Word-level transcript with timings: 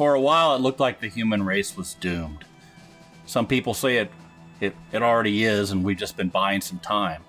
For 0.00 0.14
a 0.14 0.20
while, 0.20 0.56
it 0.56 0.62
looked 0.62 0.80
like 0.80 0.98
the 0.98 1.08
human 1.08 1.42
race 1.42 1.76
was 1.76 1.92
doomed. 1.92 2.46
Some 3.26 3.46
people 3.46 3.74
say 3.74 3.98
it, 3.98 4.10
it, 4.58 4.74
it 4.92 5.02
already 5.02 5.44
is, 5.44 5.72
and 5.72 5.84
we've 5.84 5.98
just 5.98 6.16
been 6.16 6.30
buying 6.30 6.62
some 6.62 6.78
time. 6.78 7.22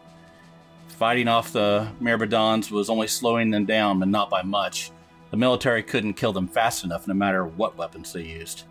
Fighting 0.88 1.28
off 1.28 1.52
the 1.52 1.92
Myrmidons 2.00 2.72
was 2.72 2.90
only 2.90 3.08
slowing 3.08 3.50
them 3.50 3.66
down, 3.66 4.00
but 4.00 4.08
not 4.08 4.30
by 4.30 4.42
much. 4.42 4.92
The 5.32 5.36
military 5.36 5.84
couldn't 5.84 6.14
kill 6.14 6.32
them 6.32 6.48
fast 6.48 6.86
enough, 6.86 7.10
no 7.10 7.14
matter 7.14 7.46
what 7.46 7.76
weapons 7.76 8.14
they 8.14 8.24
used. 8.24 8.64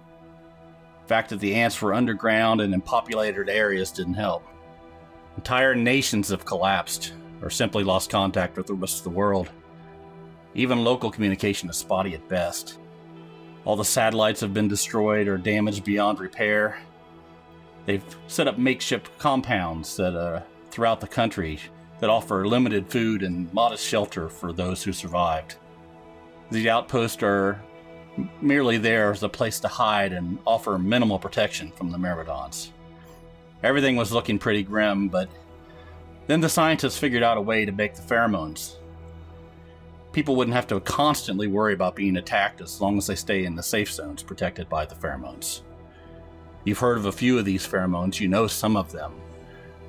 The 1.02 1.08
fact 1.08 1.28
that 1.28 1.40
the 1.40 1.54
ants 1.54 1.82
were 1.82 1.92
underground 1.92 2.62
and 2.62 2.72
in 2.72 2.80
populated 2.80 3.50
areas 3.50 3.92
didn't 3.92 4.14
help. 4.14 4.46
Entire 5.36 5.74
nations 5.74 6.30
have 6.30 6.46
collapsed, 6.46 7.12
or 7.42 7.50
simply 7.50 7.84
lost 7.84 8.08
contact 8.08 8.56
with 8.56 8.66
the 8.66 8.72
rest 8.72 8.96
of 8.96 9.04
the 9.04 9.10
world. 9.10 9.50
Even 10.54 10.84
local 10.84 11.10
communication 11.10 11.68
is 11.68 11.76
spotty 11.76 12.14
at 12.14 12.26
best. 12.30 12.78
All 13.64 13.76
the 13.76 13.84
satellites 13.84 14.40
have 14.40 14.54
been 14.54 14.68
destroyed 14.68 15.28
or 15.28 15.36
damaged 15.36 15.84
beyond 15.84 16.18
repair. 16.18 16.78
They've 17.86 18.04
set 18.26 18.48
up 18.48 18.58
makeshift 18.58 19.16
compounds 19.18 19.96
that 19.96 20.14
are 20.16 20.42
throughout 20.70 21.00
the 21.00 21.06
country 21.06 21.60
that 21.98 22.10
offer 22.10 22.46
limited 22.46 22.88
food 22.88 23.22
and 23.22 23.52
modest 23.52 23.86
shelter 23.86 24.28
for 24.28 24.52
those 24.52 24.82
who 24.82 24.92
survived. 24.92 25.56
These 26.50 26.66
outposts 26.66 27.22
are 27.22 27.62
merely 28.40 28.78
there 28.78 29.12
as 29.12 29.22
a 29.22 29.28
place 29.28 29.60
to 29.60 29.68
hide 29.68 30.12
and 30.12 30.38
offer 30.46 30.78
minimal 30.78 31.18
protection 31.18 31.70
from 31.72 31.90
the 31.90 31.98
Myrmidons. 31.98 32.72
Everything 33.62 33.96
was 33.96 34.10
looking 34.10 34.38
pretty 34.38 34.62
grim, 34.62 35.08
but 35.08 35.28
then 36.26 36.40
the 36.40 36.48
scientists 36.48 36.98
figured 36.98 37.22
out 37.22 37.36
a 37.36 37.42
way 37.42 37.64
to 37.64 37.72
make 37.72 37.94
the 37.94 38.02
pheromones. 38.02 38.76
People 40.12 40.34
wouldn't 40.34 40.54
have 40.54 40.66
to 40.68 40.80
constantly 40.80 41.46
worry 41.46 41.72
about 41.72 41.94
being 41.94 42.16
attacked 42.16 42.60
as 42.60 42.80
long 42.80 42.98
as 42.98 43.06
they 43.06 43.14
stay 43.14 43.44
in 43.44 43.54
the 43.54 43.62
safe 43.62 43.92
zones 43.92 44.22
protected 44.22 44.68
by 44.68 44.84
the 44.84 44.94
pheromones. 44.94 45.62
You've 46.64 46.78
heard 46.78 46.98
of 46.98 47.06
a 47.06 47.12
few 47.12 47.38
of 47.38 47.44
these 47.44 47.66
pheromones, 47.66 48.20
you 48.20 48.28
know 48.28 48.46
some 48.46 48.76
of 48.76 48.90
them. 48.90 49.12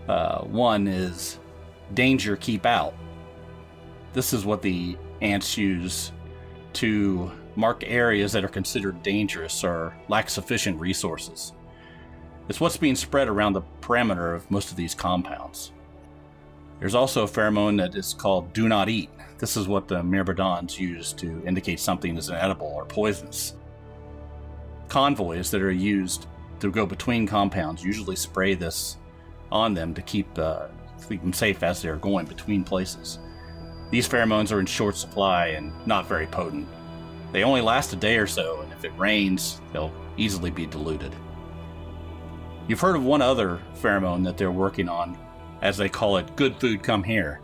Uh, 0.07 0.41
one 0.41 0.87
is 0.87 1.39
danger, 1.93 2.35
keep 2.35 2.65
out. 2.65 2.93
This 4.13 4.31
is 4.33 4.45
what 4.45 4.61
the 4.61 4.97
ants 5.21 5.57
use 5.57 6.11
to 6.73 7.31
mark 7.55 7.83
areas 7.85 8.31
that 8.31 8.45
are 8.45 8.49
considered 8.49 9.01
dangerous 9.03 9.63
or 9.63 9.95
lack 10.07 10.29
sufficient 10.29 10.79
resources. 10.79 11.53
It's 12.47 12.59
what's 12.59 12.77
being 12.77 12.95
spread 12.95 13.27
around 13.27 13.53
the 13.53 13.61
perimeter 13.81 14.33
of 14.33 14.49
most 14.51 14.71
of 14.71 14.77
these 14.77 14.93
compounds. 14.93 15.71
There's 16.81 16.95
also 16.95 17.25
a 17.25 17.27
pheromone 17.27 17.77
that 17.77 17.93
is 17.93 18.15
called 18.15 18.53
do 18.53 18.67
not 18.67 18.89
eat. 18.89 19.11
This 19.37 19.55
is 19.55 19.67
what 19.67 19.87
the 19.87 20.01
myrmidons 20.01 20.79
use 20.79 21.13
to 21.13 21.43
indicate 21.45 21.79
something 21.79 22.17
is 22.17 22.29
inedible 22.29 22.73
or 22.75 22.85
poisonous. 22.85 23.53
Convoys 24.89 25.51
that 25.51 25.61
are 25.61 25.71
used 25.71 26.25
to 26.59 26.71
go 26.71 26.87
between 26.87 27.27
compounds 27.27 27.83
usually 27.83 28.15
spray 28.15 28.55
this 28.55 28.97
on 29.51 29.75
them 29.75 29.93
to 29.93 30.01
keep, 30.01 30.27
uh, 30.39 30.69
keep 31.07 31.21
them 31.21 31.33
safe 31.33 31.61
as 31.61 31.83
they're 31.83 31.97
going 31.97 32.25
between 32.25 32.63
places. 32.63 33.19
These 33.91 34.09
pheromones 34.09 34.51
are 34.51 34.59
in 34.59 34.65
short 34.65 34.97
supply 34.97 35.47
and 35.49 35.71
not 35.85 36.07
very 36.07 36.25
potent. 36.25 36.67
They 37.31 37.43
only 37.43 37.61
last 37.61 37.93
a 37.93 37.95
day 37.95 38.17
or 38.17 38.25
so, 38.25 38.61
and 38.61 38.73
if 38.73 38.83
it 38.83 38.97
rains, 38.97 39.61
they'll 39.71 39.93
easily 40.17 40.49
be 40.49 40.65
diluted. 40.65 41.15
You've 42.67 42.79
heard 42.79 42.95
of 42.95 43.05
one 43.05 43.21
other 43.21 43.61
pheromone 43.75 44.23
that 44.23 44.35
they're 44.35 44.51
working 44.51 44.89
on, 44.89 45.15
as 45.61 45.77
they 45.77 45.89
call 45.89 46.17
it, 46.17 46.35
good 46.35 46.55
food 46.57 46.83
come 46.83 47.03
here. 47.03 47.39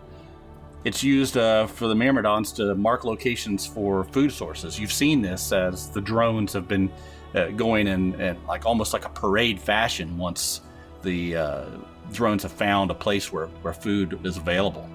It's 0.84 1.04
used 1.04 1.38
uh, 1.38 1.68
for 1.68 1.88
the 1.88 1.96
myrmidons 1.96 2.52
to 2.54 2.76
mark 2.76 3.04
locations 3.04 3.66
for 3.66 4.06
food 4.06 4.32
sources. 4.32 4.80
You've 4.80 4.94
seen 4.94 5.22
this 5.22 5.52
as 5.52 5.90
the 5.90 6.02
drones 6.02 6.54
have 6.54 6.68
been 6.68 6.92
uh, 7.36 7.48
going 7.50 7.88
in, 7.88 8.20
in, 8.22 8.38
like 8.46 8.66
almost 8.66 8.94
like 8.94 9.06
a 9.06 9.10
parade 9.10 9.60
fashion 9.60 10.18
once 10.18 10.62
the 11.04 11.36
uh, 11.36 11.66
drones 12.14 12.44
have 12.44 12.52
found 12.52 12.90
a 12.90 12.94
place 12.94 13.32
where, 13.32 13.48
where 13.48 13.74
food 13.74 14.20
is 14.24 14.38
available. 14.38 14.90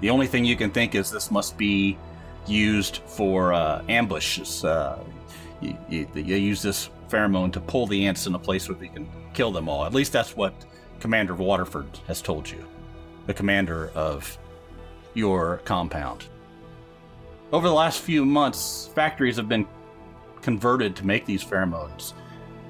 The 0.00 0.10
only 0.10 0.26
thing 0.26 0.44
you 0.44 0.56
can 0.56 0.70
think 0.70 0.94
is 0.94 1.10
this 1.10 1.30
must 1.30 1.56
be 1.56 1.96
used 2.46 2.98
for 3.06 3.52
uh, 3.52 3.82
ambushes. 3.88 4.64
Uh, 4.64 5.02
you, 5.60 5.76
you, 5.88 6.06
you, 6.14 6.36
use 6.36 6.60
this 6.60 6.90
pheromone 7.08 7.52
to 7.52 7.60
pull 7.60 7.86
the 7.86 8.06
ants 8.06 8.26
in 8.26 8.34
a 8.34 8.38
place 8.38 8.68
where 8.68 8.76
they 8.76 8.88
can 8.88 9.08
kill 9.32 9.50
them 9.50 9.68
all. 9.68 9.84
At 9.84 9.94
least 9.94 10.12
that's 10.12 10.36
what 10.36 10.52
Commander 11.00 11.32
of 11.32 11.40
Waterford 11.40 11.86
has 12.06 12.22
told 12.22 12.50
you, 12.50 12.64
the 13.26 13.34
commander 13.34 13.90
of 13.94 14.36
your 15.14 15.58
compound. 15.64 16.26
Over 17.52 17.68
the 17.68 17.74
last 17.74 18.00
few 18.00 18.24
months, 18.24 18.90
factories 18.94 19.36
have 19.36 19.48
been 19.48 19.66
converted 20.42 20.96
to 20.96 21.06
make 21.06 21.26
these 21.26 21.44
pheromones. 21.44 22.12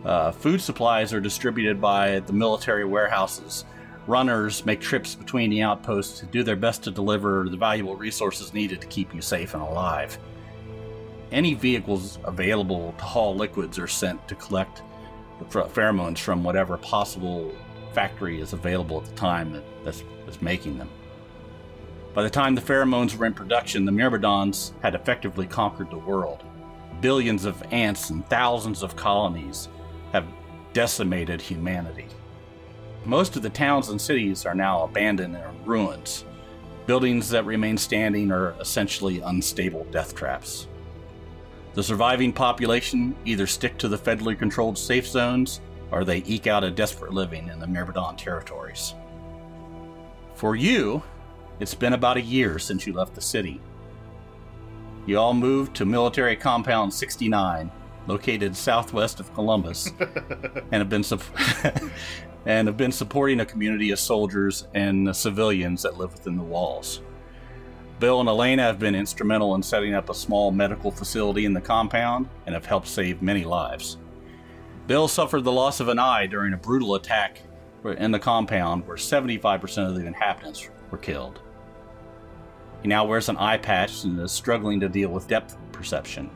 Uh, 0.05 0.31
food 0.31 0.61
supplies 0.61 1.13
are 1.13 1.21
distributed 1.21 1.81
by 1.81 2.21
the 2.21 2.33
military 2.33 2.85
warehouses 2.85 3.65
runners 4.07 4.65
make 4.65 4.81
trips 4.81 5.15
between 5.15 5.51
the 5.51 5.63
outposts 5.63 6.21
to 6.21 6.27
do 6.27 6.43
their 6.43 6.57
best 6.57 6.85
to 6.85 6.91
deliver 6.91 7.49
the 7.49 7.57
valuable 7.57 7.97
resources 7.97 8.55
needed 8.55 8.81
to 8.81 8.87
keep 8.87 9.15
you 9.15 9.21
safe 9.21 9.55
and 9.55 9.63
alive. 9.63 10.19
Any 11.33 11.55
vehicles 11.55 12.19
available 12.25 12.95
to 12.99 13.05
haul 13.05 13.35
liquids 13.35 13.79
are 13.79 13.89
sent 13.89 14.27
to 14.29 14.35
collect 14.37 14.83
pheromones 15.51 16.19
from 16.19 16.45
whatever 16.45 16.77
possible 16.79 17.53
factory 17.97 18.43
is 18.43 18.53
available 18.53 18.99
at 19.01 19.07
the 19.07 19.17
time 19.17 19.51
that, 19.55 19.65
that's, 19.83 20.05
that's 20.27 20.43
making 20.43 20.77
them. 20.77 20.91
By 22.13 22.23
the 22.23 22.29
time 22.29 22.55
the 22.55 22.61
pheromones 22.61 23.17
were 23.17 23.25
in 23.25 23.33
production, 23.33 23.87
the 23.87 23.93
Myrmidons 23.93 24.75
had 24.83 24.95
effectively 24.95 25.47
conquered 25.47 25.91
the 25.91 25.97
world. 25.97 26.45
Billions 27.01 27.47
of 27.47 27.63
ants 27.71 28.11
and 28.11 28.29
thousands 28.29 28.83
of 28.83 28.97
colonies 28.97 29.71
have 30.13 30.27
decimated 30.75 31.41
humanity. 31.41 32.07
Most 33.07 33.35
of 33.35 33.43
the 33.43 33.49
towns 33.49 33.89
and 33.89 33.99
cities 33.99 34.45
are 34.45 34.55
now 34.55 34.85
abandoned 34.85 35.35
and 35.35 35.67
ruins. 35.67 36.27
Buildings 36.85 37.31
that 37.31 37.47
remain 37.47 37.79
standing 37.79 38.31
are 38.31 38.55
essentially 38.61 39.21
unstable 39.21 39.85
death 39.91 40.15
traps. 40.15 40.69
The 41.73 41.83
surviving 41.83 42.35
population 42.35 43.17
either 43.25 43.47
stick 43.47 43.79
to 43.79 43.89
the 43.89 43.97
federally 43.97 44.39
controlled 44.39 44.77
safe 44.77 45.07
zones 45.07 45.63
or 45.91 46.05
they 46.05 46.23
eke 46.27 46.47
out 46.47 46.65
a 46.65 46.71
desperate 46.71 47.13
living 47.13 47.49
in 47.49 47.59
the 47.59 47.67
Myrmidon 47.67 48.17
territories. 48.17 48.95
For 50.35 50.57
you, 50.57 51.03
it's 51.61 51.75
been 51.75 51.95
about 51.95 52.17
a 52.17 52.23
year 52.23 52.59
since 52.59 52.87
you 52.87 52.93
left 52.93 53.15
the 53.15 53.21
city. 53.21 53.61
You 55.07 55.19
all 55.19 55.35
moved 55.35 55.75
to 55.77 55.87
Military 55.87 56.37
Compound 56.37 56.93
69, 56.93 57.71
located 58.07 58.57
southwest 58.57 59.21
of 59.21 59.33
Columbus, 59.35 59.91
and 60.73 60.75
have 60.75 60.89
been 60.89 61.05
and 62.47 62.69
have 62.69 62.77
been 62.77 62.93
supporting 62.93 63.41
a 63.41 63.47
community 63.47 63.91
of 63.91 63.99
soldiers 63.99 64.67
and 64.75 65.15
civilians 65.15 65.83
that 65.83 65.97
live 65.97 66.13
within 66.13 66.37
the 66.37 66.43
walls. 66.43 67.01
Bill 67.99 68.21
and 68.21 68.29
Alana 68.29 68.59
have 68.59 68.79
been 68.79 68.95
instrumental 68.95 69.55
in 69.55 69.63
setting 69.63 69.95
up 69.95 70.11
a 70.11 70.15
small 70.15 70.51
medical 70.51 70.91
facility 70.91 71.47
in 71.47 71.55
the 71.55 71.61
compound 71.61 72.29
and 72.45 72.55
have 72.55 72.67
helped 72.67 72.89
save 72.89 73.23
many 73.23 73.45
lives. 73.45 73.97
Bill 74.87 75.09
suffered 75.09 75.43
the 75.43 75.53
loss 75.53 75.81
of 75.81 75.89
an 75.89 75.99
eye 75.99 76.27
during 76.27 76.53
a 76.53 76.57
brutal 76.57 76.95
attack 76.95 77.41
in 77.85 78.11
the 78.13 78.19
compound 78.19 78.87
where 78.87 78.97
75% 78.97 79.89
of 79.89 79.95
the 79.97 80.07
inhabitants 80.07 80.69
were 80.91 80.99
killed. 80.99 81.41
He 82.83 82.89
now 82.89 83.05
wears 83.05 83.29
an 83.29 83.37
eye 83.37 83.59
patch 83.59 84.05
and 84.05 84.21
is 84.21 84.33
struggling 84.33 84.81
to 84.81 84.89
deal 84.89 85.09
with 85.11 85.27
depth 85.29 85.57
perception. 85.73 86.31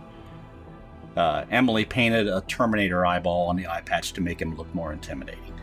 Uh, 1.17 1.45
Emily 1.51 1.85
painted 1.85 2.29
a 2.29 2.41
Terminator 2.43 3.05
eyeball 3.05 3.49
on 3.49 3.57
the 3.57 3.67
eye 3.67 3.83
patch 3.83 4.13
to 4.15 4.21
make 4.21 4.41
him 4.41 4.57
look 4.57 4.73
more 4.75 4.93
intimidating. 4.93 5.41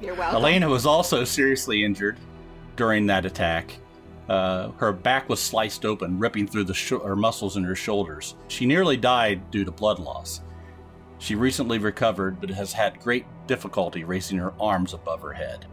You're 0.00 0.14
welcome. 0.14 0.42
Alana 0.42 0.68
was 0.68 0.86
also 0.86 1.24
seriously 1.24 1.84
injured 1.84 2.18
during 2.76 3.06
that 3.06 3.26
attack. 3.26 3.78
Uh, 4.30 4.70
her 4.76 4.92
back 4.92 5.28
was 5.28 5.42
sliced 5.42 5.84
open, 5.84 6.20
ripping 6.20 6.46
through 6.46 6.62
the 6.62 6.72
sh- 6.72 6.90
her 6.90 7.16
muscles 7.16 7.56
in 7.56 7.64
her 7.64 7.74
shoulders. 7.74 8.36
She 8.46 8.64
nearly 8.64 8.96
died 8.96 9.50
due 9.50 9.64
to 9.64 9.72
blood 9.72 9.98
loss. 9.98 10.40
She 11.18 11.34
recently 11.34 11.78
recovered, 11.78 12.40
but 12.40 12.48
has 12.50 12.72
had 12.72 13.00
great 13.00 13.26
difficulty 13.48 14.04
raising 14.04 14.38
her 14.38 14.52
arms 14.60 14.94
above 14.94 15.20
her 15.22 15.32
head. 15.32 15.66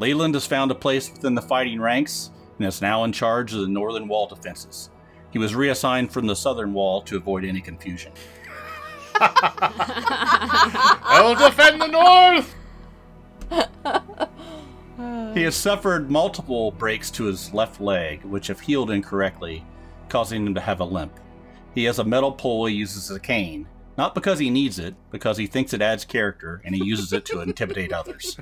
Leland 0.00 0.34
has 0.34 0.48
found 0.48 0.72
a 0.72 0.74
place 0.74 1.12
within 1.12 1.36
the 1.36 1.40
fighting 1.40 1.80
ranks 1.80 2.32
and 2.58 2.66
is 2.66 2.82
now 2.82 3.04
in 3.04 3.12
charge 3.12 3.54
of 3.54 3.60
the 3.60 3.68
northern 3.68 4.08
wall 4.08 4.26
defenses. 4.26 4.90
He 5.30 5.38
was 5.38 5.54
reassigned 5.54 6.12
from 6.12 6.26
the 6.26 6.34
southern 6.34 6.72
wall 6.72 7.02
to 7.02 7.16
avoid 7.16 7.44
any 7.44 7.60
confusion. 7.60 8.10
I'll 9.20 9.36
defend 11.36 11.80
the 11.80 11.86
north! 11.86 12.52
He 15.34 15.44
has 15.44 15.54
suffered 15.54 16.10
multiple 16.10 16.72
breaks 16.72 17.10
to 17.12 17.24
his 17.24 17.54
left 17.54 17.80
leg, 17.80 18.24
which 18.24 18.48
have 18.48 18.58
healed 18.58 18.90
incorrectly, 18.90 19.64
causing 20.08 20.44
him 20.44 20.54
to 20.54 20.60
have 20.60 20.80
a 20.80 20.84
limp. 20.84 21.12
He 21.74 21.84
has 21.84 22.00
a 22.00 22.04
metal 22.04 22.32
pole 22.32 22.66
he 22.66 22.74
uses 22.74 23.08
as 23.08 23.16
a 23.16 23.20
cane, 23.20 23.68
not 23.96 24.14
because 24.14 24.40
he 24.40 24.50
needs 24.50 24.80
it, 24.80 24.96
because 25.12 25.36
he 25.36 25.46
thinks 25.46 25.72
it 25.72 25.82
adds 25.82 26.04
character 26.04 26.60
and 26.64 26.74
he 26.74 26.84
uses 26.84 27.12
it 27.12 27.24
to 27.26 27.40
intimidate 27.42 27.92
others. 27.92 28.36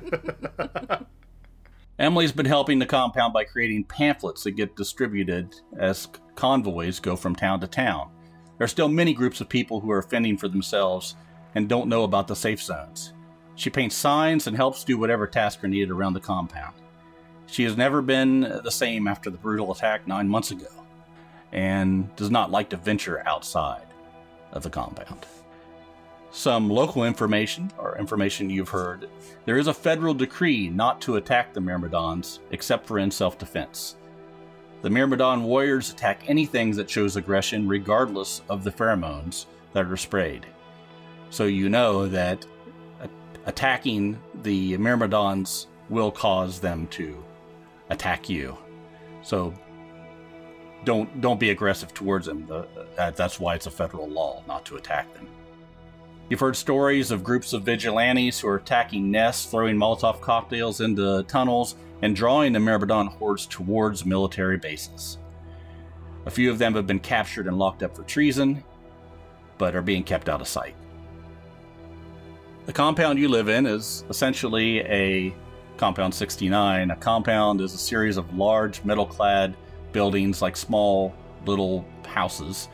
Emily's 1.99 2.31
been 2.31 2.45
helping 2.45 2.79
the 2.79 2.85
compound 2.85 3.33
by 3.33 3.43
creating 3.43 3.83
pamphlets 3.83 4.43
that 4.43 4.51
get 4.51 4.75
distributed 4.75 5.55
as 5.77 6.07
convoys 6.35 6.99
go 6.99 7.15
from 7.15 7.35
town 7.35 7.59
to 7.59 7.67
town. 7.67 8.09
There 8.57 8.65
are 8.65 8.69
still 8.69 8.87
many 8.87 9.13
groups 9.13 9.41
of 9.41 9.49
people 9.49 9.79
who 9.79 9.91
are 9.91 10.01
fending 10.01 10.37
for 10.37 10.47
themselves 10.47 11.15
and 11.53 11.69
don't 11.69 11.89
know 11.89 12.03
about 12.03 12.27
the 12.27 12.35
safe 12.35 12.61
zones. 12.61 13.13
She 13.57 13.71
paints 13.71 13.95
signs 13.95 14.45
and 14.45 14.55
helps 14.55 14.83
do 14.83 14.97
whatever 14.99 15.25
tasks 15.25 15.63
are 15.63 15.67
needed 15.67 15.89
around 15.89 16.13
the 16.13 16.19
compound. 16.19 16.75
She 17.47 17.63
has 17.63 17.75
never 17.75 18.01
been 18.03 18.41
the 18.63 18.71
same 18.71 19.07
after 19.07 19.29
the 19.31 19.37
brutal 19.37 19.71
attack 19.71 20.07
nine 20.07 20.29
months 20.29 20.51
ago, 20.51 20.67
and 21.51 22.15
does 22.15 22.29
not 22.29 22.51
like 22.51 22.69
to 22.69 22.77
venture 22.77 23.27
outside 23.27 23.87
of 24.51 24.61
the 24.61 24.69
compound. 24.69 25.25
Some 26.29 26.69
local 26.69 27.03
information, 27.03 27.71
or 27.79 27.97
information 27.97 28.49
you've 28.49 28.69
heard, 28.69 29.09
there 29.45 29.57
is 29.57 29.67
a 29.67 29.73
federal 29.73 30.13
decree 30.13 30.69
not 30.69 31.01
to 31.01 31.15
attack 31.15 31.53
the 31.53 31.61
Myrmidons 31.61 32.41
except 32.51 32.85
for 32.85 32.99
in 32.99 33.09
self 33.09 33.39
defense. 33.39 33.95
The 34.83 34.89
Myrmidon 34.91 35.43
warriors 35.43 35.91
attack 35.91 36.23
anything 36.27 36.75
that 36.75 36.89
shows 36.89 37.15
aggression, 37.15 37.67
regardless 37.67 38.43
of 38.49 38.63
the 38.63 38.71
pheromones 38.71 39.47
that 39.73 39.87
are 39.87 39.97
sprayed. 39.97 40.45
So 41.31 41.45
you 41.45 41.69
know 41.69 42.07
that 42.07 42.45
attacking 43.47 44.19
the 44.43 44.77
Myrmidons 44.77 45.67
will 45.89 46.11
cause 46.11 46.59
them 46.59 46.85
to 46.87 47.23
attack 47.89 48.29
you. 48.29 48.55
So 49.23 49.53
don't 50.83 51.19
don't 51.21 51.39
be 51.39 51.49
aggressive 51.49 51.93
towards 51.93 52.27
them. 52.27 52.45
The, 52.45 52.67
that's 52.95 53.39
why 53.39 53.55
it's 53.55 53.65
a 53.65 53.71
federal 53.71 54.07
law 54.07 54.43
not 54.47 54.65
to 54.65 54.75
attack 54.75 55.11
them. 55.15 55.27
You've 56.29 56.41
heard 56.41 56.57
stories 56.57 57.09
of 57.09 57.23
groups 57.23 57.53
of 57.53 57.63
vigilantes 57.63 58.39
who 58.39 58.49
are 58.49 58.57
attacking 58.57 59.09
nests, 59.09 59.49
throwing 59.49 59.77
Molotov 59.77 60.19
cocktails 60.19 60.81
into 60.81 61.23
tunnels, 61.23 61.75
and 62.01 62.15
drawing 62.15 62.51
the 62.51 62.59
Myrmidon 62.59 63.07
hordes 63.07 63.45
towards 63.45 64.05
military 64.05 64.57
bases. 64.57 65.17
A 66.25 66.29
few 66.29 66.51
of 66.51 66.57
them 66.57 66.75
have 66.75 66.85
been 66.85 66.99
captured 66.99 67.47
and 67.47 67.57
locked 67.57 67.81
up 67.81 67.95
for 67.95 68.03
treason, 68.03 68.61
but 69.57 69.73
are 69.73 69.81
being 69.81 70.03
kept 70.03 70.27
out 70.27 70.41
of 70.41 70.49
sight. 70.49 70.75
The 72.67 72.73
compound 72.73 73.17
you 73.17 73.29
live 73.29 73.47
in 73.47 73.65
is 73.65 74.03
essentially 74.09 74.81
a 74.81 75.33
Compound 75.77 76.13
69. 76.13 76.91
A 76.91 76.95
compound 76.97 77.61
is 77.61 77.73
a 77.73 77.77
series 77.77 78.17
of 78.17 78.35
large 78.35 78.83
metal 78.83 79.05
clad 79.05 79.55
buildings 79.93 80.41
like 80.41 80.57
small 80.57 81.15
little 81.45 81.85
houses, 82.05 82.67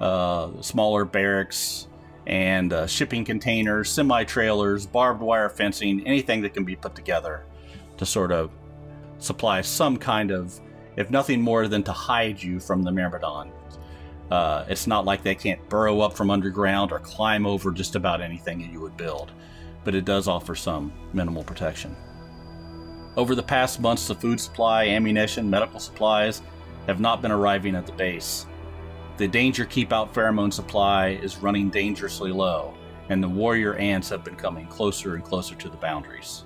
uh, 0.00 0.48
smaller 0.62 1.04
barracks, 1.04 1.88
and 2.26 2.72
uh, 2.72 2.86
shipping 2.86 3.22
containers, 3.22 3.90
semi 3.90 4.24
trailers, 4.24 4.86
barbed 4.86 5.20
wire 5.20 5.50
fencing, 5.50 6.06
anything 6.06 6.40
that 6.40 6.54
can 6.54 6.64
be 6.64 6.74
put 6.74 6.94
together 6.94 7.44
to 7.98 8.06
sort 8.06 8.32
of 8.32 8.50
supply 9.18 9.60
some 9.60 9.98
kind 9.98 10.30
of, 10.30 10.58
if 10.96 11.10
nothing 11.10 11.42
more 11.42 11.68
than 11.68 11.82
to 11.82 11.92
hide 11.92 12.42
you 12.42 12.58
from 12.58 12.82
the 12.82 12.90
Myrmidon. 12.90 13.52
Uh, 14.30 14.64
it's 14.68 14.86
not 14.86 15.04
like 15.04 15.22
they 15.22 15.34
can't 15.34 15.68
burrow 15.68 16.00
up 16.00 16.14
from 16.14 16.30
underground 16.30 16.92
or 16.92 16.98
climb 16.98 17.46
over 17.46 17.70
just 17.70 17.94
about 17.94 18.20
anything 18.20 18.58
that 18.58 18.72
you 18.72 18.80
would 18.80 18.96
build, 18.96 19.32
but 19.84 19.94
it 19.94 20.04
does 20.04 20.28
offer 20.28 20.54
some 20.54 20.92
minimal 21.12 21.44
protection. 21.44 21.94
Over 23.16 23.34
the 23.34 23.42
past 23.42 23.80
months, 23.80 24.08
the 24.08 24.14
food 24.14 24.40
supply, 24.40 24.88
ammunition, 24.88 25.48
medical 25.48 25.78
supplies 25.78 26.42
have 26.86 27.00
not 27.00 27.22
been 27.22 27.30
arriving 27.30 27.76
at 27.76 27.86
the 27.86 27.92
base. 27.92 28.46
The 29.16 29.28
danger 29.28 29.64
keep 29.64 29.92
out 29.92 30.12
pheromone 30.12 30.52
supply 30.52 31.10
is 31.22 31.38
running 31.38 31.70
dangerously 31.70 32.32
low, 32.32 32.74
and 33.10 33.22
the 33.22 33.28
warrior 33.28 33.74
ants 33.76 34.08
have 34.08 34.24
been 34.24 34.34
coming 34.34 34.66
closer 34.66 35.14
and 35.14 35.22
closer 35.22 35.54
to 35.54 35.68
the 35.68 35.76
boundaries. 35.76 36.44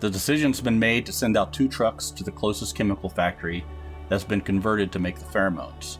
The 0.00 0.10
decision's 0.10 0.60
been 0.60 0.78
made 0.78 1.06
to 1.06 1.12
send 1.12 1.36
out 1.36 1.52
two 1.52 1.68
trucks 1.68 2.10
to 2.10 2.24
the 2.24 2.32
closest 2.32 2.74
chemical 2.74 3.08
factory 3.08 3.64
that's 4.08 4.24
been 4.24 4.40
converted 4.40 4.90
to 4.92 4.98
make 4.98 5.18
the 5.18 5.24
pheromones. 5.26 5.98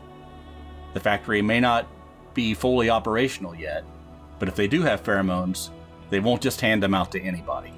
The 0.96 1.00
factory 1.00 1.42
may 1.42 1.60
not 1.60 1.86
be 2.32 2.54
fully 2.54 2.88
operational 2.88 3.54
yet, 3.54 3.84
but 4.38 4.48
if 4.48 4.56
they 4.56 4.66
do 4.66 4.80
have 4.80 5.04
pheromones, 5.04 5.68
they 6.08 6.20
won't 6.20 6.40
just 6.40 6.62
hand 6.62 6.82
them 6.82 6.94
out 6.94 7.12
to 7.12 7.20
anybody. 7.20 7.70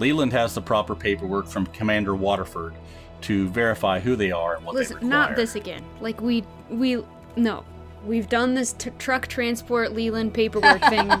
Leland 0.00 0.32
has 0.32 0.56
the 0.56 0.60
proper 0.60 0.96
paperwork 0.96 1.46
from 1.46 1.66
Commander 1.66 2.16
Waterford 2.16 2.74
to 3.20 3.48
verify 3.50 4.00
who 4.00 4.16
they 4.16 4.32
are 4.32 4.56
and 4.56 4.66
what 4.66 4.74
Listen, 4.74 4.96
they 4.96 5.06
require. 5.06 5.28
not 5.28 5.36
this 5.36 5.54
again. 5.54 5.84
Like 6.00 6.20
we 6.20 6.42
we 6.68 7.04
no, 7.36 7.64
we've 8.04 8.28
done 8.28 8.54
this 8.54 8.72
t- 8.72 8.90
truck 8.98 9.28
transport 9.28 9.92
Leland 9.92 10.34
paperwork 10.34 10.82
thing. 10.88 11.08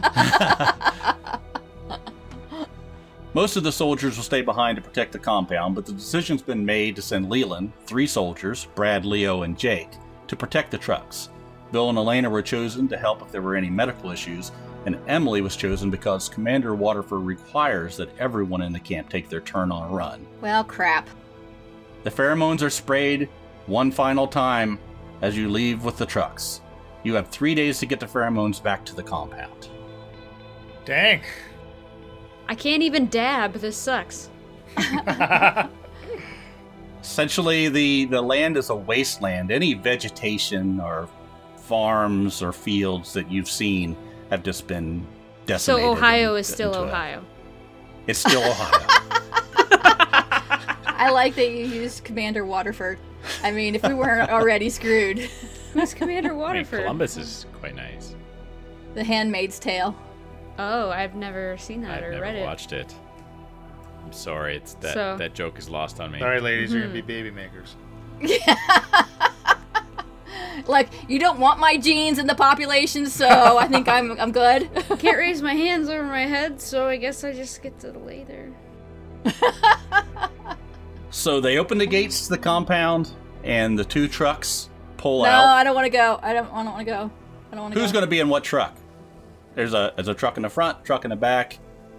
Most 3.32 3.54
of 3.54 3.62
the 3.62 3.70
soldiers 3.70 4.16
will 4.16 4.24
stay 4.24 4.42
behind 4.42 4.74
to 4.74 4.82
protect 4.82 5.12
the 5.12 5.20
compound, 5.20 5.76
but 5.76 5.86
the 5.86 5.92
decision's 5.92 6.42
been 6.42 6.66
made 6.66 6.96
to 6.96 7.02
send 7.02 7.30
Leland, 7.30 7.72
three 7.86 8.08
soldiers, 8.08 8.66
Brad, 8.74 9.04
Leo, 9.04 9.42
and 9.42 9.56
Jake, 9.56 9.90
to 10.28 10.36
protect 10.36 10.70
the 10.70 10.78
trucks. 10.78 11.28
Bill 11.72 11.90
and 11.90 11.98
Alana 11.98 12.30
were 12.30 12.42
chosen 12.42 12.88
to 12.88 12.96
help 12.96 13.22
if 13.22 13.30
there 13.30 13.42
were 13.42 13.56
any 13.56 13.68
medical 13.68 14.10
issues, 14.10 14.52
and 14.86 14.98
Emily 15.06 15.40
was 15.40 15.56
chosen 15.56 15.90
because 15.90 16.28
Commander 16.28 16.74
Waterford 16.74 17.20
requires 17.20 17.96
that 17.96 18.16
everyone 18.18 18.62
in 18.62 18.72
the 18.72 18.80
camp 18.80 19.08
take 19.08 19.28
their 19.28 19.40
turn 19.40 19.70
on 19.70 19.90
a 19.90 19.94
run. 19.94 20.26
Well, 20.40 20.64
crap. 20.64 21.08
The 22.04 22.10
pheromones 22.10 22.62
are 22.62 22.70
sprayed 22.70 23.28
one 23.66 23.90
final 23.90 24.26
time 24.26 24.78
as 25.20 25.36
you 25.36 25.50
leave 25.50 25.84
with 25.84 25.98
the 25.98 26.06
trucks. 26.06 26.60
You 27.02 27.14
have 27.14 27.28
three 27.28 27.54
days 27.54 27.78
to 27.80 27.86
get 27.86 28.00
the 28.00 28.06
pheromones 28.06 28.62
back 28.62 28.84
to 28.86 28.94
the 28.94 29.02
compound. 29.02 29.68
Dang. 30.84 31.22
I 32.48 32.54
can't 32.54 32.82
even 32.82 33.06
dab. 33.06 33.54
This 33.54 33.76
sucks. 33.76 34.30
Essentially, 37.08 37.70
the, 37.70 38.04
the 38.04 38.20
land 38.20 38.58
is 38.58 38.68
a 38.68 38.74
wasteland. 38.76 39.50
Any 39.50 39.72
vegetation 39.72 40.78
or 40.78 41.08
farms 41.56 42.42
or 42.42 42.52
fields 42.52 43.14
that 43.14 43.30
you've 43.30 43.48
seen 43.48 43.96
have 44.28 44.42
just 44.42 44.66
been 44.66 45.06
decimated. 45.46 45.84
So 45.86 45.90
Ohio 45.92 46.30
and- 46.32 46.40
is 46.40 46.46
still 46.48 46.68
into 46.68 46.82
a- 46.82 46.86
Ohio. 46.86 47.24
It's 48.06 48.18
still 48.18 48.42
Ohio. 48.50 48.86
I 51.00 51.10
like 51.12 51.34
that 51.36 51.50
you 51.50 51.64
used 51.64 52.04
Commander 52.04 52.44
Waterford. 52.44 52.98
I 53.42 53.52
mean, 53.52 53.74
if 53.74 53.82
we 53.84 53.94
weren't 53.94 54.30
already 54.30 54.68
screwed. 54.78 55.18
Who's 55.72 55.94
Commander 55.94 56.28
I 56.30 56.32
mean, 56.32 56.40
Waterford? 56.40 56.80
Columbus 56.82 57.16
is 57.16 57.46
quite 57.58 57.74
nice. 57.74 58.14
The 58.94 59.02
Handmaid's 59.04 59.58
Tale. 59.58 59.96
Oh, 60.58 60.90
I've 60.90 61.14
never 61.14 61.56
seen 61.56 61.80
that 61.82 61.98
I've 62.02 62.04
or 62.04 62.10
never 62.10 62.22
read 62.22 62.36
it. 62.36 62.44
watched 62.44 62.72
it. 62.72 62.94
I'm 64.08 64.14
sorry, 64.14 64.56
it's 64.56 64.72
that 64.74 64.94
So- 64.94 65.16
that 65.18 65.34
joke 65.34 65.58
is 65.58 65.68
lost 65.68 66.00
on 66.00 66.10
me. 66.10 66.18
Sorry, 66.18 66.40
ladies, 66.40 66.72
you're 66.72 66.82
gonna 66.82 66.94
Mm-hmm. 66.94 67.06
be 67.06 67.22
baby 67.22 67.30
makers. 67.30 67.76
Like, 70.66 70.88
you 71.08 71.18
don't 71.18 71.38
want 71.38 71.60
my 71.60 71.76
genes 71.78 72.18
in 72.18 72.26
the 72.26 72.34
population, 72.34 73.06
so 73.06 73.26
I 73.28 73.66
think 73.68 73.88
I'm 73.88 74.18
I'm 74.20 74.32
good. 74.32 74.68
Can't 74.98 75.16
raise 75.16 75.40
my 75.40 75.54
hands 75.54 75.88
over 75.88 76.02
my 76.02 76.26
head, 76.26 76.60
so 76.60 76.86
I 76.88 76.96
guess 76.96 77.22
I 77.24 77.32
just 77.32 77.62
get 77.62 77.78
to 77.80 77.92
lay 77.92 78.24
there. 78.24 78.50
so 81.10 81.40
they 81.40 81.58
open 81.58 81.78
the 81.78 81.86
gates 81.86 82.24
to 82.24 82.30
the 82.30 82.38
compound, 82.38 83.12
and 83.44 83.78
the 83.78 83.84
two 83.84 84.08
trucks 84.08 84.68
pull 84.96 85.22
no, 85.22 85.28
out. 85.28 85.44
No, 85.46 85.52
I 85.52 85.64
don't 85.64 85.74
want 85.76 85.86
to 85.86 85.90
go. 85.90 86.18
I 86.22 86.32
don't. 86.32 86.52
I 86.52 86.64
don't 86.64 86.72
want 86.74 86.78
to 86.80 86.84
go. 86.84 87.10
I 87.50 87.54
don't 87.54 87.62
want 87.62 87.74
to 87.74 87.80
go. 87.80 87.82
Who's 87.82 87.92
going 87.92 88.04
to 88.04 88.10
be 88.10 88.20
in 88.20 88.28
what 88.28 88.42
truck? 88.44 88.76
There's 89.54 89.74
a 89.74 89.92
there's 89.96 90.08
a 90.08 90.14
truck 90.14 90.36
in 90.36 90.42
the 90.42 90.50
front, 90.50 90.84
truck 90.84 91.04
in 91.04 91.10
the 91.10 91.16
back. 91.16 91.58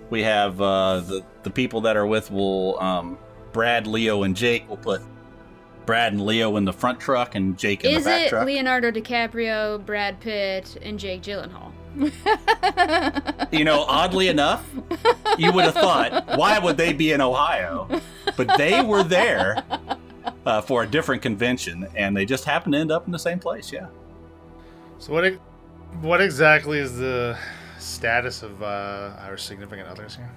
We 0.09 0.23
have 0.23 0.59
uh, 0.59 0.99
the 1.01 1.23
the 1.43 1.49
people 1.49 1.81
that 1.81 1.95
are 1.95 2.05
with 2.07 2.31
will 2.31 2.79
um, 2.79 3.17
Brad, 3.51 3.87
Leo, 3.87 4.23
and 4.23 4.35
Jake. 4.35 4.67
will 4.69 4.77
put 4.77 5.01
Brad 5.85 6.13
and 6.13 6.25
Leo 6.25 6.55
in 6.57 6.65
the 6.65 6.73
front 6.73 6.99
truck, 6.99 7.35
and 7.35 7.57
Jake 7.57 7.83
in 7.83 7.91
Is 7.91 8.03
the 8.03 8.09
back 8.09 8.21
it 8.23 8.29
truck. 8.29 8.45
Leonardo 8.45 8.91
DiCaprio, 8.91 9.83
Brad 9.85 10.19
Pitt, 10.19 10.77
and 10.81 10.99
Jake 10.99 11.21
Gyllenhaal? 11.21 11.71
you 13.51 13.63
know, 13.63 13.83
oddly 13.87 14.27
enough, 14.27 14.63
you 15.37 15.51
would 15.51 15.65
have 15.65 15.73
thought, 15.73 16.37
why 16.37 16.59
would 16.59 16.77
they 16.77 16.93
be 16.93 17.11
in 17.11 17.21
Ohio? 17.21 17.87
But 18.37 18.57
they 18.57 18.81
were 18.81 19.03
there 19.03 19.63
uh, 20.45 20.61
for 20.61 20.83
a 20.83 20.87
different 20.87 21.21
convention, 21.23 21.87
and 21.95 22.15
they 22.15 22.25
just 22.25 22.45
happened 22.45 22.73
to 22.73 22.79
end 22.79 22.91
up 22.91 23.05
in 23.07 23.11
the 23.11 23.19
same 23.19 23.39
place. 23.39 23.71
Yeah. 23.73 23.87
So 24.99 25.13
what? 25.13 25.25
e- 25.25 25.39
What 26.01 26.21
exactly 26.21 26.77
is 26.77 26.97
the 26.97 27.37
status 27.79 28.43
of 28.43 28.61
uh, 28.61 29.11
our 29.19 29.37
significant 29.37 29.87
others 29.87 30.15
here? 30.15 30.29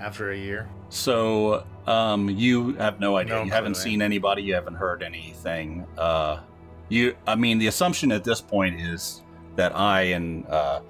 After 0.00 0.32
a 0.32 0.36
year, 0.36 0.68
So 0.88 1.64
um, 1.86 2.28
you 2.28 2.74
have 2.74 2.98
no 2.98 3.16
idea. 3.16 3.36
No 3.36 3.42
you 3.44 3.50
haven't 3.52 3.76
eh? 3.76 3.80
seen 3.80 4.02
anybody. 4.02 4.42
You 4.42 4.54
haven't 4.54 4.74
heard 4.74 5.02
anything. 5.04 5.86
Uh, 5.96 6.40
you, 6.88 7.14
I 7.26 7.36
mean, 7.36 7.58
the 7.58 7.68
assumption 7.68 8.10
at 8.10 8.24
this 8.24 8.40
point 8.40 8.80
is 8.80 9.22
that 9.54 9.74
I 9.74 10.02
and 10.16 10.44
uh, 10.46 10.80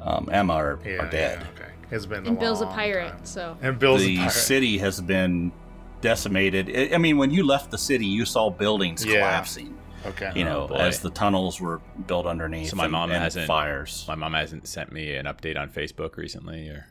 um, 0.00 0.28
Emma 0.32 0.54
are, 0.54 0.78
yeah, 0.84 0.90
are 1.04 1.10
dead. 1.10 1.38
yeah, 1.40 1.62
okay, 1.62 1.72
it's 1.92 2.04
been. 2.04 2.26
And 2.26 2.36
a 2.36 2.40
Bill's 2.40 2.60
a 2.62 2.66
pirate, 2.66 3.10
time. 3.10 3.24
so 3.24 3.56
And 3.62 3.78
Bill's 3.78 4.02
a 4.02 4.06
the 4.06 4.16
pirate. 4.18 4.32
city 4.32 4.78
has 4.78 5.00
been 5.00 5.52
decimated. 6.00 6.68
I- 6.76 6.96
I 6.96 6.98
mean, 6.98 7.16
when 7.18 7.30
you 7.30 7.46
left 7.46 7.70
the 7.70 7.78
city, 7.78 8.06
you 8.06 8.24
saw 8.24 8.50
buildings 8.50 9.04
Yeah. 9.06 9.20
collapsing. 9.20 9.72
Okay. 10.06 10.32
You 10.34 10.44
know, 10.44 10.66
boy. 10.68 10.74
as 10.76 11.00
the 11.00 11.10
tunnels 11.10 11.60
were 11.60 11.80
built 12.06 12.26
underneath. 12.26 12.70
So 12.70 12.76
my 12.76 12.84
and- 12.84 12.92
mom 12.92 13.10
and 13.10 13.22
hasn't- 13.22 13.46
fires. 13.46 14.04
My 14.08 14.14
mom 14.14 14.34
hasn't 14.34 14.66
sent 14.66 14.92
me 14.92 15.14
an 15.14 15.26
update 15.26 15.56
on 15.58 15.70
Facebook 15.70 16.16
recently, 16.16 16.68
or 16.68 16.86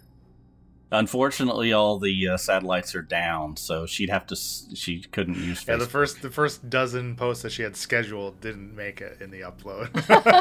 Unfortunately, 0.93 1.71
all 1.71 1.99
the 1.99 2.27
uh, 2.27 2.35
satellites 2.35 2.93
are 2.95 3.01
down, 3.01 3.55
so 3.55 3.85
she'd 3.85 4.09
have 4.09 4.27
to. 4.27 4.35
She 4.35 4.99
couldn't 4.99 5.37
use 5.37 5.63
Yeah, 5.65 5.77
the 5.77 5.85
first 5.85 6.21
the 6.21 6.29
first 6.29 6.69
dozen 6.69 7.15
posts 7.15 7.43
that 7.43 7.53
she 7.53 7.63
had 7.63 7.77
scheduled 7.77 8.41
didn't 8.41 8.75
make 8.75 8.99
it 8.99 9.21
in 9.21 9.31
the 9.31 9.39
upload. 9.39 9.87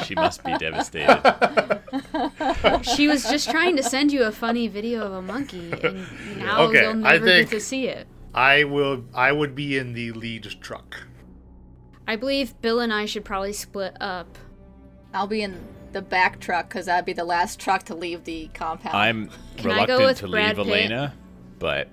She 0.07 0.17
must 0.17 0.43
be 0.43 0.57
devastated. 0.59 1.21
She 2.83 3.07
was 3.07 3.25
just 3.25 3.49
trying 3.51 3.77
to 3.77 3.83
send 3.85 4.11
you 4.13 4.25
a 4.25 4.33
funny 4.33 4.67
video 4.67 5.07
of 5.07 5.13
a 5.13 5.23
monkey, 5.23 5.71
and 5.85 6.07
now 6.39 6.63
Okay, 6.63 6.83
you'll 6.83 7.07
I 7.07 7.13
never 7.13 7.25
think- 7.27 7.51
get 7.51 7.57
to 7.57 7.61
see 7.65 7.87
it. 7.87 8.09
I 8.35 8.65
will. 8.65 9.05
I 9.15 9.31
would 9.31 9.55
be 9.55 9.77
in 9.79 9.93
the 9.93 10.11
lead 10.13 10.45
truck. 10.61 11.03
I 12.07 12.17
believe 12.17 12.61
Bill 12.61 12.81
and 12.81 12.93
I 12.93 13.07
should 13.07 13.25
probably 13.25 13.53
split 13.53 13.97
up. 14.01 14.39
I'll 15.15 15.27
be 15.27 15.43
in 15.43 15.61
the 15.93 16.03
back 16.03 16.41
truck 16.41 16.69
because 16.69 16.87
that'd 16.87 17.05
be 17.05 17.13
the 17.13 17.25
last 17.25 17.59
truck 17.61 17.85
to 17.85 17.95
leave 17.95 18.25
the 18.25 18.49
compound. 18.55 18.97
I'm 18.97 19.31
Can 19.57 19.71
I 19.71 19.87
go 19.87 19.99
reluctant 19.99 20.01
with 20.07 20.19
to 20.19 20.29
Brad 20.29 20.59
leave 20.59 20.67
Pitt? 20.67 20.91
Alana, 20.91 21.13
but 21.59 21.89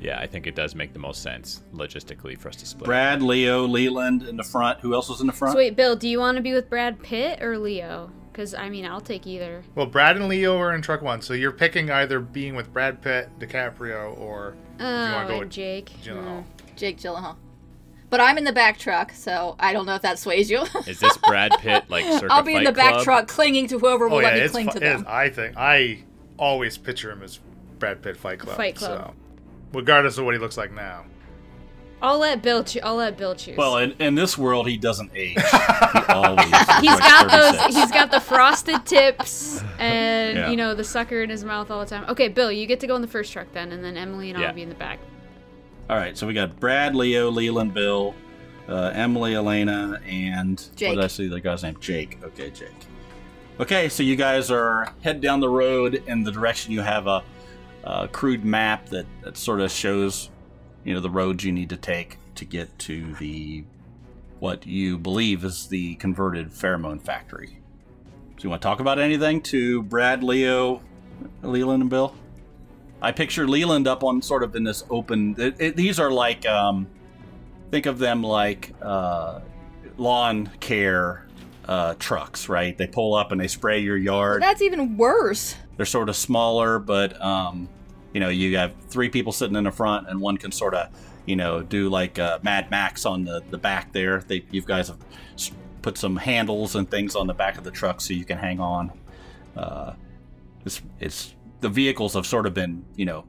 yeah, 0.00 0.18
I 0.18 0.26
think 0.26 0.46
it 0.46 0.54
does 0.54 0.74
make 0.74 0.92
the 0.92 0.98
most 0.98 1.22
sense 1.22 1.62
logistically 1.74 2.38
for 2.38 2.48
us 2.48 2.56
to 2.56 2.66
split. 2.66 2.86
Brad, 2.86 3.22
Leo, 3.22 3.66
Leland 3.66 4.22
in 4.22 4.36
the 4.36 4.42
front. 4.42 4.80
Who 4.80 4.94
else 4.94 5.08
was 5.08 5.20
in 5.20 5.26
the 5.26 5.32
front? 5.32 5.52
So 5.52 5.58
wait, 5.58 5.76
Bill, 5.76 5.94
do 5.94 6.08
you 6.08 6.18
want 6.18 6.36
to 6.36 6.42
be 6.42 6.52
with 6.52 6.70
Brad 6.70 7.02
Pitt 7.02 7.42
or 7.42 7.58
Leo? 7.58 8.10
Because 8.32 8.54
I 8.54 8.68
mean, 8.68 8.86
I'll 8.86 9.00
take 9.00 9.26
either. 9.26 9.62
Well, 9.74 9.86
Brad 9.86 10.16
and 10.16 10.28
Leo 10.28 10.56
are 10.58 10.74
in 10.74 10.82
truck 10.82 11.02
one, 11.02 11.20
so 11.20 11.34
you're 11.34 11.52
picking 11.52 11.90
either 11.90 12.18
being 12.20 12.54
with 12.54 12.72
Brad 12.72 13.02
Pitt, 13.02 13.28
DiCaprio, 13.38 14.18
or 14.18 14.56
Oh, 14.78 14.84
wanna 15.12 15.26
go 15.26 15.32
and 15.34 15.40
with 15.40 15.50
Jake. 15.50 15.90
Gyllenhaal. 16.02 16.42
Mm. 16.42 16.76
Jake 16.76 16.98
Gyllenhaal. 16.98 17.36
But 18.10 18.20
I'm 18.20 18.36
in 18.38 18.44
the 18.44 18.52
back 18.52 18.76
truck, 18.78 19.12
so 19.12 19.54
I 19.60 19.72
don't 19.72 19.86
know 19.86 19.94
if 19.94 20.02
that 20.02 20.18
sways 20.18 20.50
you. 20.50 20.62
Is 20.86 20.98
this 20.98 21.16
Brad 21.18 21.52
Pitt 21.60 21.84
like 21.88 22.04
circa 22.20 22.26
I'll 22.32 22.42
be 22.42 22.52
in 22.54 22.58
Fight 22.58 22.66
the 22.66 22.72
back 22.72 22.92
Club? 22.94 23.04
truck 23.04 23.28
clinging 23.28 23.68
to 23.68 23.78
whoever 23.78 24.08
will 24.08 24.16
oh 24.16 24.20
yeah, 24.20 24.26
let 24.28 24.34
me 24.34 24.40
it's 24.40 24.52
cling 24.52 24.66
fu- 24.66 24.72
to 24.72 24.76
it 24.78 24.80
them. 24.80 25.00
is- 25.02 25.06
I 25.06 25.28
think 25.30 25.56
I 25.56 26.02
always 26.36 26.76
picture 26.76 27.10
him 27.12 27.22
as 27.22 27.38
Brad 27.78 28.02
Pitt 28.02 28.16
Fight 28.16 28.40
Club. 28.40 28.56
Fight 28.56 28.74
Club. 28.74 28.98
So, 28.98 29.14
regardless 29.72 30.18
of 30.18 30.24
what 30.24 30.34
he 30.34 30.40
looks 30.40 30.56
like 30.56 30.72
now. 30.72 31.04
I'll 32.02 32.18
let 32.18 32.42
Bill. 32.42 32.64
Cho- 32.64 32.80
I'll 32.82 32.94
let 32.96 33.16
Bill 33.18 33.34
choose. 33.34 33.56
Well, 33.58 33.76
in, 33.76 33.92
in 34.00 34.14
this 34.14 34.36
world, 34.38 34.66
he 34.66 34.78
doesn't 34.78 35.10
age. 35.14 35.36
He 35.38 35.98
always. 36.08 36.44
he's 36.46 36.52
looks 36.52 36.82
like 36.82 36.98
got 37.00 37.30
36. 37.30 37.62
those. 37.66 37.76
He's 37.76 37.90
got 37.92 38.10
the 38.10 38.20
frosted 38.20 38.86
tips, 38.86 39.62
and 39.78 40.36
Yeah. 40.38 40.50
you 40.50 40.56
know 40.56 40.74
the 40.74 40.82
sucker 40.82 41.22
in 41.22 41.28
his 41.30 41.44
mouth 41.44 41.70
all 41.70 41.80
the 41.80 41.86
time. 41.90 42.06
Okay, 42.08 42.28
Bill, 42.28 42.50
you 42.50 42.66
get 42.66 42.80
to 42.80 42.86
go 42.86 42.96
in 42.96 43.02
the 43.02 43.06
first 43.08 43.32
truck 43.34 43.52
then, 43.52 43.70
and 43.70 43.84
then 43.84 43.98
Emily 43.98 44.30
and 44.30 44.38
I'll 44.38 44.44
Yeah. 44.44 44.52
be 44.52 44.62
in 44.62 44.70
the 44.70 44.74
back. 44.74 44.98
All 45.90 45.96
right, 45.96 46.16
so 46.16 46.24
we 46.24 46.34
got 46.34 46.60
Brad, 46.60 46.94
Leo, 46.94 47.32
Leland, 47.32 47.74
Bill, 47.74 48.14
uh, 48.68 48.92
Emily, 48.94 49.32
Alana, 49.32 50.00
and 50.06 50.56
Jake. 50.76 50.90
what 50.90 50.94
did 50.94 51.04
I 51.04 51.08
see 51.08 51.26
the 51.26 51.40
guy's 51.40 51.64
name? 51.64 51.76
Jake. 51.80 52.22
Okay, 52.22 52.50
Jake. 52.50 52.70
Okay, 53.58 53.88
so 53.88 54.04
you 54.04 54.14
guys 54.14 54.52
are 54.52 54.94
head 55.02 55.20
down 55.20 55.40
the 55.40 55.48
road 55.48 56.00
in 56.06 56.22
the 56.22 56.30
direction 56.30 56.72
you 56.72 56.80
have 56.80 57.08
a, 57.08 57.24
a 57.82 58.06
crude 58.06 58.44
map 58.44 58.88
that, 58.90 59.04
that 59.24 59.36
sort 59.36 59.60
of 59.60 59.72
shows, 59.72 60.30
you 60.84 60.94
know, 60.94 61.00
the 61.00 61.10
roads 61.10 61.42
you 61.42 61.50
need 61.50 61.70
to 61.70 61.76
take 61.76 62.18
to 62.36 62.44
get 62.44 62.78
to 62.78 63.12
the 63.14 63.64
what 64.38 64.64
you 64.68 64.96
believe 64.96 65.42
is 65.42 65.66
the 65.66 65.96
converted 65.96 66.52
pheromone 66.52 67.02
factory. 67.02 67.58
So 68.36 68.44
you 68.44 68.50
want 68.50 68.62
to 68.62 68.68
talk 68.68 68.78
about 68.78 69.00
anything 69.00 69.42
to 69.42 69.82
Brad, 69.82 70.22
Leo, 70.22 70.82
Leland, 71.42 71.82
and 71.82 71.90
Bill? 71.90 72.14
I 73.02 73.12
picture 73.12 73.48
Leland 73.48 73.88
up 73.88 74.04
on 74.04 74.22
sort 74.22 74.42
of 74.42 74.54
in 74.56 74.64
this 74.64 74.84
open. 74.90 75.34
It, 75.38 75.56
it, 75.58 75.76
these 75.76 75.98
are 75.98 76.10
like, 76.10 76.46
um, 76.46 76.86
think 77.70 77.86
of 77.86 77.98
them 77.98 78.22
like 78.22 78.74
uh, 78.82 79.40
lawn 79.96 80.50
care 80.60 81.26
uh, 81.66 81.94
trucks, 81.98 82.48
right? 82.48 82.76
They 82.76 82.86
pull 82.86 83.14
up 83.14 83.32
and 83.32 83.40
they 83.40 83.48
spray 83.48 83.80
your 83.80 83.96
yard. 83.96 84.42
That's 84.42 84.62
even 84.62 84.96
worse. 84.96 85.54
They're 85.76 85.86
sort 85.86 86.08
of 86.08 86.16
smaller, 86.16 86.78
but 86.78 87.20
um, 87.22 87.68
you 88.12 88.20
know, 88.20 88.28
you 88.28 88.56
have 88.56 88.74
three 88.88 89.08
people 89.08 89.32
sitting 89.32 89.56
in 89.56 89.64
the 89.64 89.70
front, 89.70 90.08
and 90.08 90.20
one 90.20 90.36
can 90.36 90.52
sort 90.52 90.74
of, 90.74 90.88
you 91.26 91.36
know, 91.36 91.62
do 91.62 91.88
like 91.88 92.18
uh, 92.18 92.38
Mad 92.42 92.70
Max 92.70 93.06
on 93.06 93.24
the 93.24 93.42
the 93.50 93.58
back 93.58 93.92
there. 93.92 94.20
They, 94.26 94.44
you 94.50 94.62
guys 94.62 94.88
have 94.88 94.98
put 95.80 95.96
some 95.96 96.16
handles 96.16 96.74
and 96.74 96.90
things 96.90 97.16
on 97.16 97.26
the 97.26 97.34
back 97.34 97.56
of 97.56 97.64
the 97.64 97.70
truck 97.70 98.00
so 98.00 98.12
you 98.12 98.24
can 98.24 98.36
hang 98.36 98.60
on. 98.60 98.92
Uh, 99.56 99.92
it's 100.66 100.82
it's 100.98 101.34
the 101.60 101.68
vehicles 101.68 102.14
have 102.14 102.26
sort 102.26 102.46
of 102.46 102.54
been, 102.54 102.84
you 102.96 103.04
know, 103.04 103.24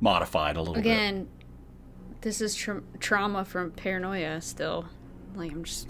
modified 0.00 0.56
a 0.56 0.60
little 0.60 0.74
bit. 0.74 0.80
Again, 0.80 1.28
this 2.22 2.40
is 2.40 2.54
tra- 2.54 2.82
trauma 3.00 3.44
from 3.44 3.70
paranoia. 3.70 4.40
Still, 4.40 4.86
like 5.34 5.52
I'm 5.52 5.64
just. 5.64 5.88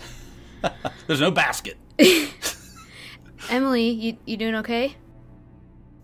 There's 1.07 1.21
no 1.21 1.31
basket. 1.31 1.77
Emily, 3.51 3.91
you 3.91 4.17
you 4.27 4.37
doing 4.37 4.55
okay? 4.57 4.97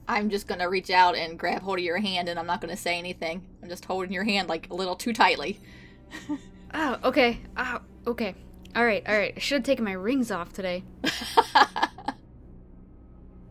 I'm 0.07 0.29
just 0.29 0.47
gonna 0.49 0.69
reach 0.69 0.91
out 0.91 1.15
and 1.15 1.39
grab 1.39 1.63
hold 1.63 1.79
of 1.79 1.85
your 1.85 1.99
hand, 1.99 2.29
and 2.29 2.39
I'm 2.39 2.47
not 2.47 2.61
gonna 2.61 2.77
say 2.77 2.99
anything. 2.99 3.43
I'm 3.63 3.69
just 3.69 3.85
holding 3.85 4.13
your 4.13 4.25
hand 4.25 4.49
like 4.49 4.69
a 4.71 4.75
little 4.75 4.97
too 4.97 5.13
tightly. 5.13 5.61
Oh, 6.73 6.99
okay. 7.03 7.41
Oh, 7.57 7.81
okay. 8.07 8.35
All 8.77 8.85
right, 8.85 9.03
all 9.09 9.17
right. 9.17 9.33
I 9.37 9.41
should 9.41 9.57
have 9.57 9.65
taken 9.65 9.85
my 9.85 9.91
rings 9.93 10.31
off 10.31 10.53
today. 10.53 10.85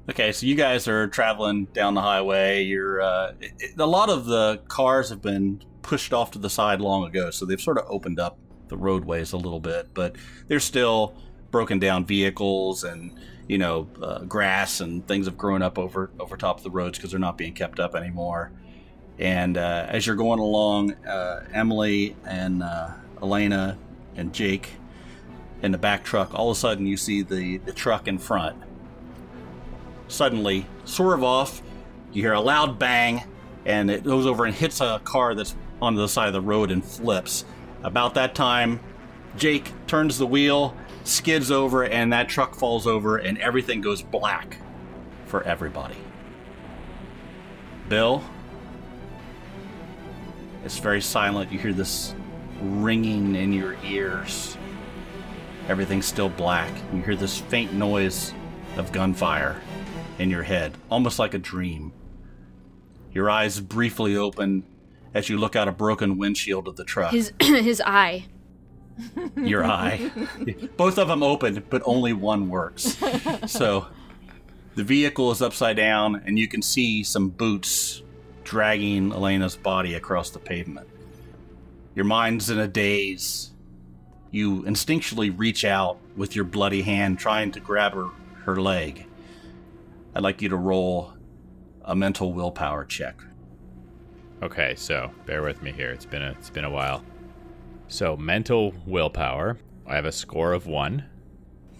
Okay, 0.09 0.31
so 0.31 0.47
you 0.47 0.55
guys 0.55 0.87
are 0.87 1.07
traveling 1.07 1.65
down 1.65 1.93
the 1.93 2.01
highway. 2.01 2.63
You're 2.63 2.99
uh, 2.99 3.33
it, 3.39 3.77
a 3.77 3.85
lot 3.85 4.09
of 4.09 4.25
the 4.25 4.59
cars 4.67 5.09
have 5.09 5.21
been 5.21 5.61
pushed 5.83 6.13
off 6.13 6.31
to 6.31 6.39
the 6.39 6.49
side 6.49 6.81
long 6.81 7.05
ago, 7.05 7.29
so 7.29 7.45
they've 7.45 7.61
sort 7.61 7.77
of 7.77 7.85
opened 7.87 8.19
up 8.19 8.39
the 8.69 8.77
roadways 8.77 9.33
a 9.33 9.37
little 9.37 9.59
bit, 9.59 9.89
but 9.93 10.15
there's 10.47 10.63
still 10.63 11.13
broken 11.51 11.77
down 11.77 12.05
vehicles 12.05 12.83
and 12.83 13.19
you 13.47 13.59
know 13.59 13.87
uh, 14.01 14.19
grass 14.21 14.79
and 14.79 15.07
things 15.07 15.27
have 15.27 15.37
grown 15.37 15.61
up 15.61 15.77
over 15.77 16.09
over 16.19 16.35
top 16.35 16.57
of 16.57 16.63
the 16.63 16.71
roads 16.71 16.97
because 16.97 17.11
they're 17.11 17.19
not 17.19 17.37
being 17.37 17.53
kept 17.53 17.79
up 17.79 17.93
anymore. 17.93 18.51
And 19.19 19.59
uh, 19.59 19.85
as 19.89 20.07
you're 20.07 20.15
going 20.15 20.39
along, 20.39 20.93
uh, 21.05 21.45
Emily 21.53 22.15
and 22.25 22.63
uh, 22.63 22.93
Alana 23.17 23.77
and 24.15 24.33
Jake 24.33 24.71
in 25.61 25.71
the 25.71 25.77
back 25.77 26.03
truck, 26.03 26.33
all 26.33 26.49
of 26.49 26.57
a 26.57 26.59
sudden 26.59 26.87
you 26.87 26.97
see 26.97 27.21
the 27.21 27.57
the 27.57 27.73
truck 27.73 28.07
in 28.07 28.17
front 28.17 28.63
suddenly 30.09 30.65
off. 30.99 31.61
You 32.11 32.23
hear 32.23 32.33
a 32.33 32.41
loud 32.41 32.77
bang, 32.77 33.23
and 33.65 33.89
it 33.89 34.03
goes 34.03 34.25
over 34.25 34.45
and 34.45 34.53
hits 34.53 34.81
a 34.81 34.99
car 35.03 35.35
that's 35.35 35.55
on 35.81 35.95
the 35.95 36.07
side 36.07 36.27
of 36.27 36.33
the 36.33 36.41
road 36.41 36.71
and 36.71 36.83
flips. 36.83 37.45
About 37.83 38.15
that 38.15 38.35
time, 38.35 38.81
Jake 39.37 39.71
turns 39.87 40.17
the 40.17 40.27
wheel, 40.27 40.75
skids 41.03 41.51
over, 41.51 41.85
and 41.85 42.11
that 42.11 42.27
truck 42.27 42.55
falls 42.55 42.87
over, 42.87 43.17
and 43.17 43.37
everything 43.37 43.79
goes 43.79 44.01
black 44.01 44.57
for 45.27 45.43
everybody. 45.43 45.95
Bill, 47.87 48.23
it's 50.65 50.79
very 50.79 51.01
silent. 51.01 51.51
You 51.51 51.59
hear 51.59 51.73
this 51.73 52.13
ringing 52.61 53.35
in 53.35 53.53
your 53.53 53.77
ears. 53.85 54.57
Everything's 55.67 56.07
still 56.07 56.29
black. 56.29 56.71
You 56.93 57.01
hear 57.01 57.15
this 57.15 57.39
faint 57.39 57.73
noise 57.73 58.33
of 58.75 58.91
gunfire 58.91 59.61
in 60.19 60.29
your 60.29 60.43
head, 60.43 60.73
almost 60.91 61.17
like 61.17 61.33
a 61.33 61.39
dream. 61.39 61.93
Your 63.11 63.29
eyes 63.29 63.59
briefly 63.59 64.15
open 64.15 64.63
as 65.13 65.29
you 65.29 65.37
look 65.37 65.55
out 65.55 65.67
a 65.67 65.71
broken 65.71 66.17
windshield 66.17 66.67
of 66.67 66.75
the 66.75 66.83
truck. 66.83 67.11
His 67.11 67.33
his 67.41 67.81
eye. 67.85 68.25
Your 69.37 69.63
eye. 69.63 70.11
Both 70.75 70.97
of 70.97 71.07
them 71.07 71.23
open, 71.23 71.63
but 71.69 71.81
only 71.85 72.11
one 72.11 72.49
works. 72.49 72.97
So 73.47 73.87
the 74.75 74.83
vehicle 74.83 75.31
is 75.31 75.41
upside 75.41 75.77
down, 75.77 76.21
and 76.25 76.37
you 76.37 76.47
can 76.47 76.61
see 76.61 77.03
some 77.03 77.29
boots 77.29 78.03
dragging 78.43 79.11
Alana's 79.11 79.55
body 79.55 79.93
across 79.93 80.29
the 80.31 80.39
pavement. 80.39 80.87
Your 81.95 82.05
mind's 82.05 82.49
in 82.49 82.59
a 82.59 82.67
daze. 82.67 83.51
You 84.31 84.63
instinctually 84.63 85.33
reach 85.37 85.63
out 85.65 85.97
with 86.15 86.35
your 86.35 86.45
bloody 86.45 86.81
hand, 86.81 87.19
trying 87.19 87.51
to 87.53 87.59
grab 87.59 87.93
her, 87.93 88.09
her 88.43 88.61
leg. 88.61 89.05
I'd 90.15 90.23
like 90.23 90.41
you 90.41 90.49
to 90.49 90.57
roll 90.57 91.13
a 91.83 91.95
mental 91.95 92.33
willpower 92.33 92.85
check. 92.85 93.21
Okay, 94.41 94.73
so 94.75 95.11
bear 95.25 95.41
with 95.43 95.61
me 95.61 95.71
here. 95.71 95.91
It's 95.91 96.05
been 96.05 96.21
a 96.21 96.31
it's 96.31 96.49
been 96.49 96.65
a 96.65 96.69
while. 96.69 97.03
So 97.87 98.15
mental 98.15 98.73
willpower. 98.85 99.57
I 99.87 99.95
have 99.95 100.05
a 100.05 100.11
score 100.11 100.53
of 100.53 100.67
one. 100.67 101.05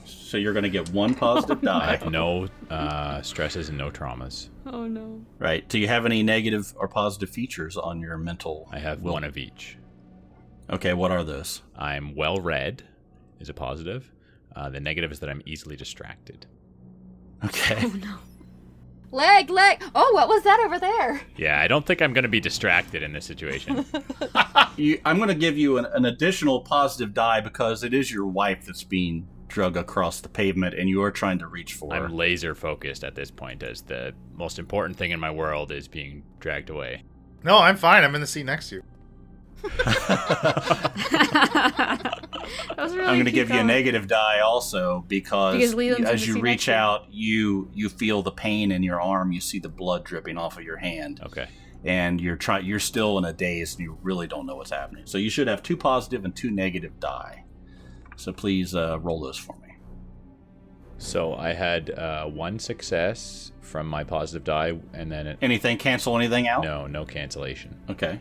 So 0.05 0.38
you're 0.38 0.53
going 0.53 0.63
to 0.63 0.69
get 0.69 0.89
one 0.89 1.13
positive 1.13 1.62
die. 1.63 1.88
I 1.88 1.91
have 1.95 2.09
no 2.09 2.48
uh, 2.69 3.21
stresses 3.21 3.69
and 3.69 3.77
no 3.77 3.91
traumas. 3.91 4.50
Oh 4.65 4.88
no. 4.88 5.21
Right. 5.38 5.67
Do 5.69 5.77
you 5.79 5.88
have 5.88 6.05
any 6.05 6.24
negative 6.24 6.74
or 6.77 6.88
positive 6.88 7.29
features 7.29 7.77
on 7.77 8.01
your 8.01 8.17
mental? 8.17 8.67
I 8.71 8.79
have 8.79 9.01
will- 9.01 9.13
one 9.13 9.24
of 9.24 9.38
each. 9.38 9.77
Okay, 10.71 10.93
what 10.93 11.09
are 11.12 11.24
those? 11.24 11.63
I'm 11.75 12.15
well 12.15 12.39
read, 12.39 12.83
is 13.39 13.50
a 13.50 13.53
positive. 13.55 14.12
Uh, 14.55 14.69
the 14.69 14.79
negative 14.79 15.12
is 15.12 15.19
that 15.19 15.29
I'm 15.29 15.41
easily 15.45 15.75
distracted. 15.75 16.45
Okay. 17.46 17.81
Oh 17.84 17.88
no. 17.89 18.15
Leg, 19.12 19.50
leg. 19.50 19.81
Oh, 19.96 20.12
what 20.13 20.27
was 20.27 20.43
that 20.43 20.60
over 20.63 20.79
there? 20.79 21.22
Yeah, 21.36 21.60
I 21.60 21.67
don't 21.67 21.84
think 21.86 22.01
I'm 22.01 22.13
going 22.13 22.24
to 22.24 22.29
be 22.29 22.39
distracted 22.39 23.01
in 23.01 23.12
this 23.13 23.25
situation. 23.25 23.86
You, 24.77 25.01
I'm 25.03 25.17
going 25.17 25.27
to 25.27 25.36
give 25.36 25.58
you 25.58 25.77
an, 25.77 25.86
an 25.88 26.05
additional 26.05 26.62
positive 26.62 27.13
die 27.13 27.41
because 27.41 27.84
it 27.84 27.93
is 27.93 28.10
your 28.10 28.27
wife 28.27 28.65
that's 28.65 28.86
being 28.86 29.27
drug 29.50 29.75
across 29.75 30.22
the 30.22 30.29
pavement, 30.29 30.74
and 30.74 30.88
you 30.88 31.03
are 31.03 31.12
trying 31.12 31.39
to 31.39 31.48
reach 31.48 31.74
for. 31.74 31.93
I'm 31.93 32.15
laser 32.15 32.55
focused 32.55 33.03
at 33.03 33.13
this 33.13 33.29
point, 33.29 33.62
as 33.62 33.81
the 33.81 34.13
most 34.36 34.58
important 34.58 34.98
thing 34.98 35.12
in 35.12 35.19
my 35.19 35.31
world 35.31 35.74
is 35.74 35.89
being 35.89 36.24
dragged 36.39 36.69
away. 36.69 37.03
No, 37.43 37.58
I'm 37.58 37.75
fine. 37.75 38.05
I'm 38.05 38.15
in 38.15 38.22
the 38.22 38.27
seat 38.27 38.46
next 38.46 38.69
to 38.69 38.75
you. 38.75 38.84
That 42.70 42.77
was 42.77 42.96
really 42.96 43.08
I'm 43.08 43.15
going 43.15 43.25
to 43.25 43.32
cute 43.32 43.48
give 43.48 43.56
you 43.56 43.62
a 43.62 43.63
negative 43.63 44.08
die 44.08 44.39
also 44.39 45.03
because, 45.08 45.56
Because 45.56 45.74
as 46.06 46.27
you 46.27 46.39
reach 46.39 46.65
to 46.65 46.72
you. 46.72 46.77
out, 46.77 47.06
you 47.12 47.70
you 47.74 47.89
feel 47.89 48.22
the 48.22 48.32
pain 48.32 48.72
in 48.72 48.84
your 48.84 49.01
arm. 49.01 49.32
You 49.32 49.41
see 49.41 49.60
the 49.60 49.70
blood 49.70 50.03
dripping 50.06 50.38
off 50.38 50.58
of 50.58 50.63
your 50.63 50.77
hand, 50.77 51.20
Okay. 51.25 51.48
and 51.84 52.20
you're 52.22 52.36
trying. 52.36 52.65
You're 52.65 52.79
still 52.79 53.18
in 53.18 53.25
a 53.25 53.34
daze, 53.34 53.74
and 53.75 53.84
you 53.84 53.98
really 54.01 54.27
don't 54.27 54.46
know 54.46 54.56
what's 54.56 54.72
happening. 54.72 55.06
So 55.06 55.18
you 55.18 55.29
should 55.29 55.48
have 55.48 55.62
two 55.63 55.77
positive 55.77 56.25
and 56.25 56.36
two 56.36 56.51
negative 56.51 57.00
die. 57.00 57.44
So 58.15 58.32
please 58.34 58.75
uh, 58.75 59.00
roll 59.00 59.20
those 59.22 59.38
for 59.38 59.56
me. 59.58 59.75
So 60.98 61.34
I 61.36 61.53
had 61.53 61.89
uh, 61.91 62.25
one 62.25 62.60
success 62.60 63.51
from 63.62 63.88
my 63.88 64.03
positive 64.03 64.44
die, 64.44 64.77
and 64.94 65.12
then 65.12 65.27
it, 65.27 65.38
Anything 65.41 65.77
cancel 65.77 66.18
anything 66.18 66.48
out? 66.48 66.63
no, 66.63 66.88
no 66.88 67.06
cancellation. 67.06 67.79
Okay. 67.89 68.20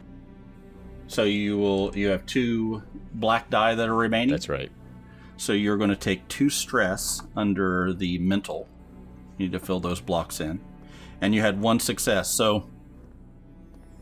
So 1.09 1.25
you 1.25 1.59
will 1.59 1.97
you 1.97 2.09
have 2.09 2.25
two 2.27 2.83
black 3.15 3.51
die 3.51 3.75
that 3.75 3.89
are 3.89 3.95
remaining. 3.95 4.31
That's 4.31 4.49
right. 4.49 4.71
So 5.37 5.53
you're 5.53 5.77
going 5.77 5.91
to 5.91 5.97
take 5.97 6.27
two 6.29 6.51
stress 6.51 7.23
under 7.37 7.93
the 7.93 8.19
mental. 8.19 8.69
You 9.37 9.47
need 9.47 9.53
to 9.53 9.59
fill 9.59 9.81
those 9.81 10.01
blocks 10.01 10.41
in, 10.41 10.61
and 11.21 11.35
you 11.35 11.41
had 11.41 11.61
one 11.61 11.81
success. 11.81 12.31
So 12.31 12.69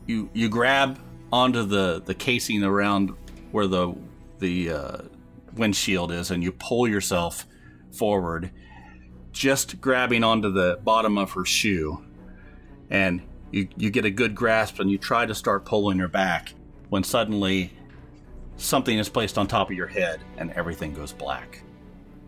you 0.05 0.29
you 0.33 0.49
grab 0.49 0.99
onto 1.31 1.63
the 1.63 2.01
the 2.03 2.13
casing 2.13 2.63
around 2.63 3.13
where 3.51 3.67
the 3.67 3.95
the 4.39 4.69
uh, 4.71 4.97
windshield 5.55 6.11
is, 6.11 6.31
and 6.31 6.43
you 6.43 6.51
pull 6.51 6.87
yourself 6.87 7.45
forward, 7.91 8.51
just 9.31 9.79
grabbing 9.79 10.23
onto 10.23 10.51
the 10.51 10.79
bottom 10.83 11.17
of 11.17 11.31
her 11.31 11.45
shoe, 11.45 12.03
and 12.89 13.21
you 13.51 13.67
you 13.77 13.89
get 13.89 14.05
a 14.05 14.11
good 14.11 14.35
grasp, 14.35 14.79
and 14.79 14.89
you 14.89 14.97
try 14.97 15.25
to 15.25 15.35
start 15.35 15.65
pulling 15.65 15.99
her 15.99 16.07
back, 16.07 16.53
when 16.89 17.03
suddenly 17.03 17.71
something 18.57 18.97
is 18.97 19.09
placed 19.09 19.37
on 19.37 19.47
top 19.47 19.69
of 19.69 19.75
your 19.75 19.87
head, 19.87 20.19
and 20.37 20.51
everything 20.51 20.93
goes 20.93 21.13
black. 21.13 21.61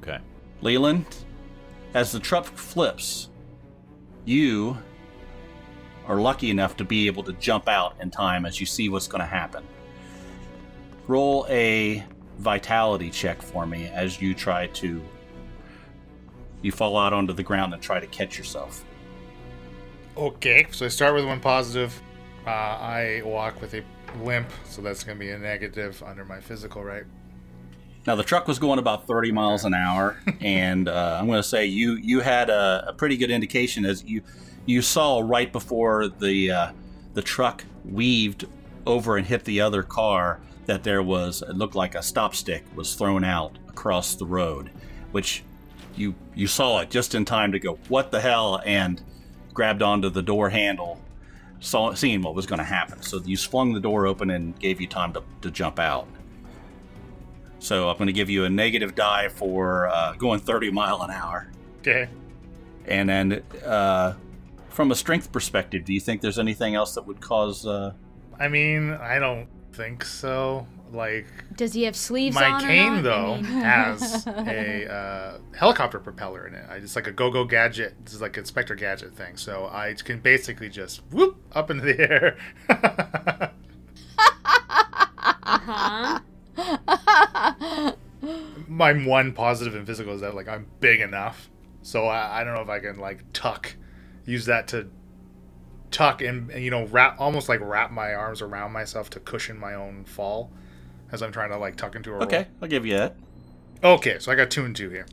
Okay. 0.01 0.20
Leland, 0.62 1.06
as 1.94 2.12
the 2.12 2.20
truck 2.20 2.46
flips, 2.46 3.30
you 4.25 4.78
are 6.08 6.20
lucky 6.20 6.50
enough 6.50 6.75
to 6.78 6.84
be 6.84 7.08
able 7.08 7.24
to 7.24 7.34
jump 7.34 7.68
out 7.68 7.96
in 8.01 8.12
time 8.12 8.46
as 8.46 8.60
you 8.60 8.66
see 8.66 8.89
what's 8.89 9.08
going 9.08 9.22
to 9.22 9.28
happen. 9.28 9.63
Roll 11.08 11.46
a 11.50 12.04
vitality 12.38 13.10
check 13.10 13.42
for 13.42 13.66
me 13.66 13.88
as 13.88 14.22
you 14.22 14.34
try 14.34 14.68
to. 14.68 15.01
You 16.62 16.72
fall 16.72 16.98
out 16.98 17.13
onto 17.13 17.34
the 17.34 17.44
ground 17.44 17.74
and 17.74 17.82
try 17.82 18.00
to 18.00 18.08
catch 18.08 18.38
yourself. 18.38 18.84
Okay, 20.18 20.68
so 20.72 20.86
I 20.86 20.89
start 20.89 21.16
with 21.16 21.25
one 21.25 21.39
positive. 21.39 22.00
Uh, 22.46 22.50
I 22.50 23.22
walk 23.24 23.62
with 23.62 23.74
a 23.75 23.84
limp, 24.18 24.50
so 24.66 24.82
that's 24.82 25.04
going 25.04 25.18
to 25.18 25.20
be 25.20 25.32
a 25.32 25.38
negative 25.38 26.01
under 26.04 26.25
my 26.25 26.39
physical, 26.39 26.84
right? 26.84 27.04
Now 28.08 28.16
the 28.16 28.24
truck 28.24 28.48
was 28.48 28.60
going 28.60 28.80
about 28.80 29.08
30 29.08 29.32
miles 29.32 29.66
an 29.66 29.74
hour, 29.74 30.18
and 30.42 30.88
uh, 30.88 31.18
I'm 31.20 31.28
going 31.28 31.42
to 31.42 31.48
say 31.48 31.66
you 31.66 31.94
you 31.96 32.22
had 32.22 32.50
a, 32.50 32.86
a 32.88 32.94
pretty 32.94 33.18
good 33.18 33.32
indication 33.32 33.86
as 33.86 34.04
you 34.04 34.22
you 34.66 34.82
saw 34.82 35.20
right 35.20 35.51
before 35.51 36.08
the 36.08 36.51
uh, 36.51 36.72
the 37.13 37.22
truck 37.22 37.66
weaved 37.86 38.46
over 38.86 39.18
and 39.18 39.27
hit 39.27 39.46
the 39.46 39.62
other 39.62 39.83
car 39.83 40.40
that 40.66 40.83
there 40.83 41.03
was 41.03 41.42
it 41.42 41.55
looked 41.55 41.75
like 41.75 41.96
a 41.96 42.01
stop 42.03 42.36
stick 42.36 42.64
was 42.75 42.96
thrown 42.96 43.24
out 43.24 43.57
across 43.68 44.16
the 44.16 44.25
road, 44.25 44.70
which 45.12 45.44
you 45.96 46.16
you 46.36 46.48
saw 46.48 46.79
it 46.79 46.90
just 46.90 47.16
in 47.16 47.25
time 47.25 47.51
to 47.51 47.60
go 47.60 47.77
what 47.90 48.12
the 48.12 48.22
hell 48.22 48.62
and 48.66 49.01
grabbed 49.53 49.81
onto 49.81 50.10
the 50.10 50.22
door 50.22 50.50
handle, 50.50 51.00
saw 51.59 51.93
seeing 51.93 52.22
what 52.22 52.35
was 52.35 52.45
going 52.45 52.59
to 52.59 52.65
happen. 52.65 53.01
So 53.01 53.22
you 53.24 53.37
swung 53.37 53.74
the 53.74 53.79
door 53.79 54.07
open 54.07 54.29
and 54.29 54.57
gave 54.59 54.79
you 54.79 54.87
time 54.87 55.13
to, 55.13 55.24
to 55.41 55.51
jump 55.51 55.79
out. 55.79 56.07
So 57.59 57.89
I'm 57.89 57.98
going 57.98 58.07
to 58.07 58.13
give 58.13 58.29
you 58.29 58.45
a 58.45 58.50
negative 58.50 58.95
die 58.95 59.27
for 59.27 59.87
uh, 59.89 60.13
going 60.13 60.39
30 60.39 60.72
mile 60.72 61.01
an 61.01 61.11
hour. 61.11 61.51
Okay. 61.79 62.07
And 62.85 63.09
then, 63.09 63.43
uh, 63.65 64.13
from 64.69 64.91
a 64.91 64.95
strength 64.95 65.31
perspective, 65.31 65.83
do 65.83 65.93
you 65.93 66.00
think 66.00 66.22
there's 66.22 66.39
anything 66.39 66.75
else 66.75 66.95
that 66.95 67.05
would 67.05 67.19
cause? 67.19 67.65
Uh, 67.65 67.93
I 68.39 68.48
mean, 68.48 68.91
I 68.91 69.19
don't 69.19 69.48
think 69.74 70.05
so. 70.05 70.65
Like, 70.92 71.28
Does 71.56 71.74
he 71.74 71.84
have 71.84 71.96
sleeves 71.96 72.36
my 72.36 72.60
cane, 72.62 72.96
not? 72.96 72.98
I 72.98 73.02
though, 73.02 73.36
mean- 73.36 73.44
has 73.46 74.25
a 74.28 74.92
uh, 74.92 75.38
helicopter 75.56 76.00
propeller 76.00 76.48
in 76.48 76.56
it. 76.56 76.66
It's 76.84 76.96
like 76.96 77.08
a 77.08 77.12
go 77.12 77.30
go 77.30 77.44
gadget. 77.46 77.96
This 78.04 78.14
is 78.14 78.22
like 78.22 78.38
Inspector 78.38 78.74
Gadget 78.75 79.14
thing. 79.16 79.38
So 79.38 79.68
I 79.72 79.94
can 79.94 80.20
basically 80.20 80.70
just 80.70 81.02
whoop 81.12 81.38
up 81.54 81.70
into 81.72 81.86
the 81.86 82.00
air. 82.00 82.38
Uh-huh. 85.52 86.20
my 88.68 88.94
one 88.94 89.34
positive 89.34 89.75
in 89.75 89.86
physical 89.86 90.14
is 90.14 90.22
that 90.22 90.36
like 90.36 90.48
I'm 90.48 90.68
big 90.80 91.02
enough, 91.02 91.50
so 91.82 92.06
I, 92.06 92.42
I 92.42 92.44
don't 92.44 92.54
know 92.54 92.62
if 92.62 92.70
I 92.70 92.80
can 92.80 93.00
like 93.00 93.24
tuck, 93.34 93.75
use 94.25 94.46
that 94.46 94.68
to 94.70 94.90
tuck 95.92 96.22
and, 96.22 96.52
and 96.52 96.64
you 96.64 96.70
know 96.70 96.86
wrap 96.88 97.20
almost 97.20 97.50
like 97.50 97.60
wrap 97.62 97.92
my 97.92 98.14
arms 98.14 98.42
around 98.42 98.72
myself 98.72 99.10
to 99.12 99.20
cushion 99.20 99.58
my 99.58 99.74
own 99.74 100.06
fall 100.06 100.52
as 101.11 101.22
I'm 101.22 101.31
trying 101.31 101.50
to 101.50 101.57
like 101.57 101.75
tuck 101.75 101.95
into 101.95 102.13
a 102.13 102.17
okay, 102.24 102.48
I'll 102.61 102.67
give 102.67 102.85
you 102.85 102.98
that. 102.98 103.15
Okay, 103.83 104.19
so 104.19 104.31
I 104.31 104.35
got 104.35 104.50
two 104.50 104.65
and 104.65 104.75
two 104.75 104.89
here. 104.89 105.05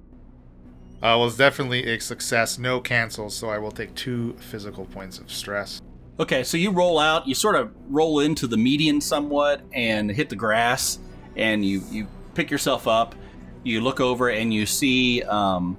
Uh, 0.97 1.15
well, 1.19 1.27
it's 1.27 1.37
definitely 1.37 1.87
a 1.87 2.01
success. 2.01 2.59
No 2.59 2.81
cancels, 2.81 3.37
so 3.37 3.49
I 3.51 3.59
will 3.59 3.71
take 3.71 3.95
two 3.95 4.35
physical 4.35 4.87
points 4.87 5.19
of 5.19 5.31
stress. 5.31 5.81
Okay, 6.19 6.43
so 6.43 6.57
you 6.57 6.71
roll 6.71 6.99
out, 6.99 7.29
you 7.29 7.35
sort 7.35 7.55
of 7.55 7.71
roll 7.89 8.21
into 8.21 8.47
the 8.47 8.57
median 8.57 9.01
somewhat 9.01 9.61
and 9.73 10.11
hit 10.11 10.31
the 10.31 10.37
grass, 10.37 10.99
and 11.37 11.65
you 11.65 11.83
you 11.91 12.07
pick 12.35 12.51
yourself 12.51 12.89
up. 12.89 13.15
You 13.63 13.81
look 13.81 14.01
over 14.01 14.31
and 14.31 14.53
you 14.55 14.65
see 14.65 15.23
um, 15.23 15.77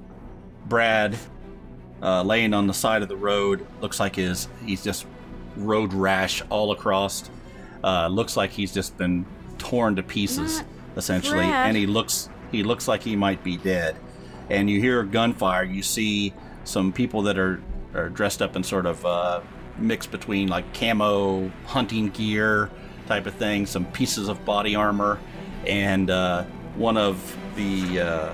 Brad 0.66 1.18
uh, 2.02 2.22
laying 2.22 2.54
on 2.54 2.68
the 2.68 2.74
side 2.74 3.02
of 3.02 3.08
the 3.10 3.18
road. 3.18 3.66
Looks 3.82 4.00
like 4.00 4.16
his 4.16 4.48
he's 4.66 4.84
just 4.84 5.06
road 5.56 5.94
rash 5.94 6.44
all 6.50 6.72
across. 6.72 7.30
Uh, 7.84 8.08
looks 8.08 8.38
like 8.38 8.52
he's 8.52 8.74
just 8.74 8.98
been 8.98 9.26
torn 9.58 9.96
to 9.96 10.04
pieces, 10.04 10.58
Not 10.60 10.68
essentially, 10.98 11.46
Brad. 11.46 11.68
and 11.68 11.78
he 11.78 11.86
looks 11.86 12.30
he 12.52 12.64
looks 12.64 12.88
like 12.88 13.04
he 13.04 13.16
might 13.16 13.44
be 13.44 13.58
dead. 13.58 13.96
And 14.50 14.70
you 14.70 14.80
hear 14.80 15.04
gunfire. 15.04 15.64
You 15.64 15.84
see 15.84 16.34
some 16.64 16.94
people 16.94 17.24
that 17.24 17.38
are 17.38 17.62
are 17.94 18.10
dressed 18.10 18.42
up 18.42 18.56
in 18.56 18.64
sort 18.64 18.86
of 18.86 19.06
uh, 19.06 19.42
mix 19.78 20.08
between 20.08 20.48
like 20.48 20.74
camo 20.74 21.50
hunting 21.66 22.10
gear 22.10 22.70
type 23.08 23.26
of 23.26 23.36
thing, 23.36 23.66
some 23.66 23.86
pieces 23.92 24.28
of 24.30 24.44
body 24.46 24.76
armor, 24.76 25.20
and 25.66 26.10
uh, 26.10 26.44
one 26.76 26.98
of 26.98 27.38
the 27.56 28.00
uh, 28.00 28.34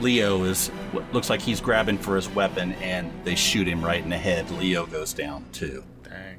Leo 0.00 0.44
is 0.44 0.70
looks 1.12 1.28
like 1.28 1.40
he's 1.40 1.60
grabbing 1.60 1.98
for 1.98 2.16
his 2.16 2.28
weapon, 2.28 2.72
and 2.74 3.10
they 3.24 3.34
shoot 3.34 3.66
him 3.66 3.84
right 3.84 4.02
in 4.02 4.10
the 4.10 4.18
head. 4.18 4.50
Leo 4.50 4.86
goes 4.86 5.12
down 5.12 5.44
too. 5.52 5.84
Dang. 6.04 6.38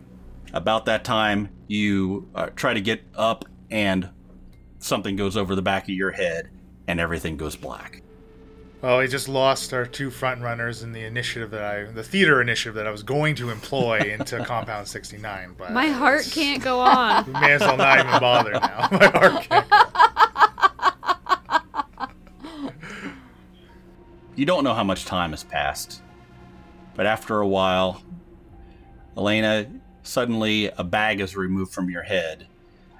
About 0.53 0.85
that 0.85 1.03
time, 1.03 1.49
you 1.67 2.27
uh, 2.33 2.49
try 2.55 2.73
to 2.73 2.81
get 2.81 3.01
up, 3.15 3.45
and 3.71 4.10
something 4.79 5.15
goes 5.15 5.38
over 5.38 5.55
the 5.55 5.62
back 5.62 5.84
of 5.84 5.89
your 5.89 6.12
head, 6.12 6.49
and 6.88 6.99
everything 6.99 7.38
goes 7.38 7.55
black. 7.55 8.01
Well, 8.82 8.99
we 8.99 9.08
just 9.10 9.27
lost 9.27 9.73
our 9.73 9.86
two 9.86 10.10
front 10.10 10.41
runners 10.41 10.84
in 10.84 10.93
the 10.93 11.03
initiative 11.03 11.51
that 11.51 11.63
I, 11.63 11.84
the 11.91 12.03
theater 12.03 12.41
initiative 12.41 12.75
that 12.75 12.88
I 12.88 12.91
was 12.91 13.03
going 13.03 13.36
to 13.36 13.49
employ 13.49 13.99
into 14.17 14.43
Compound 14.45 14.88
69. 14.88 15.55
But 15.58 15.73
My 15.73 15.88
heart 15.88 16.29
can't 16.32 16.63
go 16.63 16.79
on. 16.79 17.25
We 17.27 17.34
may 17.34 17.51
as 17.53 17.62
well 17.62 17.75
not 17.75 17.99
even 17.99 18.19
bother 18.19 18.53
now. 18.53 18.88
My 18.91 19.08
heart 19.08 19.43
can't. 19.49 19.67
You 24.36 24.45
don't 24.45 24.63
know 24.63 24.73
how 24.73 24.86
much 24.86 25.03
time 25.03 25.32
has 25.32 25.43
passed, 25.43 26.01
but 26.95 27.05
after 27.05 27.41
a 27.41 27.47
while, 27.47 28.01
Alana, 29.17 29.82
suddenly 30.03 30.71
a 30.77 30.84
bag 30.86 31.19
is 31.19 31.36
removed 31.36 31.73
from 31.73 31.89
your 31.89 32.03
head. 32.03 32.47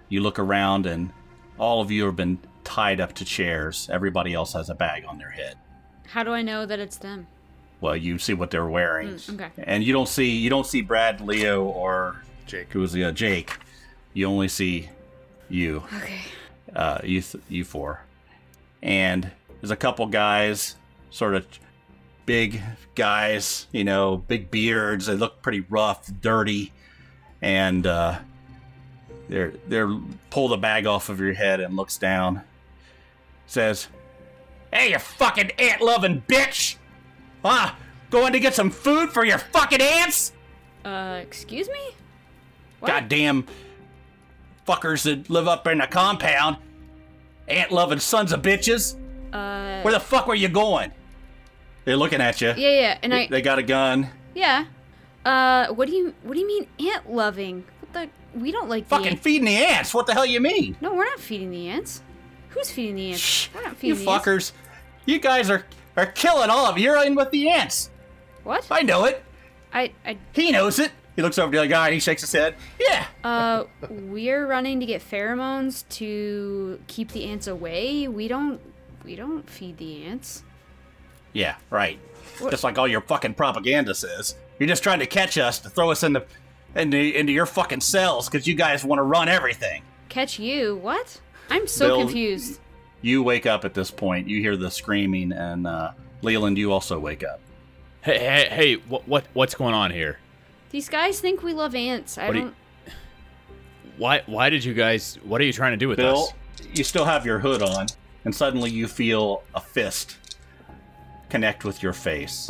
You 0.09 0.21
look 0.21 0.39
around, 0.39 0.85
and 0.85 1.11
all 1.57 1.81
of 1.81 1.91
you 1.91 2.05
have 2.05 2.15
been 2.15 2.39
tied 2.63 2.99
up 2.99 3.13
to 3.13 3.25
chairs. 3.25 3.87
Everybody 3.91 4.33
else 4.33 4.53
has 4.53 4.69
a 4.69 4.75
bag 4.75 5.05
on 5.07 5.17
their 5.17 5.29
head. 5.29 5.55
How 6.07 6.23
do 6.23 6.31
I 6.31 6.41
know 6.41 6.65
that 6.65 6.79
it's 6.79 6.97
them? 6.97 7.27
Well, 7.81 7.95
you 7.95 8.17
see 8.17 8.33
what 8.33 8.51
they're 8.51 8.65
wearing, 8.67 9.09
Mm, 9.09 9.35
okay. 9.35 9.49
and 9.63 9.83
you 9.83 9.93
don't 9.93 10.07
see 10.09 10.31
you 10.31 10.49
don't 10.49 10.65
see 10.65 10.81
Brad, 10.81 11.21
Leo, 11.21 11.63
or 11.63 12.21
Jake. 12.45 12.73
who 12.73 12.79
was 12.79 12.91
the 12.91 13.05
uh, 13.05 13.11
Jake. 13.11 13.57
You 14.13 14.25
only 14.27 14.47
see 14.49 14.89
you. 15.49 15.83
Okay. 15.95 16.19
uh, 16.75 16.99
you 17.03 17.21
th- 17.21 17.43
you 17.47 17.63
four, 17.63 18.01
and 18.83 19.31
there's 19.61 19.71
a 19.71 19.75
couple 19.77 20.05
guys, 20.07 20.75
sort 21.09 21.35
of 21.35 21.45
big 22.25 22.61
guys, 22.95 23.67
you 23.71 23.83
know, 23.85 24.17
big 24.17 24.51
beards. 24.51 25.05
They 25.05 25.15
look 25.15 25.41
pretty 25.41 25.61
rough, 25.61 26.09
dirty, 26.21 26.73
and 27.41 27.87
uh, 27.87 28.19
they're 29.29 29.53
they're 29.67 29.89
pull 30.29 30.49
the 30.49 30.57
bag 30.57 30.85
off 30.85 31.07
of 31.09 31.19
your 31.19 31.33
head 31.33 31.59
and 31.61 31.75
looks 31.75 31.97
down. 31.97 32.41
Says, 33.45 33.87
Hey, 34.73 34.91
you 34.91 34.99
fucking 34.99 35.51
ant 35.57 35.81
loving 35.81 36.21
bitch! 36.27 36.75
Ah, 37.43 37.77
going 38.11 38.33
to 38.33 38.39
get 38.39 38.53
some 38.53 38.69
food 38.69 39.11
for 39.11 39.23
your 39.25 39.37
fucking 39.39 39.81
ants? 39.81 40.33
Uh, 40.85 41.19
excuse 41.21 41.67
me? 41.69 41.79
What? 42.79 42.89
Goddamn 42.89 43.45
fuckers 44.67 45.03
that 45.03 45.29
live 45.29 45.47
up 45.47 45.65
in 45.67 45.79
the 45.79 45.87
compound. 45.87 46.57
Ant 47.47 47.71
loving 47.71 47.99
sons 47.99 48.31
of 48.31 48.41
bitches. 48.41 48.95
Uh, 49.33 49.81
Where 49.81 49.93
the 49.93 49.99
fuck 49.99 50.27
were 50.27 50.35
you 50.35 50.47
going? 50.49 50.91
They're 51.85 51.97
looking 51.97 52.21
at 52.21 52.41
you. 52.41 52.49
yeah, 52.49 52.55
yeah, 52.81 52.97
and 53.01 53.13
I, 53.13 53.27
They 53.27 53.41
got 53.41 53.57
a 53.59 53.63
gun. 53.63 54.09
yeah. 54.35 54.65
Uh, 55.25 55.67
what 55.73 55.87
do 55.87 55.93
you, 55.95 56.13
what 56.23 56.35
do 56.35 56.39
you 56.39 56.47
mean 56.47 56.67
ant 56.91 57.11
loving? 57.11 57.65
What 57.81 57.93
the, 57.93 58.09
we 58.35 58.51
don't 58.51 58.69
like 58.69 58.85
the 58.85 58.89
Fucking 58.95 59.07
ants. 59.13 59.21
feeding 59.23 59.45
the 59.45 59.55
ants. 59.57 59.93
What 59.93 60.07
the 60.07 60.13
hell 60.13 60.25
you 60.25 60.39
mean? 60.39 60.75
No, 60.81 60.93
we're 60.93 61.05
not 61.05 61.19
feeding 61.19 61.51
the 61.51 61.67
ants. 61.69 62.01
Who's 62.49 62.71
feeding 62.71 62.95
the 62.95 63.11
ants? 63.11 63.49
We're 63.53 63.61
not 63.61 63.71
You 63.71 63.95
feeding 63.95 64.05
the 64.05 64.11
ants. 64.11 64.25
fuckers. 64.27 64.51
You 65.05 65.19
guys 65.19 65.49
are 65.49 65.65
are 65.97 66.05
killing 66.05 66.49
all 66.49 66.65
of 66.65 66.77
you. 66.77 66.85
You're 66.85 67.03
in 67.05 67.15
with 67.15 67.31
the 67.31 67.49
ants. 67.49 67.89
What? 68.43 68.65
I 68.71 68.81
know 68.83 69.05
it. 69.05 69.23
I, 69.73 69.91
I, 70.05 70.17
He 70.33 70.51
knows 70.51 70.79
it. 70.79 70.91
He 71.15 71.21
looks 71.21 71.37
over 71.37 71.51
to 71.51 71.57
the 71.57 71.59
other 71.63 71.67
guy 71.67 71.87
and 71.87 71.93
he 71.93 71.99
shakes 71.99 72.21
his 72.21 72.31
head. 72.31 72.55
Yeah. 72.79 73.05
uh, 73.23 73.65
we're 73.89 74.47
running 74.47 74.79
to 74.79 74.85
get 74.85 75.01
pheromones 75.01 75.87
to 75.89 76.79
keep 76.87 77.11
the 77.11 77.25
ants 77.25 77.47
away. 77.47 78.07
We 78.07 78.27
don't, 78.29 78.61
we 79.03 79.15
don't 79.17 79.47
feed 79.49 79.77
the 79.77 80.05
ants. 80.05 80.43
Yeah, 81.33 81.55
right. 81.69 81.99
What- 82.39 82.51
Just 82.51 82.63
like 82.63 82.77
all 82.77 82.87
your 82.87 83.01
fucking 83.01 83.33
propaganda 83.33 83.93
says. 83.93 84.35
You're 84.59 84.69
just 84.69 84.81
trying 84.83 84.99
to 84.99 85.05
catch 85.05 85.37
us 85.37 85.59
to 85.59 85.69
throw 85.69 85.91
us 85.91 86.03
into 86.03 86.25
into, 86.75 86.97
into 86.97 87.32
your 87.32 87.45
fucking 87.45 87.82
cells 87.82 88.29
because 88.29 88.47
you 88.47 88.55
guys 88.55 88.84
want 88.84 88.99
to 88.99 89.03
run 89.03 89.27
everything. 89.29 89.84
Catch 90.10 90.39
you? 90.39 90.77
What? 90.77 91.19
I'm 91.49 91.67
so 91.67 91.88
Bill- 91.88 91.99
confused. 92.05 92.60
You 93.01 93.23
wake 93.23 93.45
up 93.45 93.63
at 93.63 93.73
this 93.73 93.91
point. 93.91 94.27
You 94.27 94.41
hear 94.41 94.58
the 94.58 94.69
screaming, 94.69 95.32
and 95.32 95.65
uh, 95.65 95.91
Leland, 96.21 96.58
you 96.58 96.71
also 96.73 96.99
wake 96.99 97.23
up. 97.23 97.39
Hey, 98.01 98.17
hey, 98.19 98.47
hey! 98.51 98.73
What, 98.75 99.08
what, 99.08 99.25
what's 99.34 99.55
going 99.55 99.73
on 99.73 99.91
here? 99.91 100.19
These 100.71 100.89
guys 100.89 101.19
think 101.21 101.41
we 101.41 101.53
love 101.53 101.75
ants. 101.75 102.17
I 102.17 102.27
What 102.27 102.34
do 102.34 102.39
you- 102.39 102.43
don't. 102.45 102.55
Why, 103.97 104.21
why 104.27 104.49
did 104.49 104.63
you 104.63 104.73
guys? 104.73 105.17
What 105.23 105.39
are 105.41 105.43
you 105.43 105.53
trying 105.53 105.71
to 105.71 105.77
do 105.77 105.88
with 105.89 105.97
Bill, 105.97 106.23
us? 106.25 106.34
you 106.73 106.84
still 106.84 107.05
have 107.05 107.25
your 107.25 107.39
hood 107.39 107.62
on, 107.62 107.88
and 108.25 108.34
suddenly 108.34 108.69
you 108.71 108.88
feel 108.88 109.43
a 109.55 109.60
fist 109.62 110.17
connect 111.29 111.63
with 111.65 111.82
your 111.84 111.93
face. 111.93 112.49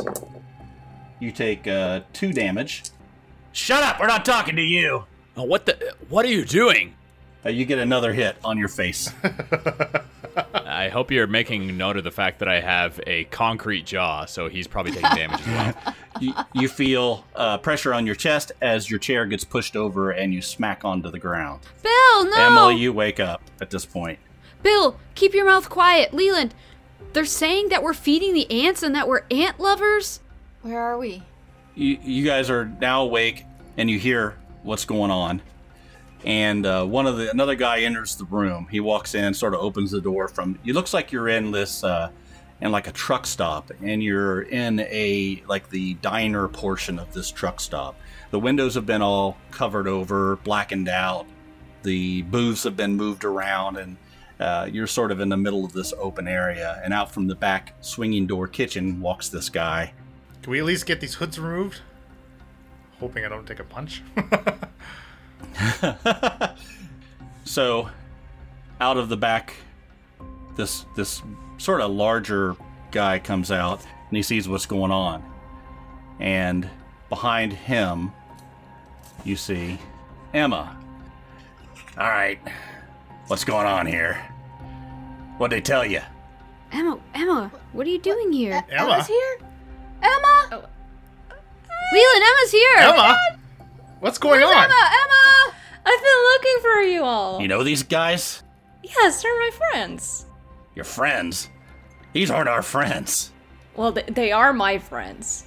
You 1.20 1.32
take 1.32 1.66
uh, 1.66 2.00
two 2.12 2.32
damage. 2.32 2.84
Shut 3.52 3.82
up! 3.82 3.98
We're 4.00 4.06
not 4.06 4.24
talking 4.24 4.56
to 4.56 4.62
you. 4.62 5.04
Oh, 5.36 5.44
what 5.44 5.66
the? 5.66 5.94
What 6.08 6.24
are 6.24 6.28
you 6.28 6.44
doing? 6.44 6.94
Uh, 7.44 7.48
you 7.48 7.64
get 7.64 7.78
another 7.78 8.12
hit 8.12 8.36
on 8.44 8.58
your 8.58 8.68
face. 8.68 9.10
I 10.54 10.88
hope 10.88 11.10
you're 11.10 11.26
making 11.26 11.76
note 11.76 11.96
of 11.96 12.04
the 12.04 12.10
fact 12.10 12.38
that 12.40 12.48
I 12.48 12.60
have 12.60 13.00
a 13.06 13.24
concrete 13.24 13.86
jaw, 13.86 14.24
so 14.26 14.48
he's 14.48 14.66
probably 14.66 14.92
taking 14.92 15.10
damage 15.10 15.40
as 15.40 15.46
well. 15.46 15.94
you, 16.20 16.34
you 16.52 16.68
feel 16.68 17.24
uh, 17.34 17.58
pressure 17.58 17.94
on 17.94 18.06
your 18.06 18.14
chest 18.14 18.52
as 18.60 18.90
your 18.90 18.98
chair 18.98 19.26
gets 19.26 19.44
pushed 19.44 19.74
over 19.74 20.10
and 20.10 20.32
you 20.32 20.42
smack 20.42 20.84
onto 20.84 21.10
the 21.10 21.18
ground. 21.18 21.60
Bill, 21.82 22.24
no! 22.24 22.36
Emily, 22.36 22.76
you 22.76 22.92
wake 22.92 23.20
up 23.20 23.42
at 23.60 23.70
this 23.70 23.84
point. 23.86 24.18
Bill, 24.62 24.98
keep 25.14 25.34
your 25.34 25.46
mouth 25.46 25.68
quiet. 25.68 26.12
Leland, 26.12 26.54
they're 27.12 27.24
saying 27.24 27.70
that 27.70 27.82
we're 27.82 27.94
feeding 27.94 28.34
the 28.34 28.50
ants 28.50 28.82
and 28.82 28.94
that 28.94 29.08
we're 29.08 29.24
ant 29.30 29.58
lovers. 29.58 30.20
Where 30.62 30.80
are 30.80 30.98
we? 30.98 31.22
You, 31.80 31.98
you 32.02 32.24
guys 32.26 32.50
are 32.50 32.66
now 32.66 33.04
awake 33.04 33.46
and 33.78 33.88
you 33.88 33.98
hear 33.98 34.36
what's 34.64 34.84
going 34.84 35.10
on. 35.10 35.40
And 36.26 36.66
uh, 36.66 36.84
one 36.84 37.06
of 37.06 37.16
the 37.16 37.30
another 37.30 37.54
guy 37.54 37.80
enters 37.80 38.16
the 38.16 38.26
room. 38.26 38.68
He 38.70 38.80
walks 38.80 39.14
in, 39.14 39.32
sort 39.32 39.54
of 39.54 39.60
opens 39.60 39.90
the 39.90 40.02
door 40.02 40.28
from. 40.28 40.58
It 40.66 40.74
looks 40.74 40.92
like 40.92 41.10
you're 41.10 41.28
in 41.28 41.52
this, 41.52 41.82
uh, 41.82 42.10
in 42.60 42.70
like 42.70 42.86
a 42.86 42.92
truck 42.92 43.26
stop, 43.26 43.70
and 43.82 44.02
you're 44.02 44.42
in 44.42 44.80
a 44.80 45.42
like 45.48 45.70
the 45.70 45.94
diner 45.94 46.48
portion 46.48 46.98
of 46.98 47.14
this 47.14 47.30
truck 47.30 47.60
stop. 47.60 47.96
The 48.30 48.38
windows 48.38 48.74
have 48.74 48.84
been 48.84 49.00
all 49.00 49.38
covered 49.50 49.88
over, 49.88 50.36
blackened 50.36 50.90
out. 50.90 51.24
The 51.82 52.20
booths 52.20 52.64
have 52.64 52.76
been 52.76 52.94
moved 52.96 53.24
around, 53.24 53.78
and 53.78 53.96
uh, 54.38 54.68
you're 54.70 54.86
sort 54.86 55.12
of 55.12 55.20
in 55.20 55.30
the 55.30 55.38
middle 55.38 55.64
of 55.64 55.72
this 55.72 55.94
open 55.98 56.28
area. 56.28 56.78
And 56.84 56.92
out 56.92 57.10
from 57.10 57.26
the 57.26 57.34
back 57.34 57.72
swinging 57.80 58.26
door 58.26 58.48
kitchen 58.48 59.00
walks 59.00 59.30
this 59.30 59.48
guy. 59.48 59.94
Can 60.42 60.50
we 60.50 60.58
at 60.58 60.64
least 60.64 60.86
get 60.86 61.00
these 61.00 61.14
hoods 61.14 61.38
removed? 61.38 61.80
Hoping 62.98 63.24
I 63.24 63.28
don't 63.28 63.46
take 63.46 63.60
a 63.60 63.64
punch. 63.64 64.02
So, 67.50 67.90
out 68.80 68.96
of 68.96 69.08
the 69.08 69.16
back, 69.16 69.56
this 70.54 70.86
this 70.94 71.20
sort 71.58 71.80
of 71.80 71.90
larger 71.90 72.54
guy 72.92 73.18
comes 73.18 73.50
out 73.50 73.84
and 74.08 74.16
he 74.16 74.22
sees 74.22 74.48
what's 74.48 74.66
going 74.66 74.92
on. 74.92 75.24
And 76.20 76.70
behind 77.08 77.52
him, 77.52 78.12
you 79.24 79.34
see 79.34 79.80
Emma. 80.32 80.76
All 81.98 82.08
right, 82.08 82.38
what's 83.26 83.42
going 83.42 83.66
on 83.66 83.84
here? 83.84 84.14
What'd 85.38 85.56
they 85.56 85.60
tell 85.60 85.84
you? 85.84 86.02
Emma, 86.70 87.00
Emma, 87.14 87.50
what 87.72 87.84
are 87.84 87.90
you 87.90 87.98
doing 87.98 88.30
here? 88.30 88.64
Emma? 88.70 88.92
Emma's 88.92 89.08
here? 89.08 89.38
Emma! 90.02 90.68
Leland, 91.92 92.24
Emma's 92.24 92.50
here. 92.52 92.76
Emma? 92.78 93.18
What's 94.00 94.18
going 94.18 94.42
on? 94.42 94.52
Emma! 94.52 94.64
Emma! 94.64 95.54
I've 95.84 96.00
been 96.00 96.22
looking 96.32 96.56
for 96.62 96.80
you 96.82 97.02
all. 97.02 97.40
You 97.40 97.48
know 97.48 97.64
these 97.64 97.82
guys? 97.82 98.42
Yes, 98.82 99.22
they're 99.22 99.38
my 99.38 99.50
friends. 99.50 100.26
Your 100.74 100.84
friends? 100.84 101.48
These 102.12 102.30
aren't 102.30 102.48
our 102.48 102.62
friends. 102.62 103.32
Well, 103.76 103.92
they, 103.92 104.02
they 104.02 104.32
are 104.32 104.52
my 104.52 104.78
friends. 104.78 105.44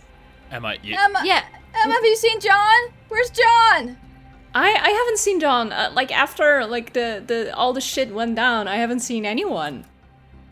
Emma, 0.51 0.75
you, 0.81 0.95
Emma! 0.97 1.21
Yeah. 1.23 1.43
Emma, 1.75 1.93
have 1.93 2.03
you 2.03 2.15
seen 2.15 2.39
John? 2.39 2.75
Where's 3.09 3.29
John? 3.29 3.97
I 4.55 4.69
I 4.69 4.89
haven't 4.89 5.17
seen 5.17 5.39
John. 5.39 5.71
Uh, 5.71 5.91
like 5.93 6.11
after 6.11 6.65
like 6.65 6.93
the 6.93 7.23
the 7.25 7.55
all 7.55 7.73
the 7.73 7.81
shit 7.81 8.13
went 8.13 8.35
down, 8.35 8.67
I 8.67 8.75
haven't 8.75 8.99
seen 8.99 9.25
anyone. 9.25 9.85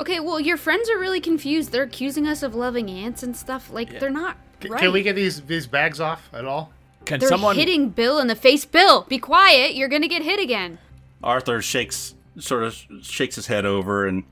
Okay, 0.02 0.20
well, 0.20 0.40
your 0.40 0.58
friends 0.58 0.90
are 0.90 0.98
really 0.98 1.22
confused. 1.22 1.72
They're 1.72 1.84
accusing 1.84 2.28
us 2.28 2.42
of 2.44 2.56
loving 2.56 2.90
ants 2.90 3.22
and 3.24 3.36
stuff. 3.36 3.72
Like, 3.72 4.00
they're 4.00 4.10
not 4.10 4.38
C- 4.62 4.70
right. 4.70 4.80
Can 4.82 4.92
we 4.94 5.04
get 5.04 5.16
these 5.16 5.42
these 5.42 5.68
bags 5.68 6.00
off 6.00 6.30
at 6.34 6.46
all? 6.46 6.72
can 7.06 7.20
They're 7.20 7.30
someone? 7.30 7.56
hitting 7.56 7.90
Bill 7.90 8.20
in 8.20 8.28
the 8.28 8.36
face. 8.36 8.66
Bill, 8.66 9.04
be 9.04 9.18
quiet. 9.18 9.76
You're 9.76 9.90
gonna 9.90 10.08
get 10.08 10.22
hit 10.24 10.40
again. 10.40 10.80
Arthur 11.24 11.62
shakes 11.62 12.16
sort 12.40 12.64
of 12.64 12.76
shakes 13.02 13.36
his 13.36 13.48
head 13.48 13.66
over 13.66 14.06
and 14.08 14.24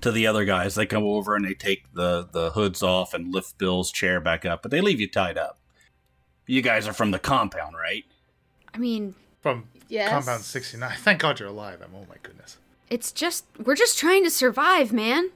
to 0.00 0.12
the 0.12 0.26
other 0.26 0.44
guys. 0.44 0.74
They 0.74 0.86
come 0.86 1.04
over 1.04 1.34
and 1.36 1.44
they 1.44 1.54
take 1.54 1.92
the 1.92 2.28
the 2.30 2.50
hoods 2.50 2.82
off 2.82 3.14
and 3.14 3.32
lift 3.32 3.58
Bill's 3.58 3.90
chair 3.92 4.20
back 4.20 4.44
up, 4.46 4.62
but 4.62 4.70
they 4.70 4.80
leave 4.80 5.00
you 5.00 5.08
tied 5.08 5.38
up. 5.38 5.58
You 6.46 6.62
guys 6.62 6.88
are 6.88 6.92
from 6.92 7.10
the 7.10 7.18
compound, 7.18 7.74
right? 7.76 8.04
I 8.74 8.78
mean, 8.78 9.14
From 9.40 9.68
Yes. 9.88 10.10
Compound 10.10 10.42
69. 10.44 10.96
Thank 10.98 11.20
God 11.20 11.40
you're 11.40 11.48
alive. 11.48 11.80
I'm, 11.82 11.94
oh 11.94 12.06
my 12.08 12.16
goodness. 12.22 12.58
It's 12.90 13.12
just 13.12 13.46
we're 13.64 13.76
just 13.76 13.98
trying 13.98 14.24
to 14.24 14.30
survive, 14.30 14.92
man. 14.92 15.30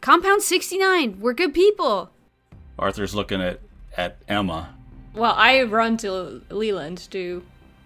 Compound 0.00 0.42
69. 0.42 1.18
We're 1.20 1.32
good 1.32 1.54
people. 1.54 2.10
Arthur's 2.78 3.14
looking 3.14 3.40
at 3.40 3.60
at 3.96 4.18
Emma. 4.28 4.74
Well, 5.14 5.34
I 5.36 5.62
run 5.64 5.96
to 5.98 6.42
Leland 6.50 7.10
to 7.10 7.42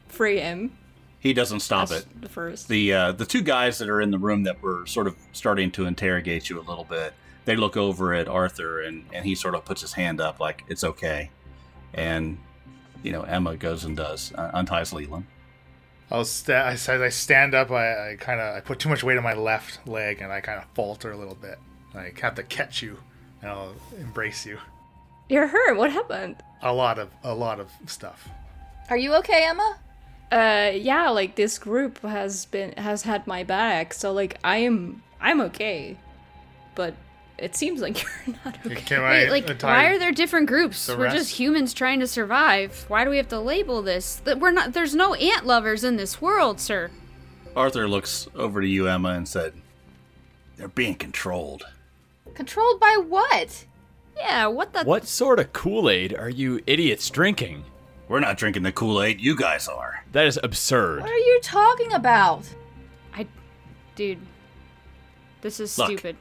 free 0.08 0.38
him. 0.40 0.76
He 1.18 1.32
doesn't 1.32 1.60
stop 1.60 1.88
That's 1.88 2.02
it. 2.02 2.22
the 2.22 2.28
first. 2.28 2.68
The 2.68 2.92
uh, 2.92 3.12
the 3.12 3.26
two 3.26 3.42
guys 3.42 3.78
that 3.78 3.88
are 3.88 4.00
in 4.00 4.10
the 4.10 4.18
room 4.18 4.44
that 4.44 4.62
were 4.62 4.86
sort 4.86 5.06
of 5.06 5.16
starting 5.32 5.70
to 5.72 5.86
interrogate 5.86 6.48
you 6.48 6.60
a 6.60 6.62
little 6.62 6.84
bit. 6.84 7.14
They 7.44 7.56
look 7.56 7.76
over 7.76 8.12
at 8.14 8.28
Arthur 8.28 8.82
and 8.82 9.04
and 9.12 9.24
he 9.24 9.34
sort 9.34 9.54
of 9.54 9.64
puts 9.64 9.80
his 9.80 9.92
hand 9.92 10.20
up 10.20 10.40
like 10.40 10.64
it's 10.68 10.84
okay, 10.84 11.30
and 11.94 12.38
you 13.02 13.12
know 13.12 13.22
Emma 13.22 13.56
goes 13.56 13.84
and 13.84 13.96
does 13.96 14.32
uh, 14.34 14.50
unties 14.54 14.92
Leland. 14.92 15.26
I'll 16.10 16.24
sta- 16.24 16.66
I 16.66 16.76
said 16.76 17.02
I 17.02 17.08
stand 17.08 17.54
up. 17.54 17.70
I, 17.70 18.12
I 18.12 18.16
kind 18.16 18.40
of 18.40 18.56
I 18.56 18.60
put 18.60 18.78
too 18.78 18.88
much 18.88 19.02
weight 19.02 19.16
on 19.16 19.24
my 19.24 19.34
left 19.34 19.86
leg, 19.88 20.20
and 20.20 20.32
I 20.32 20.40
kind 20.40 20.58
of 20.58 20.66
falter 20.74 21.12
a 21.12 21.16
little 21.16 21.34
bit. 21.34 21.58
I 21.94 22.12
have 22.20 22.34
to 22.36 22.42
catch 22.42 22.82
you, 22.82 22.98
and 23.42 23.50
I'll 23.50 23.74
embrace 23.98 24.46
you. 24.46 24.58
You're 25.28 25.48
hurt. 25.48 25.76
What 25.76 25.90
happened? 25.90 26.36
A 26.62 26.72
lot 26.72 26.98
of 26.98 27.10
a 27.24 27.34
lot 27.34 27.58
of 27.58 27.70
stuff. 27.86 28.28
Are 28.88 28.96
you 28.96 29.14
okay, 29.16 29.44
Emma? 29.46 29.78
Uh, 30.30 30.70
yeah, 30.74 31.08
like 31.10 31.34
this 31.34 31.58
group 31.58 32.00
has 32.02 32.46
been 32.46 32.72
has 32.72 33.02
had 33.02 33.26
my 33.26 33.42
back, 33.42 33.92
so 33.92 34.12
like 34.12 34.38
I 34.44 34.58
am 34.58 35.02
I'm 35.20 35.40
okay, 35.42 35.96
but 36.74 36.94
it 37.38 37.54
seems 37.56 37.80
like 37.80 38.02
you're 38.26 38.36
not 38.44 38.58
okay. 38.66 38.74
Can 38.76 39.02
I 39.02 39.10
Wait, 39.24 39.30
like, 39.30 39.50
untie- 39.50 39.66
why 39.66 39.84
are 39.90 39.98
there 39.98 40.12
different 40.12 40.46
groups? 40.46 40.86
the 40.86 40.96
We're 40.96 41.04
rest? 41.04 41.16
just 41.16 41.30
humans 41.38 41.74
trying 41.74 42.00
to 42.00 42.06
survive. 42.06 42.84
Why 42.88 43.04
do 43.04 43.10
we 43.10 43.16
have 43.18 43.28
to 43.28 43.40
label 43.40 43.82
this? 43.82 44.16
That 44.24 44.38
we're 44.40 44.52
not. 44.52 44.72
There's 44.72 44.94
no 44.94 45.14
ant 45.14 45.46
lovers 45.46 45.84
in 45.84 45.96
this 45.96 46.20
world, 46.20 46.60
sir. 46.60 46.90
Arthur 47.54 47.88
looks 47.88 48.28
over 48.34 48.60
to 48.60 48.66
you, 48.66 48.86
Emma, 48.88 49.10
and 49.10 49.26
said, 49.28 49.54
"They're 50.56 50.68
being 50.68 50.94
controlled." 50.94 51.66
Controlled 52.34 52.78
by 52.80 52.96
what? 53.06 53.64
Yeah. 54.16 54.46
What 54.48 54.72
the? 54.72 54.84
What 54.84 55.06
sort 55.06 55.38
of 55.38 55.52
Kool 55.52 55.88
Aid 55.88 56.14
are 56.14 56.28
you 56.30 56.60
idiots 56.66 57.08
drinking? 57.10 57.64
We're 58.08 58.20
not 58.20 58.36
drinking 58.36 58.62
the 58.62 58.72
Kool 58.72 59.02
Aid. 59.02 59.20
You 59.20 59.34
guys 59.36 59.68
are. 59.68 60.04
That 60.12 60.26
is 60.26 60.38
absurd. 60.42 61.00
What 61.02 61.10
are 61.10 61.16
you 61.18 61.40
talking 61.42 61.92
about? 61.92 62.48
I, 63.14 63.26
dude, 63.96 64.20
this 65.40 65.58
is 65.60 65.76
Look. 65.76 65.88
stupid. 65.88 66.16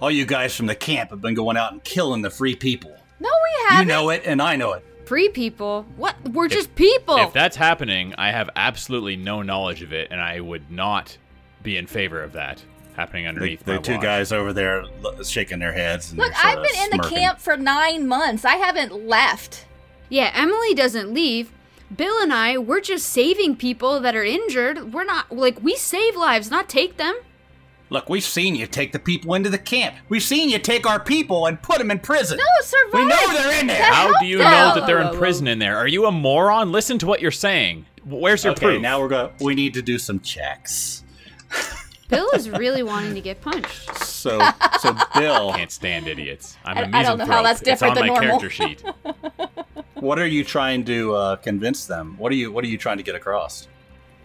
All 0.00 0.10
you 0.10 0.24
guys 0.24 0.54
from 0.56 0.66
the 0.66 0.74
camp 0.74 1.10
have 1.10 1.20
been 1.20 1.34
going 1.34 1.56
out 1.56 1.72
and 1.72 1.82
killing 1.84 2.22
the 2.22 2.30
free 2.30 2.56
people. 2.56 2.96
No, 3.20 3.28
we 3.28 3.64
haven't. 3.68 3.86
You 3.88 3.94
know 3.94 4.10
it, 4.10 4.22
and 4.24 4.40
I 4.40 4.56
know 4.56 4.72
it. 4.72 4.84
Free 5.04 5.28
people. 5.28 5.84
What? 5.96 6.16
We're 6.30 6.48
just 6.48 6.74
people. 6.74 7.16
If 7.18 7.32
that's 7.32 7.56
happening, 7.56 8.14
I 8.16 8.30
have 8.30 8.48
absolutely 8.56 9.16
no 9.16 9.42
knowledge 9.42 9.82
of 9.82 9.92
it, 9.92 10.08
and 10.10 10.20
I 10.20 10.40
would 10.40 10.70
not 10.70 11.16
be 11.62 11.76
in 11.76 11.86
favor 11.86 12.22
of 12.22 12.32
that 12.32 12.62
happening 12.96 13.26
underneath 13.26 13.62
The, 13.64 13.72
underneath 13.72 13.84
the 13.84 13.92
my 13.92 13.94
two 13.94 13.98
watch. 13.98 14.02
guys 14.02 14.32
over 14.32 14.52
there 14.52 14.84
shaking 15.24 15.58
their 15.58 15.72
heads. 15.72 16.10
And 16.10 16.18
Look, 16.18 16.32
I've 16.44 16.62
been 16.62 16.82
in 16.92 16.96
the 16.98 17.08
camp 17.08 17.38
for 17.38 17.56
nine 17.56 18.06
months. 18.06 18.44
I 18.44 18.56
haven't 18.56 19.06
left. 19.06 19.66
yeah, 20.08 20.30
Emily 20.34 20.74
doesn't 20.74 21.12
leave. 21.12 21.52
Bill 21.94 22.20
and 22.22 22.32
I, 22.32 22.56
we're 22.56 22.80
just 22.80 23.06
saving 23.08 23.56
people 23.56 24.00
that 24.00 24.14
are 24.14 24.22
injured. 24.24 24.92
We're 24.94 25.04
not 25.04 25.32
like 25.32 25.60
we 25.62 25.74
save 25.76 26.14
lives, 26.16 26.50
not 26.50 26.68
take 26.68 26.96
them. 26.98 27.16
Look, 27.90 28.08
we've 28.08 28.22
seen 28.24 28.54
you 28.54 28.66
take 28.68 28.92
the 28.92 29.00
people 29.00 29.34
into 29.34 29.50
the 29.50 29.58
camp. 29.58 29.96
We've 30.08 30.22
seen 30.22 30.48
you 30.48 30.60
take 30.60 30.86
our 30.88 31.00
people 31.00 31.46
and 31.46 31.60
put 31.60 31.78
them 31.78 31.90
in 31.90 31.98
prison. 31.98 32.38
No, 32.38 32.44
survive. 32.62 32.92
we 32.94 33.04
know 33.04 33.32
they're 33.32 33.60
in 33.60 33.66
there. 33.66 33.78
That 33.78 33.92
How 33.92 34.18
do 34.20 34.26
you 34.26 34.38
them. 34.38 34.50
know 34.50 34.74
that 34.76 34.86
they're 34.86 35.00
in 35.00 35.08
whoa, 35.08 35.12
whoa. 35.14 35.18
prison 35.18 35.48
in 35.48 35.58
there? 35.58 35.76
Are 35.76 35.88
you 35.88 36.06
a 36.06 36.12
moron? 36.12 36.70
Listen 36.70 36.98
to 37.00 37.06
what 37.06 37.20
you're 37.20 37.32
saying. 37.32 37.86
Where's 38.04 38.44
your 38.44 38.52
okay, 38.52 38.66
proof? 38.66 38.82
now 38.82 39.00
we're 39.00 39.08
going. 39.08 39.32
We 39.40 39.54
need 39.56 39.74
to 39.74 39.82
do 39.82 39.98
some 39.98 40.20
checks. 40.20 41.02
Bill 42.08 42.30
is 42.30 42.48
really 42.48 42.82
wanting 42.82 43.14
to 43.14 43.20
get 43.20 43.40
punched. 43.40 43.94
So, 43.96 44.40
so 44.80 44.96
Bill, 45.14 45.52
can't 45.56 45.70
stand 45.70 46.06
idiots. 46.08 46.56
I'm 46.64 46.78
I- 46.78 46.82
a 46.82 47.00
I 47.00 47.02
don't 47.02 47.18
know 47.18 47.26
how 47.26 47.42
that's 47.42 47.60
different 47.60 47.98
it's 47.98 48.00
on 48.00 48.06
than 48.06 48.14
my 48.14 48.20
normal. 48.20 48.38
character 48.40 48.50
sheet. 48.50 48.84
what 49.94 50.18
are 50.18 50.26
you 50.26 50.44
trying 50.44 50.84
to 50.84 51.14
uh, 51.14 51.36
convince 51.36 51.86
them? 51.86 52.14
What 52.18 52.30
are 52.32 52.36
you 52.36 52.52
What 52.52 52.64
are 52.64 52.68
you 52.68 52.78
trying 52.78 52.96
to 52.98 53.02
get 53.02 53.14
across? 53.16 53.66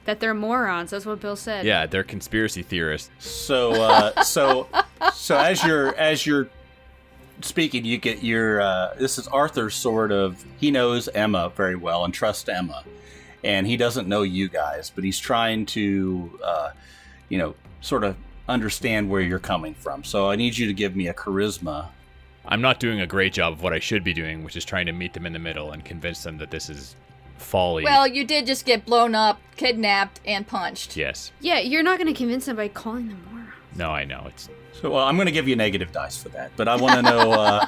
That 0.06 0.20
they're 0.20 0.34
morons. 0.34 0.92
That's 0.92 1.06
what 1.06 1.20
Bill 1.20 1.36
said. 1.36 1.66
Yeah, 1.66 1.88
they're 1.88 2.04
conspiracy 2.04 2.62
theorists. 2.62 3.10
So, 3.20 3.74
uh, 3.74 4.22
so, 4.24 4.68
so 5.14 5.38
as 5.38 5.64
you're 5.64 5.96
as 5.96 6.26
you're 6.26 6.50
speaking, 7.42 7.86
you 7.86 7.98
get 7.98 8.24
your. 8.24 8.62
Uh, 8.62 8.94
this 8.98 9.18
is 9.18 9.28
Arthur. 9.28 9.70
Sort 9.70 10.12
of. 10.12 10.44
He 10.60 10.72
knows 10.72 11.08
Emma 11.10 11.52
very 11.56 11.76
well 11.76 12.06
and 12.06 12.14
trusts 12.14 12.48
Emma, 12.48 12.84
and 13.44 13.66
he 13.66 13.78
doesn't 13.78 14.08
know 14.08 14.22
you 14.22 14.48
guys, 14.48 14.92
but 14.94 15.04
he's 15.04 15.20
trying 15.20 15.66
to, 15.68 16.40
uh, 16.44 16.70
you 17.30 17.38
know, 17.38 17.56
sort 17.82 18.04
of 18.04 18.16
understand 18.48 19.10
where 19.10 19.22
you're 19.22 19.40
coming 19.40 19.74
from. 19.74 20.04
So 20.04 20.30
I 20.30 20.36
need 20.36 20.58
you 20.58 20.68
to 20.68 20.74
give 20.74 20.96
me 20.96 21.08
a 21.08 21.14
charisma. 21.14 21.88
I'm 22.48 22.62
not 22.62 22.80
doing 22.80 23.02
a 23.02 23.08
great 23.08 23.34
job 23.34 23.54
of 23.54 23.64
what 23.64 23.74
I 23.74 23.80
should 23.80 24.04
be 24.04 24.14
doing, 24.14 24.44
which 24.44 24.56
is 24.56 24.64
trying 24.64 24.86
to 24.86 24.92
meet 24.92 25.14
them 25.14 25.26
in 25.26 25.34
the 25.34 25.40
middle 25.40 25.72
and 25.72 25.84
convince 25.84 26.22
them 26.22 26.38
that 26.38 26.52
this 26.52 26.70
is 26.70 26.96
folly. 27.38 27.84
Well, 27.84 28.08
you 28.08 28.24
did 28.26 28.46
just 28.46 28.66
get 28.66 28.86
blown 28.86 29.16
up, 29.16 29.40
kidnapped, 29.58 30.20
and 30.26 30.46
punched. 30.48 30.96
yes. 30.98 31.32
Yeah, 31.40 31.60
you're 31.60 31.84
not 31.84 31.98
going 31.98 32.08
to 32.14 32.18
convince 32.18 32.46
them 32.46 32.56
by 32.56 32.68
calling 32.68 33.08
them 33.10 33.24
morons. 33.32 33.50
No, 33.76 33.90
I 33.92 34.06
know. 34.06 34.26
It's 34.28 34.50
So 34.82 34.92
well, 34.92 35.06
I'm 35.06 35.16
going 35.16 35.26
to 35.28 35.32
give 35.32 35.48
you 35.48 35.56
negative 35.56 35.92
dice 35.92 36.22
for 36.22 36.30
that, 36.30 36.52
but 36.56 36.68
I 36.68 36.76
want 36.76 36.96
to 36.96 37.02
know 37.02 37.32
uh, 37.34 37.66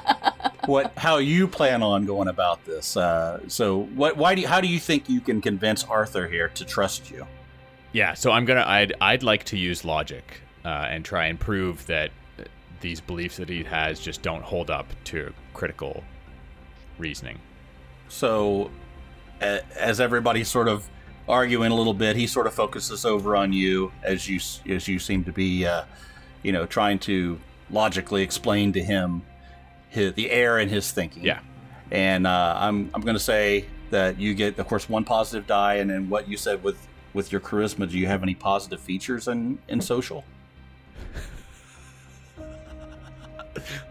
what 0.65 0.93
how 0.97 1.17
you 1.17 1.47
plan 1.47 1.83
on 1.83 2.05
going 2.05 2.27
about 2.29 2.63
this. 2.65 2.95
Uh, 2.97 3.39
so, 3.47 3.83
what 3.95 4.15
why 4.17 4.33
do 4.35 4.41
you, 4.41 4.47
how 4.47 4.61
do 4.61 4.67
you 4.67 4.79
think 4.79 5.09
you 5.09 5.19
can 5.21 5.41
convince 5.41 5.83
Arthur 5.83 6.27
here 6.27 6.47
to 6.49 6.63
trust 6.65 7.11
you? 7.11 7.25
yeah. 7.93 8.13
So 8.13 8.31
I'm 8.31 8.45
gonna. 8.45 8.63
I'd 8.65 8.93
I'd 9.01 9.23
like 9.23 9.43
to 9.45 9.57
use 9.57 9.83
logic 9.83 10.41
uh, 10.63 10.69
and 10.89 11.03
try 11.03 11.25
and 11.27 11.37
prove 11.39 11.85
that 11.87 12.11
uh, 12.39 12.43
these 12.81 13.01
beliefs 13.01 13.37
that 13.37 13.49
he 13.49 13.63
has 13.63 13.99
just 13.99 14.21
don't 14.21 14.43
hold 14.43 14.69
up 14.69 14.85
to 15.05 15.33
critical 15.53 16.03
reasoning. 16.97 17.39
So, 18.09 18.65
a- 18.65 18.69
as 19.41 19.99
everybody's 19.99 20.47
sort 20.47 20.67
of 20.67 20.87
arguing 21.27 21.71
a 21.71 21.75
little 21.75 21.93
bit, 21.93 22.15
he 22.15 22.27
sort 22.27 22.47
of 22.47 22.53
focuses 22.53 23.05
over 23.05 23.35
on 23.35 23.53
you 23.53 23.91
as 24.03 24.27
you 24.27 24.39
as 24.73 24.87
you 24.87 24.99
seem 24.99 25.23
to 25.25 25.31
be, 25.31 25.65
uh, 25.65 25.83
you 26.43 26.51
know, 26.51 26.65
trying 26.65 26.99
to 26.99 27.39
logically 27.69 28.23
explain 28.23 28.71
to 28.73 28.81
him 28.81 29.21
his, 29.89 30.13
the 30.13 30.31
error 30.31 30.59
in 30.59 30.69
his 30.69 30.91
thinking. 30.91 31.23
Yeah. 31.23 31.39
And 31.91 32.27
uh, 32.27 32.55
I'm 32.57 32.89
I'm 32.93 33.01
going 33.01 33.15
to 33.15 33.23
say 33.23 33.65
that 33.89 34.19
you 34.19 34.33
get, 34.33 34.59
of 34.59 34.67
course, 34.67 34.89
one 34.89 35.03
positive 35.03 35.47
die, 35.47 35.75
and 35.75 35.89
then 35.89 36.09
what 36.09 36.27
you 36.27 36.37
said 36.37 36.63
with 36.63 36.77
with 37.13 37.31
your 37.31 37.41
charisma. 37.41 37.89
Do 37.89 37.97
you 37.97 38.07
have 38.07 38.23
any 38.23 38.35
positive 38.35 38.79
features 38.79 39.27
in 39.27 39.59
in 39.67 39.81
social? 39.81 40.23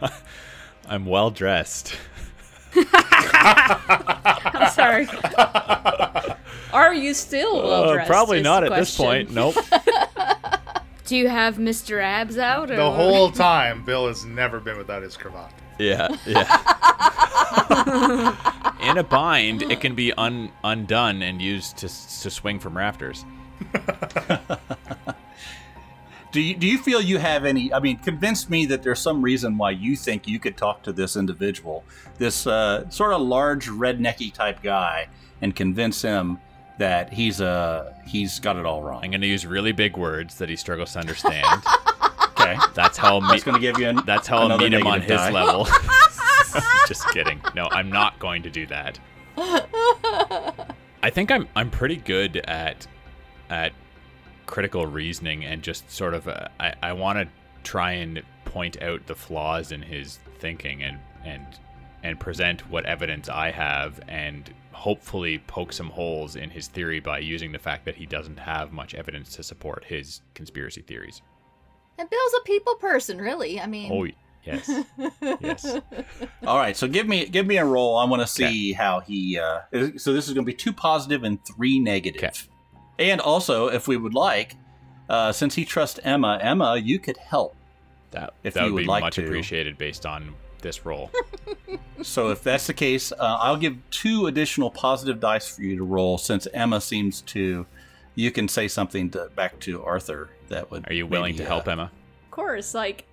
I'm 0.89 1.07
well 1.07 1.31
dressed. 1.31 1.97
I'm 4.45 4.71
sorry. 4.71 5.07
Are 6.73 6.93
you 6.95 7.15
still 7.15 7.63
well 7.63 7.93
dressed? 7.93 8.11
Uh, 8.11 8.13
probably 8.13 8.43
not 8.43 8.65
at 8.65 8.75
this 8.75 8.97
point. 8.97 9.31
Nope. 9.31 9.55
Do 11.07 11.17
you 11.17 11.29
have 11.29 11.57
Mr. 11.57 12.03
Abs 12.03 12.37
out? 12.37 12.71
Or 12.71 12.77
The 12.77 12.91
whole 12.91 13.31
time, 13.31 13.85
Bill 13.85 14.09
has 14.09 14.25
never 14.25 14.59
been 14.59 14.77
without 14.77 15.03
his 15.03 15.17
cravat. 15.17 15.53
Yeah, 15.79 16.09
yeah. 16.27 16.43
In 18.91 18.99
a 18.99 19.05
bind, 19.05 19.63
it 19.63 19.81
can 19.81 19.95
be 19.95 20.13
un- 20.15 20.51
undone 20.65 21.23
and 21.23 21.41
used 21.41 21.77
to 21.79 21.89
to 21.89 22.31
swing 22.31 22.59
from 22.59 22.77
rafters. 22.77 23.25
Do 26.37 26.43
you, 26.43 26.55
do 26.55 26.67
you 26.67 26.77
feel 26.77 27.01
you 27.01 27.17
have 27.17 27.47
any? 27.47 27.73
I 27.73 27.81
mean, 27.81 27.97
convince 27.97 28.51
me 28.51 28.67
that 28.67 28.83
there's 28.83 29.01
some 29.01 29.23
reason 29.23 29.57
why 29.57 29.71
you 29.71 29.97
think 29.97 30.29
you 30.29 30.39
could 30.39 30.59
talk 30.59 30.83
to 30.83 30.93
this 30.93 31.17
individual, 31.17 31.83
this 32.19 32.47
uh, 32.47 32.91
sort 32.91 33.15
of 33.15 33.23
large 33.23 33.69
rednecky 33.69 34.31
type 34.31 34.63
guy, 34.63 35.09
and 35.41 35.57
convince 35.57 36.03
him 36.03 36.37
that 36.77 37.11
he's 37.11 37.41
uh, 37.41 37.91
he's 38.07 38.39
got 38.39 38.57
it 38.59 38.67
all 38.67 38.83
wrong. 38.83 39.03
I'm 39.03 39.11
going 39.13 39.23
to 39.23 39.27
use 39.27 39.47
really 39.47 39.73
big 39.73 39.97
words 39.97 40.37
that 40.37 40.51
he 40.51 40.57
struggles 40.57 40.93
to 40.93 40.99
understand. 40.99 41.47
Okay, 42.39 42.59
That's 42.75 42.99
how 42.99 43.17
I'm 43.17 43.29
that's 43.29 43.43
going 43.43 43.55
to 43.55 43.61
give 43.61 43.79
you. 43.79 43.89
An, 43.89 44.03
That's 44.05 44.29
how 44.29 44.47
I'll 44.47 44.59
meet 44.59 44.75
him 44.75 44.87
on 44.87 45.01
his 45.01 45.09
die. 45.09 45.31
level. 45.31 45.67
Just 46.87 47.09
kidding. 47.09 47.41
No, 47.55 47.67
I'm 47.71 47.91
not 47.91 48.19
going 48.19 48.43
to 48.43 48.51
do 48.51 48.67
that. 48.67 48.99
I 49.39 51.11
think 51.11 51.31
I'm 51.31 51.49
I'm 51.57 51.71
pretty 51.71 51.97
good 51.97 52.37
at 52.37 52.87
at 53.49 53.73
critical 54.47 54.87
reasoning 54.87 55.45
and 55.45 55.63
just 55.63 55.91
sort 55.91 56.15
of 56.15 56.29
uh, 56.29 56.49
I 56.59 56.75
I 56.83 56.93
want 56.93 57.19
to 57.19 57.29
try 57.63 57.93
and 57.93 58.23
point 58.45 58.81
out 58.83 59.07
the 59.07 59.15
flaws 59.15 59.73
in 59.73 59.83
his 59.83 60.19
thinking 60.39 60.83
and 60.83 60.99
and 61.25 61.45
and 62.03 62.21
present 62.21 62.69
what 62.71 62.87
evidence 62.87 63.29
I 63.29 63.51
have 63.51 64.01
and 64.09 64.53
hopefully 64.73 65.39
poke 65.47 65.73
some 65.73 65.89
holes 65.89 66.37
in 66.37 66.51
his 66.51 66.69
theory 66.69 67.01
by 67.01 67.19
using 67.19 67.51
the 67.51 67.59
fact 67.59 67.85
that 67.87 67.97
he 67.97 68.07
doesn't 68.07 68.39
have 68.39 68.73
much 68.73 68.95
evidence 68.95 69.35
to 69.35 69.43
support 69.43 69.85
his 69.85 70.21
conspiracy 70.35 70.83
theories. 70.83 71.23
And 71.99 72.09
Bill's 72.09 72.35
a 72.39 72.45
people 72.45 72.75
person, 72.77 73.19
really. 73.19 73.59
I 73.61 73.67
mean, 73.67 73.91
Oh 73.91 74.07
yes. 74.45 74.71
yes. 75.41 75.81
All 76.47 76.59
right, 76.59 76.77
so 76.77 76.87
give 76.87 77.09
me 77.09 77.27
give 77.27 77.47
me 77.47 77.57
a 77.57 77.65
roll. 77.65 77.97
I 77.97 78.05
want 78.05 78.23
to 78.23 78.29
see 78.29 78.73
how 78.73 79.01
he. 79.01 79.39
Uh, 79.39 79.61
so 79.97 80.13
this 80.13 80.29
is 80.29 80.35
going 80.35 80.45
to 80.45 80.51
be 80.51 80.55
two 80.55 80.73
positive 80.73 81.25
and 81.25 81.45
three 81.45 81.81
negative. 81.81 82.23
Okay. 82.23 82.56
And 82.99 83.21
also, 83.21 83.69
if 83.69 83.89
we 83.89 83.97
would 83.97 84.15
like, 84.15 84.57
uh, 85.09 85.33
since 85.33 85.55
he 85.55 85.65
trusts 85.65 86.01
Emma, 86.03 86.39
Emma, 86.41 86.77
you 86.77 86.99
could 86.99 87.17
help. 87.17 87.55
That 88.11 88.35
If 88.43 88.55
that 88.55 88.61
you 88.61 88.67
would 88.67 88.75
would 88.75 88.81
be 88.83 88.87
like 88.87 89.03
much 89.03 89.15
to. 89.17 89.25
appreciated 89.25 89.77
based 89.79 90.07
on 90.07 90.35
this 90.63 90.85
roll. 90.85 91.11
So 92.03 92.29
if 92.31 92.43
that's 92.43 92.67
the 92.67 92.75
case, 92.75 93.11
uh, 93.11 93.17
I'll 93.19 93.57
give 93.57 93.77
two 93.91 94.27
additional 94.27 94.71
positive 94.71 95.19
dice 95.19 95.49
for 95.57 95.63
you 95.63 95.77
to 95.77 95.83
roll. 95.83 96.19
Since 96.19 96.47
Emma 96.53 96.81
seems 96.81 97.23
to, 97.23 97.67
you 98.15 98.31
can 98.31 98.49
say 98.49 98.69
something 98.69 99.11
to, 99.11 99.31
back 99.35 99.59
to 99.61 99.83
Arthur 99.83 100.29
that 100.49 100.71
would. 100.71 100.89
Are 100.89 100.93
you 100.93 101.07
willing 101.07 101.33
maybe, 101.33 101.45
to 101.45 101.47
help 101.47 101.67
uh, 101.67 101.73
Emma? 101.73 101.91
Of 102.27 102.31
course, 102.31 102.75
like, 102.75 103.07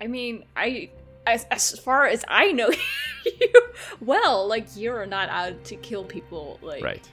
I 0.00 0.06
mean, 0.06 0.44
I 0.56 0.90
as 1.26 1.44
as 1.50 1.78
far 1.78 2.06
as 2.06 2.24
I 2.28 2.52
know 2.52 2.70
you 3.26 3.52
well, 4.00 4.46
like 4.46 4.66
you're 4.76 5.06
not 5.06 5.28
out 5.28 5.64
to 5.64 5.76
kill 5.76 6.04
people. 6.04 6.58
Like, 6.62 6.82
Right. 6.82 7.06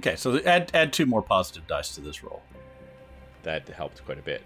Okay, 0.00 0.16
so 0.16 0.38
add 0.40 0.70
add 0.74 0.92
two 0.92 1.06
more 1.06 1.22
positive 1.22 1.66
dice 1.66 1.94
to 1.94 2.00
this 2.00 2.22
roll. 2.24 2.42
That 3.42 3.68
helped 3.68 4.04
quite 4.04 4.18
a 4.18 4.22
bit. 4.22 4.42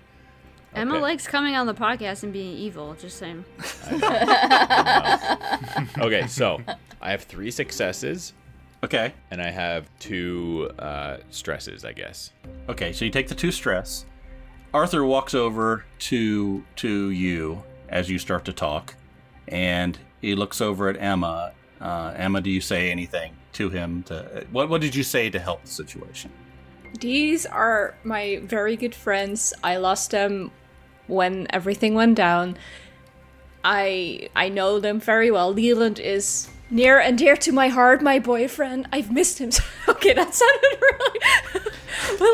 Emma 0.74 0.98
likes 0.98 1.26
coming 1.26 1.54
on 1.56 1.66
the 1.66 1.74
podcast 1.74 2.22
and 2.22 2.32
being 2.32 2.56
evil. 2.56 2.94
Just 2.94 3.16
saying. 3.18 3.44
Okay, 5.98 6.26
so 6.26 6.60
I 7.00 7.10
have 7.10 7.22
three 7.24 7.50
successes 7.50 8.32
Okay. 8.84 9.12
and 9.30 9.40
I 9.42 9.50
have 9.50 9.88
two 9.98 10.70
uh, 10.78 11.18
stresses, 11.30 11.84
I 11.84 11.92
guess. 11.92 12.32
Okay, 12.68 12.92
so 12.92 13.04
you 13.04 13.10
take 13.10 13.28
the 13.28 13.34
two 13.34 13.50
stress. 13.50 14.04
Arthur 14.74 15.04
walks 15.04 15.34
over 15.34 15.84
to 16.00 16.64
to 16.76 17.10
you 17.10 17.62
as 17.88 18.08
you 18.10 18.18
start 18.18 18.44
to 18.44 18.52
talk, 18.52 18.94
and 19.48 19.98
he 20.20 20.34
looks 20.34 20.60
over 20.60 20.88
at 20.88 21.00
Emma. 21.00 21.52
Uh, 21.80 22.12
Emma, 22.16 22.40
do 22.40 22.50
you 22.50 22.60
say 22.60 22.90
anything 22.90 23.34
to 23.54 23.68
him? 23.70 24.02
To 24.04 24.46
what? 24.52 24.68
What 24.68 24.80
did 24.80 24.94
you 24.94 25.02
say 25.02 25.30
to 25.30 25.38
help 25.38 25.62
the 25.62 25.70
situation? 25.70 26.30
These 27.00 27.46
are 27.46 27.94
my 28.04 28.40
very 28.44 28.76
good 28.76 28.94
friends. 28.94 29.52
I 29.62 29.76
lost 29.76 30.10
them 30.10 30.50
when 31.06 31.46
everything 31.50 31.94
went 31.94 32.16
down. 32.16 32.56
I 33.64 34.28
I 34.36 34.48
know 34.48 34.80
them 34.80 35.00
very 35.00 35.30
well. 35.30 35.52
Leland 35.52 35.98
is 35.98 36.48
near 36.70 36.98
and 36.98 37.18
dear 37.18 37.36
to 37.36 37.52
my 37.52 37.68
heart, 37.68 38.02
my 38.02 38.18
boyfriend. 38.18 38.88
I've 38.92 39.12
missed 39.12 39.38
him. 39.38 39.50
so- 39.50 39.62
okay, 39.88 40.12
that 40.14 40.34
sounded 40.34 40.80
really 40.80 41.70
but 42.18 42.30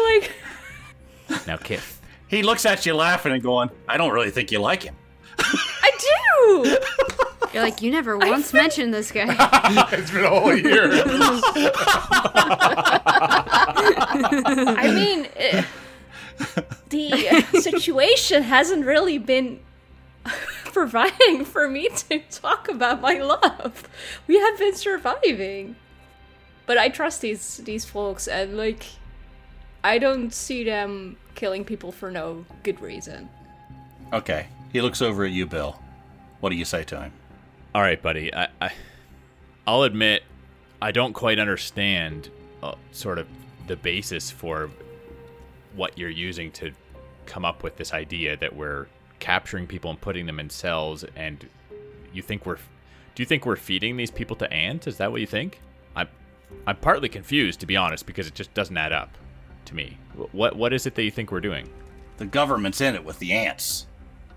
like 1.31 1.43
Now, 1.47 1.57
Kit, 1.57 1.81
He 2.29 2.43
looks 2.43 2.65
at 2.67 2.85
you 2.87 2.95
laughing 2.95 3.33
and 3.33 3.43
going, 3.43 3.71
"I 3.89 3.97
don't 3.97 4.13
really 4.13 4.31
think 4.31 4.53
you 4.53 4.61
like 4.61 4.83
him." 4.83 4.95
true. 5.39 6.65
You're 7.55 7.63
like, 7.63 7.81
you 7.83 7.91
never 7.93 8.19
once 8.31 8.53
mentioned 8.53 8.93
this 8.93 9.13
guy. 9.13 9.29
it's 9.93 10.11
been 10.11 10.25
a 10.25 10.29
whole 10.29 10.57
year. 10.57 10.91
I 14.77 14.91
mean, 14.93 15.29
eh, 15.37 15.63
the 16.89 17.61
situation 17.61 18.43
hasn't 18.43 18.85
really 18.85 19.19
been 19.19 19.61
providing 20.65 21.45
for 21.45 21.69
me 21.69 21.89
to 22.09 22.19
talk 22.31 22.69
about 22.69 23.01
my 23.01 23.15
love. 23.21 23.89
We 24.27 24.41
have 24.41 24.59
been 24.59 24.75
surviving. 24.75 25.77
But 26.67 26.79
I 26.79 26.89
trust 26.89 27.21
these 27.21 27.59
these 27.59 27.85
folks 27.85 28.27
and 28.27 28.57
like 28.57 28.87
I 29.85 29.99
don't 29.99 30.33
see 30.33 30.65
them 30.65 31.19
killing 31.35 31.63
people 31.65 31.93
for 31.93 32.11
no 32.11 32.47
good 32.63 32.81
reason. 32.81 33.29
Okay. 34.13 34.47
He 34.73 34.81
looks 34.81 35.03
over 35.03 35.25
at 35.25 35.31
you, 35.31 35.47
Bill. 35.47 35.79
What 36.41 36.49
do 36.49 36.57
you 36.57 36.65
say 36.65 36.83
to 36.85 37.03
him? 37.03 37.13
All 37.75 37.83
right, 37.83 38.01
buddy. 38.01 38.33
I, 38.33 38.49
I 38.61 38.73
I'll 39.67 39.83
admit 39.83 40.23
I 40.81 40.93
don't 40.93 41.13
quite 41.13 41.41
understand 41.41 42.31
uh, 42.63 42.77
sort 42.93 43.19
of 43.19 43.27
the 43.67 43.75
basis 43.77 44.31
for 44.31 44.71
what 45.75 45.99
you're 45.99 46.09
using 46.09 46.53
to 46.53 46.71
come 47.27 47.45
up 47.45 47.65
with 47.65 47.77
this 47.77 47.93
idea 47.93 48.37
that 48.37 48.55
we're 48.55 48.87
capturing 49.19 49.67
people 49.67 49.91
and 49.91 50.01
putting 50.01 50.27
them 50.27 50.39
in 50.39 50.51
cells 50.51 51.05
and 51.17 51.49
you 52.13 52.23
think 52.23 52.47
we're 52.47 52.59
do 53.15 53.23
you 53.23 53.27
think 53.27 53.47
we're 53.47 53.57
feeding 53.57 53.97
these 53.97 54.11
people 54.11 54.37
to 54.37 54.53
ants? 54.53 54.87
Is 54.87 54.99
that 54.99 55.11
what 55.11 55.21
you 55.21 55.27
think? 55.27 55.61
I'm 55.97 56.09
I'm 56.69 56.77
partly 56.77 57.09
confused 57.09 57.59
to 57.61 57.67
be 57.67 57.77
honest 57.77 58.07
because 58.07 58.29
it 58.29 58.35
just 58.35 58.55
doesn't 58.55 58.77
add 58.77 58.93
up 58.93 59.11
to 59.65 59.75
me. 59.75 59.99
What 60.31 60.55
what 60.55 60.73
is 60.73 60.87
it 60.87 60.95
that 60.95 61.03
you 61.03 61.11
think 61.11 61.33
we're 61.33 61.41
doing? 61.41 61.69
The 62.19 62.27
government's 62.27 62.81
in 62.81 62.95
it 62.95 63.05
with 63.05 63.19
the 63.19 63.33
ants. 63.33 63.89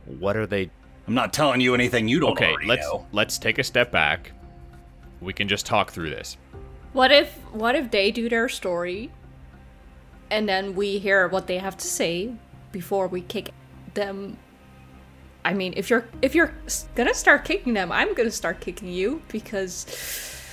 What 0.06 0.36
are 0.38 0.48
they 0.48 0.72
I'm 1.08 1.14
not 1.14 1.32
telling 1.34 1.62
you 1.62 1.74
anything 1.74 2.08
you 2.08 2.20
don't 2.20 2.30
know. 2.30 2.34
Okay, 2.34 2.52
already 2.52 2.68
let's 2.68 2.88
know. 2.88 3.08
let's 3.12 3.38
take 3.38 3.60
a 3.60 3.64
step 3.64 3.92
back. 3.92 4.32
We 5.22 5.34
can 5.34 5.48
just 5.48 5.66
talk 5.66 5.92
through 5.92 6.10
this. 6.10 6.38
What 6.94 7.12
if 7.12 7.34
what 7.52 7.76
if 7.76 7.92
they 7.92 8.12
do 8.12 8.28
their 8.30 8.50
story 8.50 9.12
and 10.30 10.48
then 10.50 10.76
we 10.76 11.00
hear 11.00 11.28
what 11.28 11.48
they 11.48 11.58
have 11.60 11.78
to 11.78 11.88
say 11.88 12.34
before 12.72 13.08
we 13.08 13.22
kick 13.22 13.52
them 13.94 14.38
I 15.46 15.54
mean, 15.54 15.74
if 15.78 15.90
you're 15.90 16.06
if 16.22 16.36
you're 16.36 16.54
gonna 16.96 17.14
start 17.14 17.46
kicking 17.46 17.74
them, 17.74 17.90
I'm 17.90 18.14
gonna 18.14 18.32
start 18.32 18.60
kicking 18.60 18.90
you 18.90 19.22
because 19.30 19.86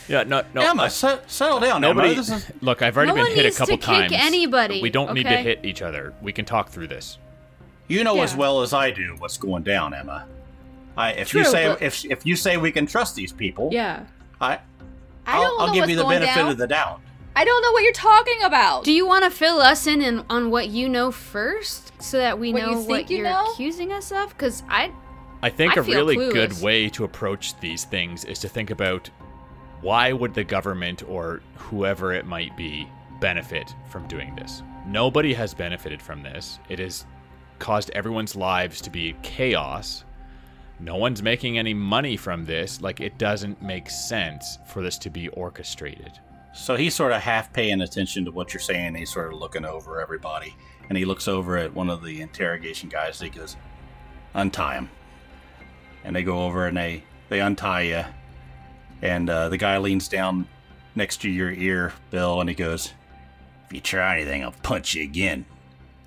Yeah, 0.07 0.23
no, 0.23 0.45
no. 0.55 0.61
Emma, 0.61 0.85
uh, 0.85 0.89
se- 0.89 1.21
settle 1.27 1.59
down, 1.59 1.81
nobody. 1.81 2.11
Emma. 2.13 2.17
This 2.17 2.31
is 2.31 2.53
Look, 2.63 2.81
I've 2.81 2.97
already 2.97 3.11
No 3.11 3.17
been 3.25 3.27
hit 3.35 3.39
a 3.41 3.43
needs 3.45 3.57
to 3.57 3.61
couple 3.63 3.77
kick 3.79 3.87
times. 3.87 4.13
anybody, 4.15 4.81
We 4.81 4.91
don't 4.91 5.13
need 5.15 5.25
to 5.25 5.37
hit 5.37 5.65
each 5.65 5.83
other. 5.83 6.15
We 6.23 6.33
can 6.33 6.45
talk 6.45 6.69
through 6.69 6.87
this. 6.89 7.19
you 7.89 8.05
know 8.05 8.23
as 8.23 8.37
well 8.37 8.63
as 8.63 8.73
I 8.73 8.93
do 8.93 9.17
what's 9.19 9.37
going 9.37 9.65
down, 9.65 9.95
Emma. 9.95 10.29
I 10.97 11.13
if 11.13 11.29
True, 11.29 11.41
you 11.41 11.47
say 11.47 11.77
if 11.81 12.05
if 12.05 12.25
you 12.27 12.37
say 12.37 12.57
we 12.57 12.71
can 12.73 12.87
trust 12.87 13.17
these 13.17 13.33
people, 13.33 13.71
yeah. 13.73 14.05
I 14.41 14.55
I 14.55 14.61
I'll, 15.27 15.43
don't 15.43 15.61
I'll 15.61 15.67
know 15.69 15.73
give 15.75 15.89
you 15.91 15.97
the 15.97 16.05
benefit 16.05 16.35
down. 16.35 16.51
of 16.51 16.59
the 16.59 16.67
doubt. 16.67 17.01
I 17.37 17.45
don't 17.45 17.63
know 17.63 17.73
what 17.73 17.83
you're 17.83 17.93
talking 17.93 18.43
about. 18.45 18.85
Do 18.85 18.93
you 18.93 19.07
want 19.07 19.25
to 19.25 19.31
fill 19.31 19.59
us 19.59 19.89
in, 19.89 20.01
in 20.03 20.25
on 20.31 20.51
what 20.51 20.69
you 20.69 20.89
know 20.89 21.11
first, 21.11 21.93
so 22.01 22.19
that 22.19 22.39
we 22.39 22.53
What 22.53 22.63
know 22.63 22.77
think 22.77 22.89
what 22.89 23.11
you 23.11 23.19
you're 23.19 23.29
know? 23.29 23.51
accusing 23.53 23.93
us 23.93 24.13
of? 24.13 24.29
Because 24.29 24.63
I, 24.69 24.93
I 25.43 25.51
think 25.51 25.77
I 25.77 25.81
a 25.81 25.83
really 25.83 26.17
clueless. 26.17 26.33
good 26.33 26.63
way 26.63 26.89
to 26.91 27.03
approach 27.03 27.59
these 27.59 27.85
things 27.85 28.25
is 28.25 28.39
to 28.41 28.49
think 28.49 28.71
about 28.71 29.11
why 29.81 30.13
would 30.13 30.33
the 30.33 30.45
government 30.45 31.03
or 31.09 31.43
whoever 31.57 32.13
it 32.13 32.25
might 32.25 32.57
be 32.57 32.89
benefit 33.21 33.75
from 33.91 34.07
doing 34.07 34.35
this? 34.37 34.63
Nobody 34.87 35.35
has 35.35 35.55
benefited 35.55 36.01
from 36.01 36.23
this. 36.23 36.61
It 36.69 36.79
has 36.79 37.05
caused 37.59 37.91
everyone's 37.91 38.37
lives 38.37 38.81
to 38.83 38.91
be 38.91 39.17
chaos. 39.23 40.04
No 40.81 40.97
one's 40.97 41.23
making 41.23 41.59
any 41.59 41.75
money 41.75 42.17
from 42.17 42.45
this. 42.45 42.81
Like 42.81 43.01
it 43.01 43.19
doesn't 43.19 43.63
make 43.63 43.89
sense 43.89 44.59
for 44.67 44.83
this 44.83 44.99
to 44.99 45.11
be 45.11 45.29
orchestrated. 45.29 46.13
So 46.55 46.77
he's 46.77 46.95
sort 46.95 47.13
of 47.13 47.21
half 47.21 47.53
paying 47.53 47.81
attention 47.81 48.25
to 48.25 48.31
what 48.31 48.53
you're 48.53 48.61
saying. 48.61 48.95
He's 48.95 49.13
sort 49.13 49.33
of 49.33 49.39
looking 49.39 49.65
over 49.65 50.01
everybody, 50.01 50.55
and 50.89 50.97
he 50.97 51.05
looks 51.05 51.27
over 51.27 51.57
at 51.57 51.75
one 51.75 51.91
of 51.91 52.03
the 52.03 52.21
interrogation 52.21 52.89
guys. 52.89 53.21
He 53.21 53.29
goes, 53.29 53.57
"Untie 54.35 54.75
him." 54.75 54.91
And 56.05 56.15
they 56.15 56.23
go 56.23 56.45
over 56.45 56.67
and 56.67 56.77
they 56.77 57.05
they 57.29 57.41
untie 57.41 57.83
you, 57.83 58.05
and 59.03 59.29
uh, 59.29 59.49
the 59.49 59.57
guy 59.57 59.79
leans 59.79 60.07
down 60.07 60.47
next 60.95 61.23
to 61.23 61.31
your 61.31 61.51
ear, 61.51 61.93
Bill, 62.11 62.41
and 62.41 62.49
he 62.49 62.55
goes, 62.55 62.93
"If 63.67 63.73
you 63.73 63.81
try 63.81 64.17
anything, 64.17 64.45
I'll 64.45 64.55
punch 64.63 64.95
you 64.95 65.03
again." 65.03 65.47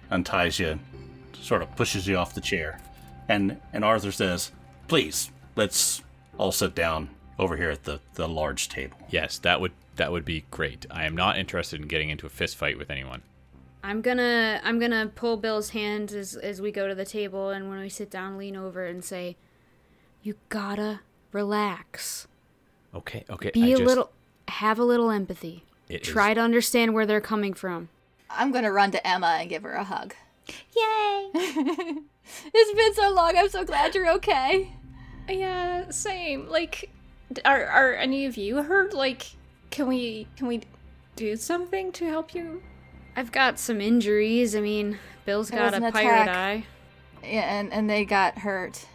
Unties 0.09 0.59
you, 0.59 0.79
sort 1.41 1.61
of 1.61 1.75
pushes 1.75 2.07
you 2.07 2.15
off 2.15 2.33
the 2.33 2.41
chair, 2.41 2.79
and 3.27 3.59
and 3.73 3.83
Arthur 3.83 4.13
says, 4.13 4.51
"Please, 4.87 5.31
let's 5.55 6.01
all 6.37 6.51
sit 6.51 6.75
down 6.75 7.09
over 7.39 7.57
here 7.57 7.69
at 7.69 7.83
the 7.83 7.99
the 8.15 8.27
large 8.27 8.69
table." 8.69 8.97
Yes, 9.09 9.37
that 9.39 9.59
would 9.61 9.71
that 9.95 10.11
would 10.11 10.25
be 10.25 10.45
great. 10.51 10.85
I 10.91 11.05
am 11.05 11.15
not 11.15 11.37
interested 11.37 11.81
in 11.81 11.87
getting 11.87 12.09
into 12.09 12.25
a 12.25 12.29
fist 12.29 12.55
fight 12.55 12.77
with 12.77 12.89
anyone. 12.91 13.21
I'm 13.83 14.01
gonna, 14.01 14.59
I'm 14.63 14.79
gonna 14.79 15.11
pull 15.15 15.37
Bill's 15.37 15.69
hand 15.69 16.11
as 16.11 16.35
as 16.35 16.61
we 16.61 16.71
go 16.71 16.87
to 16.87 16.95
the 16.95 17.05
table, 17.05 17.49
and 17.49 17.69
when 17.69 17.79
we 17.79 17.89
sit 17.89 18.09
down, 18.11 18.37
lean 18.37 18.55
over 18.55 18.85
and 18.85 19.03
say, 19.03 19.37
"You 20.23 20.35
gotta 20.49 20.99
relax. 21.31 22.27
Okay, 22.93 23.23
okay. 23.29 23.51
Be 23.53 23.63
I 23.63 23.67
a 23.67 23.69
just- 23.71 23.83
little, 23.83 24.11
have 24.49 24.77
a 24.79 24.83
little 24.83 25.09
empathy. 25.11 25.63
It 25.89 26.03
Try 26.03 26.29
is- 26.31 26.35
to 26.35 26.41
understand 26.41 26.93
where 26.93 27.05
they're 27.05 27.21
coming 27.21 27.53
from." 27.53 27.89
I'm 28.29 28.51
gonna 28.51 28.71
run 28.73 28.91
to 28.91 29.07
Emma 29.07 29.37
and 29.39 29.49
give 29.49 29.63
her 29.63 29.73
a 29.73 29.85
hug. 29.85 30.13
Yay! 30.75 31.31
it's 31.33 32.73
been 32.73 32.93
so 32.93 33.13
long. 33.13 33.37
I'm 33.37 33.49
so 33.49 33.63
glad 33.63 33.95
you're 33.95 34.11
okay. 34.15 34.73
Yeah, 35.29 35.89
same. 35.89 36.47
Like, 36.47 36.89
are 37.45 37.65
are 37.65 37.93
any 37.93 38.25
of 38.25 38.37
you 38.37 38.63
hurt? 38.63 38.93
Like, 38.93 39.25
can 39.69 39.87
we 39.87 40.27
can 40.37 40.47
we 40.47 40.61
do 41.15 41.35
something 41.35 41.91
to 41.93 42.05
help 42.05 42.33
you? 42.33 42.61
I've 43.15 43.31
got 43.31 43.59
some 43.59 43.81
injuries. 43.81 44.55
I 44.55 44.61
mean, 44.61 44.99
Bill's 45.25 45.49
got 45.49 45.73
a 45.73 45.91
pirate 45.91 46.23
attack. 46.23 46.27
eye. 46.29 46.65
Yeah, 47.23 47.59
and 47.59 47.73
and 47.73 47.89
they 47.89 48.05
got 48.05 48.37
hurt, 48.39 48.85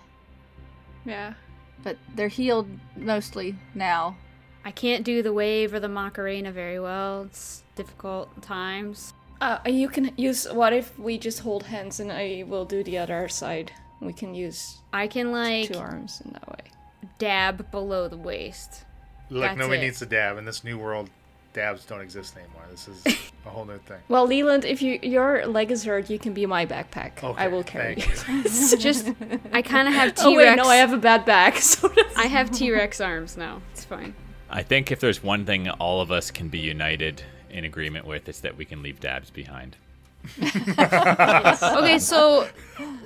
Yeah. 1.05 1.35
but 1.83 1.97
they're 2.15 2.29
healed 2.29 2.69
mostly 2.97 3.57
now. 3.75 4.17
I 4.65 4.71
can't 4.71 5.05
do 5.05 5.23
the 5.23 5.33
wave 5.33 5.75
or 5.75 5.81
the 5.81 5.89
Macarena 5.89 6.53
very 6.53 6.79
well. 6.79 7.25
It's 7.25 7.65
difficult 7.75 8.41
times. 8.43 9.13
Uh, 9.41 9.59
you 9.67 9.89
can 9.89 10.13
use. 10.17 10.47
What 10.47 10.73
if 10.73 10.97
we 10.99 11.19
just 11.19 11.41
hold 11.41 11.65
hands 11.65 11.99
and 11.99 12.13
I 12.13 12.45
will 12.47 12.65
do 12.65 12.85
the 12.85 12.97
other 12.99 13.29
side? 13.29 13.73
We 14.03 14.13
can 14.13 14.35
use 14.35 14.79
I 14.93 15.07
can 15.07 15.31
like 15.33 15.73
two 15.73 15.79
arms 15.79 16.21
in 16.25 16.33
that 16.33 16.49
way. 16.49 16.65
dab 17.19 17.71
below 17.71 18.09
the 18.09 18.17
waist. 18.17 18.85
Look, 19.31 19.43
That's 19.43 19.59
nobody 19.59 19.81
it. 19.81 19.85
needs 19.85 19.99
to 20.01 20.07
dab. 20.07 20.37
In 20.39 20.45
this 20.45 20.63
new 20.65 20.77
world, 20.79 21.09
dabs 21.55 21.85
don't 21.87 22.01
exist 22.01 22.37
anymore. 22.37 22.63
This 22.71 22.89
is 22.89 23.03
a 23.47 23.49
whole 23.49 23.65
new 23.65 23.79
thing. 23.79 23.99
Well, 24.09 24.27
Leland, 24.27 24.65
if 24.65 24.83
you 24.83 24.99
your 25.03 25.47
leg 25.47 25.71
is 25.71 25.85
hurt, 25.85 26.11
you 26.11 26.19
can 26.19 26.33
be 26.35 26.45
my 26.47 26.67
backpack. 26.67 27.23
Okay, 27.23 27.43
I 27.45 27.49
will 27.49 27.63
carry 27.63 27.95
you. 27.97 28.03
thank 28.03 28.45
It's 28.47 28.77
just 28.77 29.09
I 29.53 29.63
kind 29.63 29.87
of 29.89 29.95
have 29.95 30.15
T-Rex. 30.15 30.25
Oh 30.25 30.37
wait, 30.37 30.57
no, 30.57 30.65
I 30.65 30.77
have 30.77 30.93
a 30.93 30.99
bad 30.99 31.25
back. 31.25 31.55
So 31.63 31.91
I 32.17 32.27
have 32.27 32.51
T 32.51 32.71
Rex 32.73 33.01
arms 33.01 33.37
now. 33.37 33.63
It's 33.73 33.85
fine. 33.85 34.15
I 34.51 34.63
think 34.63 34.91
if 34.93 35.01
there's 35.01 35.23
one 35.23 35.47
thing 35.47 35.71
all 35.71 36.01
of 36.03 36.11
us 36.11 36.31
can 36.31 36.49
be 36.49 36.59
united 36.59 37.23
in 37.49 37.65
agreement 37.65 38.05
with, 38.07 38.29
it's 38.29 38.41
that 38.41 38.57
we 38.57 38.65
can 38.67 38.83
leave 38.83 39.01
dabs 39.01 39.31
behind. 39.31 39.77
Okay, 40.79 41.99
so 41.99 42.47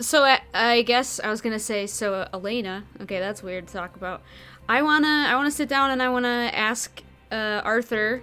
so 0.01 0.25
I, 0.25 0.41
I 0.55 0.83
guess 0.83 1.21
I 1.21 1.31
was 1.31 1.41
gonna 1.41 1.59
say 1.59 1.87
so 1.87 2.15
uh, 2.15 2.39
Alana. 2.39 2.83
Okay, 3.03 3.19
that's 3.19 3.43
weird 3.43 3.67
to 3.69 3.73
talk 3.73 3.97
about. 3.97 4.23
I 4.69 4.83
wanna 4.83 5.27
I 5.29 5.35
wanna 5.37 5.51
sit 5.51 5.69
down 5.69 5.91
and 5.91 6.03
I 6.03 6.09
wanna 6.09 6.51
ask 6.53 7.03
uh, 7.33 7.63
Arthur, 7.65 8.23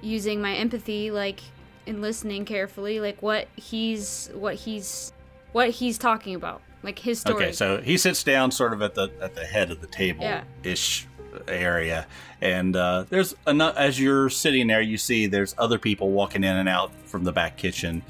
using 0.00 0.40
my 0.40 0.54
empathy, 0.54 1.10
like 1.10 1.40
and 1.86 2.00
listening 2.00 2.44
carefully, 2.44 3.00
like 3.00 3.22
what 3.22 3.48
he's 3.56 4.30
what 4.34 4.54
he's 4.54 5.12
what 5.52 5.70
he's 5.70 5.98
talking 5.98 6.34
about, 6.34 6.60
like 6.82 6.98
his 6.98 7.20
story. 7.20 7.36
Okay, 7.44 7.52
so 7.52 7.80
he 7.80 7.96
sits 7.96 8.22
down 8.22 8.50
sort 8.50 8.72
of 8.72 8.82
at 8.82 8.94
the 8.94 9.10
at 9.20 9.34
the 9.34 9.44
head 9.44 9.70
of 9.70 9.80
the 9.80 9.86
table 9.86 10.24
Yeah. 10.24 10.44
ish 10.62 11.06
area, 11.48 12.06
and 12.40 12.76
uh, 12.76 13.04
there's 13.08 13.34
enough. 13.46 13.76
As 13.76 14.00
you're 14.00 14.28
sitting 14.30 14.66
there, 14.66 14.80
you 14.82 14.98
see 14.98 15.26
there's 15.26 15.54
other 15.58 15.78
people 15.78 16.10
walking 16.10 16.44
in 16.44 16.56
and 16.56 16.68
out 16.68 16.92
from 17.06 17.24
the 17.24 17.32
back 17.32 17.56
kitchen. 17.56 18.02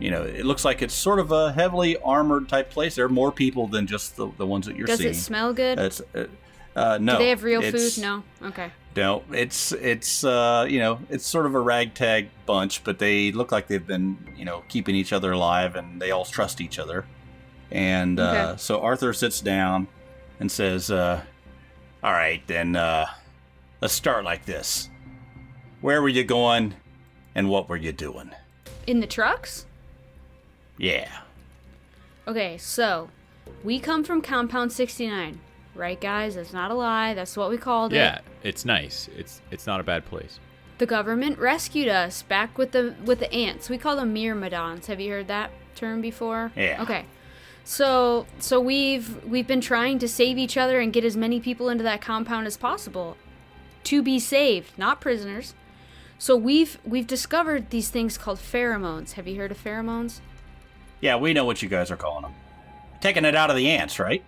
You 0.00 0.10
know, 0.10 0.22
it 0.22 0.46
looks 0.46 0.64
like 0.64 0.82
it's 0.82 0.94
sort 0.94 1.18
of 1.18 1.30
a 1.30 1.52
heavily 1.52 1.96
armored 1.98 2.48
type 2.48 2.70
place. 2.70 2.94
There 2.94 3.04
are 3.04 3.08
more 3.10 3.30
people 3.30 3.66
than 3.66 3.86
just 3.86 4.16
the, 4.16 4.28
the 4.38 4.46
ones 4.46 4.66
that 4.66 4.76
you're 4.76 4.86
Does 4.86 4.98
seeing. 4.98 5.10
Does 5.10 5.18
it 5.18 5.22
smell 5.22 5.52
good? 5.52 5.78
It's, 5.78 6.00
uh, 6.14 6.26
uh, 6.74 6.98
no. 7.00 7.12
Do 7.12 7.18
they 7.18 7.28
have 7.30 7.42
real 7.42 7.60
food? 7.62 7.98
No. 7.98 8.22
Okay. 8.42 8.70
No, 8.96 9.22
it's 9.30 9.70
it's 9.72 10.24
uh, 10.24 10.66
you 10.68 10.80
know 10.80 10.98
it's 11.10 11.24
sort 11.26 11.46
of 11.46 11.54
a 11.54 11.60
ragtag 11.60 12.28
bunch, 12.44 12.82
but 12.82 12.98
they 12.98 13.30
look 13.30 13.52
like 13.52 13.68
they've 13.68 13.86
been 13.86 14.16
you 14.36 14.44
know 14.44 14.64
keeping 14.68 14.96
each 14.96 15.12
other 15.12 15.32
alive, 15.32 15.76
and 15.76 16.00
they 16.02 16.10
all 16.10 16.24
trust 16.24 16.60
each 16.60 16.78
other. 16.78 17.04
And 17.70 18.18
uh, 18.18 18.22
Okay. 18.22 18.58
so 18.58 18.80
Arthur 18.80 19.12
sits 19.12 19.40
down 19.40 19.86
and 20.40 20.50
says, 20.50 20.90
uh, 20.90 21.22
"All 22.02 22.12
right, 22.12 22.42
then 22.48 22.74
uh, 22.74 23.06
let's 23.80 23.94
start 23.94 24.24
like 24.24 24.44
this. 24.44 24.90
Where 25.80 26.02
were 26.02 26.08
you 26.08 26.24
going, 26.24 26.74
and 27.34 27.48
what 27.48 27.68
were 27.68 27.76
you 27.76 27.92
doing?" 27.92 28.32
In 28.88 28.98
the 29.00 29.06
trucks? 29.06 29.66
Yeah. 30.80 31.10
Okay, 32.26 32.56
so 32.56 33.10
we 33.62 33.78
come 33.78 34.02
from 34.02 34.22
Compound 34.22 34.72
69. 34.72 35.38
right, 35.74 36.00
guys? 36.00 36.36
That's 36.36 36.54
not 36.54 36.70
a 36.70 36.74
lie. 36.74 37.12
That's 37.12 37.36
what 37.36 37.50
we 37.50 37.58
called 37.58 37.92
it. 37.92 37.96
Yeah, 37.96 38.20
it's 38.42 38.64
nice. 38.64 39.08
It's 39.14 39.42
it's 39.50 39.66
not 39.66 39.80
a 39.80 39.84
bad 39.84 40.06
place. 40.06 40.40
The 40.78 40.86
government 40.86 41.38
rescued 41.38 41.88
us 41.88 42.22
back 42.22 42.56
with 42.56 42.72
the 42.72 42.94
with 43.04 43.18
the 43.18 43.30
ants. 43.32 43.68
We 43.68 43.76
call 43.76 43.96
them 43.96 44.14
myrmidons. 44.14 44.86
Have 44.86 45.00
you 45.00 45.10
heard 45.12 45.28
that 45.28 45.50
term 45.74 46.00
before? 46.00 46.50
Yeah. 46.56 46.82
Okay. 46.82 47.04
So 47.62 48.26
so 48.38 48.58
we've 48.58 49.22
we've 49.24 49.46
been 49.46 49.60
trying 49.60 49.98
to 49.98 50.08
save 50.08 50.38
each 50.38 50.56
other 50.56 50.80
and 50.80 50.94
get 50.94 51.04
as 51.04 51.14
many 51.14 51.40
people 51.40 51.68
into 51.68 51.84
that 51.84 52.00
compound 52.00 52.46
as 52.46 52.56
possible 52.56 53.18
to 53.84 54.02
be 54.02 54.18
saved, 54.18 54.78
not 54.78 54.98
prisoners. 54.98 55.54
So 56.18 56.36
we've 56.36 56.78
we've 56.86 57.06
discovered 57.06 57.68
these 57.68 57.90
things 57.90 58.16
called 58.16 58.38
pheromones. 58.38 59.12
Have 59.12 59.28
you 59.28 59.36
heard 59.36 59.50
of 59.50 59.62
pheromones? 59.62 60.20
Yeah, 61.00 61.16
we 61.16 61.32
know 61.32 61.44
what 61.44 61.62
you 61.62 61.68
guys 61.68 61.90
are 61.90 61.96
calling 61.96 62.22
them. 62.22 62.34
Taking 63.00 63.24
it 63.24 63.34
out 63.34 63.50
of 63.50 63.56
the 63.56 63.70
ants, 63.70 63.98
right? 63.98 64.22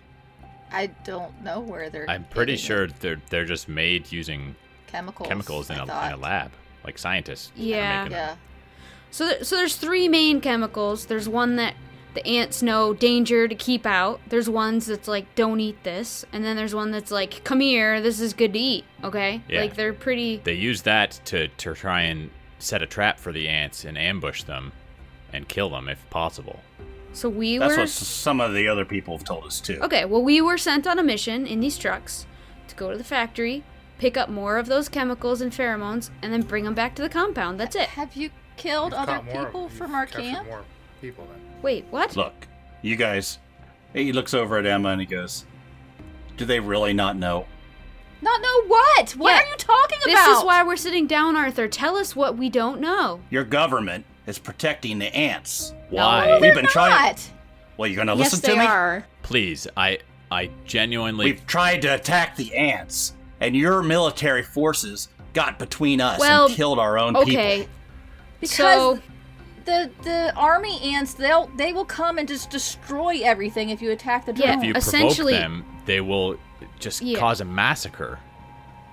I 0.71 0.87
don't 1.03 1.43
know 1.43 1.59
where 1.59 1.89
they're. 1.89 2.09
I'm 2.09 2.23
pretty 2.25 2.53
getting 2.53 2.65
sure 2.65 2.87
they're 2.87 3.21
they're 3.29 3.45
just 3.45 3.69
made 3.69 4.11
using 4.11 4.55
chemicals. 4.87 5.27
chemicals 5.29 5.69
in 5.69 5.77
I 5.77 5.83
a, 5.83 5.85
thought. 5.85 6.07
in 6.13 6.19
a 6.19 6.21
lab, 6.21 6.51
like 6.83 6.97
scientists. 6.97 7.51
are 7.55 7.61
Yeah. 7.61 8.03
them. 8.05 8.11
Yeah. 8.11 8.35
So, 9.11 9.29
th- 9.29 9.43
so 9.43 9.55
there's 9.55 9.75
three 9.75 10.07
main 10.07 10.41
chemicals. 10.41 11.05
There's 11.05 11.29
one 11.29 11.57
that 11.57 11.75
the 12.15 12.25
ants 12.25 12.63
know 12.63 12.95
danger 12.95 13.47
to 13.47 13.53
keep 13.53 13.85
out. 13.85 14.19
There's 14.27 14.49
ones 14.49 14.87
that's 14.87 15.07
like 15.07 15.35
don't 15.35 15.59
eat 15.59 15.83
this, 15.83 16.25
and 16.33 16.43
then 16.43 16.55
there's 16.55 16.73
one 16.73 16.89
that's 16.89 17.11
like 17.11 17.43
come 17.43 17.59
here, 17.59 18.01
this 18.01 18.19
is 18.19 18.33
good 18.33 18.53
to 18.53 18.59
eat. 18.59 18.85
Okay, 19.03 19.43
Yeah. 19.47 19.61
like 19.61 19.75
they're 19.75 19.93
pretty. 19.93 20.37
They 20.43 20.53
use 20.55 20.81
that 20.81 21.19
to 21.25 21.49
to 21.49 21.75
try 21.75 22.01
and 22.01 22.31
set 22.57 22.81
a 22.81 22.87
trap 22.87 23.19
for 23.19 23.31
the 23.31 23.47
ants 23.47 23.85
and 23.85 23.95
ambush 23.95 24.41
them, 24.43 24.71
and 25.33 25.47
kill 25.49 25.69
them 25.69 25.89
if 25.89 26.07
possible. 26.09 26.61
So 27.11 27.27
we 27.29 27.59
were 27.59 27.65
That's 27.65 27.71
were 27.75 27.81
what 27.81 27.89
s- 27.89 28.07
some 28.07 28.39
of 28.41 28.53
the 28.53 28.67
other 28.67 28.85
people 28.85 29.17
have 29.17 29.25
told 29.25 29.43
us 29.45 29.59
too. 29.59 29.79
okay. 29.81 30.05
Well, 30.05 30.23
we 30.23 30.39
were 30.41 30.57
sent 30.57 30.87
on 30.87 30.97
a 30.99 31.03
mission 31.03 31.45
in 31.45 31.59
these 31.59 31.77
trucks 31.77 32.25
to 32.69 32.75
go 32.75 32.91
to 32.91 32.97
the 32.97 33.03
factory, 33.03 33.63
pick 33.99 34.17
up 34.17 34.29
more 34.29 34.57
of 34.57 34.67
those 34.67 34.89
chemicals 34.89 35.41
and 35.41 35.51
pheromones, 35.51 36.09
and 36.21 36.31
then 36.33 36.41
bring 36.41 36.63
them 36.63 36.73
back 36.73 36.95
to 36.95 37.01
the 37.01 37.09
compound. 37.09 37.59
That's 37.59 37.75
it. 37.75 37.89
Have 37.89 38.15
you 38.15 38.29
killed 38.57 38.91
You've 38.93 39.01
other 39.01 39.13
caught 39.13 39.25
more- 39.25 39.45
people 39.45 39.63
you've 39.63 39.73
from 39.73 39.93
our 39.93 40.05
captured 40.05 40.21
camp? 40.23 40.47
More 40.47 40.63
people 41.01 41.27
then. 41.31 41.41
Wait, 41.61 41.85
what? 41.91 42.15
Look, 42.15 42.47
you 42.81 42.95
guys. 42.95 43.37
He 43.93 44.11
looks 44.11 44.33
over 44.33 44.57
at 44.57 44.65
Emma 44.65 44.89
and 44.89 44.99
he 45.01 45.05
goes, 45.05 45.45
"Do 46.37 46.45
they 46.45 46.59
really 46.59 46.93
not 46.93 47.15
know?" 47.15 47.45
Not 48.23 48.41
know 48.41 48.63
what? 48.67 49.11
What 49.11 49.31
Yeah. 49.31 49.41
are 49.41 49.51
you 49.51 49.57
talking 49.57 49.97
about? 50.03 50.05
This 50.27 50.37
is 50.39 50.43
why 50.45 50.63
we're 50.63 50.77
sitting 50.77 51.05
down, 51.07 51.35
Arthur. 51.35 51.67
Tell 51.67 51.95
us 51.97 52.15
what 52.15 52.37
we 52.37 52.49
don't 52.49 52.79
know. 52.79 53.19
Your 53.29 53.43
government 53.43 54.05
is 54.27 54.39
protecting 54.39 54.99
the 54.99 55.13
ants. 55.15 55.73
Why? 55.89 56.27
No, 56.27 56.39
We've 56.39 56.53
been 56.53 56.63
not. 56.63 56.71
trying- 56.71 57.15
Well, 57.77 57.87
you're 57.87 57.97
gonna 58.05 58.15
yes, 58.17 58.33
listen 58.33 58.41
they 58.49 58.55
to 58.55 58.59
me? 58.61 58.65
are. 58.65 59.05
Please, 59.23 59.67
I 59.75 59.99
I 60.31 60.49
genuinely 60.65 61.25
We've 61.25 61.45
tried 61.45 61.81
to 61.83 61.93
attack 61.93 62.35
the 62.35 62.55
ants, 62.55 63.13
and 63.39 63.55
your 63.55 63.83
military 63.83 64.41
forces 64.43 65.09
got 65.33 65.59
between 65.59 66.01
us 66.01 66.19
Well, 66.19 66.45
and 66.45 66.55
killed 66.55 66.79
our 66.79 66.97
own 66.97 67.15
Okay, 67.15 67.25
people. 67.25 67.41
Okay. 67.43 67.67
Because 68.39 68.55
so 68.57 68.99
the 69.65 69.89
the 70.03 70.33
army 70.35 70.79
ants 70.95 71.13
they'll 71.13 71.47
they 71.57 71.71
will 71.73 71.85
come 71.85 72.17
and 72.17 72.27
just 72.27 72.49
destroy 72.49 73.21
everything 73.23 73.69
if 73.69 73.81
you 73.81 73.91
attack 73.91 74.25
the 74.25 74.33
Yeah, 74.33 74.57
if 74.57 74.63
you 74.63 74.73
essentially- 74.75 75.33
provoke 75.33 75.51
them, 75.63 75.65
they 75.85 76.01
will 76.01 76.37
just 76.79 77.01
Yeah. 77.01 77.19
cause 77.19 77.41
a 77.41 77.45
massacre. 77.45 78.19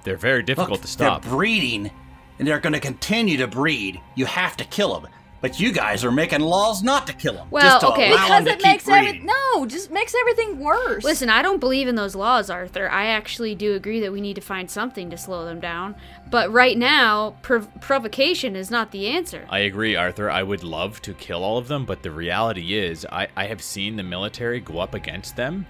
They're 0.05 0.16
very 0.16 0.43
difficult 0.43 0.72
Look, 0.72 0.81
to 0.83 0.87
stop. 0.89 1.22
They're 1.22 1.31
breeding, 1.33 1.91
and 2.39 2.49
they're 2.49 2.59
going 2.61 2.72
to 2.72 2.81
continue 2.81 3.37
to 3.39 3.47
breed. 3.47 4.01
You 4.14 4.24
have 4.26 4.57
to 4.59 4.64
kill 4.64 4.99
them. 5.01 5.11
But 5.41 5.59
you 5.59 5.72
guys 5.72 6.05
are 6.05 6.12
making 6.12 6.41
laws 6.41 6.82
not 6.82 7.07
to 7.07 7.14
kill 7.14 7.32
them. 7.32 7.49
Well, 7.51 7.62
just 7.62 7.80
to 7.80 7.93
okay. 7.93 8.11
allow 8.11 8.24
because 8.24 8.45
them 8.45 8.59
to 8.59 8.61
it 8.61 8.62
makes 8.62 8.86
every 8.86 9.20
no, 9.20 9.66
just 9.66 9.91
makes 9.91 10.14
everything 10.14 10.59
worse. 10.59 11.03
Listen, 11.03 11.30
I 11.30 11.41
don't 11.41 11.61
believe 11.61 11.88
in 11.88 11.95
those 11.95 12.14
laws, 12.14 12.51
Arthur. 12.51 12.91
I 12.91 13.07
actually 13.07 13.55
do 13.55 13.74
agree 13.74 14.01
that 14.01 14.12
we 14.12 14.20
need 14.20 14.34
to 14.34 14.43
find 14.43 14.70
something 14.70 15.09
to 15.09 15.16
slow 15.16 15.47
them 15.47 15.59
down. 15.59 15.95
But 16.30 16.53
right 16.53 16.76
now, 16.76 17.36
prov- 17.41 17.70
provocation 17.80 18.55
is 18.55 18.70
not 18.70 18.91
the 18.93 19.09
answer. 19.09 19.47
I 19.49 19.61
agree, 19.61 19.97
Arthur. 19.97 20.30
I 20.30 20.43
would 20.43 20.62
love 20.62 21.01
to 21.03 21.14
kill 21.14 21.43
all 21.43 21.57
of 21.57 21.68
them, 21.68 21.86
but 21.86 22.03
the 22.03 22.11
reality 22.11 22.74
is, 22.74 23.07
I, 23.11 23.28
I 23.34 23.47
have 23.47 23.62
seen 23.62 23.97
the 23.97 24.03
military 24.03 24.61
go 24.61 24.78
up 24.78 24.95
against 24.95 25.36
them, 25.36 25.66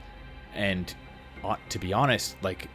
and 0.53 0.93
uh, 1.45 1.57
to 1.69 1.79
be 1.79 1.93
honest, 1.93 2.37
like, 2.43 2.69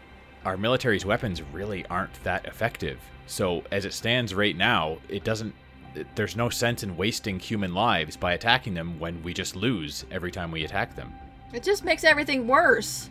our 0.46 0.56
military's 0.56 1.06
weapons 1.06 1.42
really 1.42 1.86
aren't 1.88 2.24
that 2.24 2.46
effective. 2.46 3.00
So, 3.28 3.64
as 3.72 3.84
it 3.86 3.94
stands 3.94 4.34
right 4.34 4.56
now, 4.56 5.00
it 5.10 5.24
doesn't. 5.24 5.54
It- 5.96 6.08
There's 6.16 6.36
no 6.36 6.50
sense 6.50 6.84
in 6.84 6.98
wasting 6.98 7.40
human 7.40 7.74
lives 7.74 8.16
by 8.18 8.34
attacking 8.34 8.74
them 8.74 9.00
when 9.00 9.22
we 9.24 9.34
just 9.34 9.56
lose 9.56 10.06
every 10.12 10.32
time 10.32 10.52
we 10.52 10.64
attack 10.64 10.96
them. 10.96 11.14
it 11.54 11.64
just 11.64 11.86
makes 11.86 12.04
everything 12.04 12.48
worse. 12.48 13.10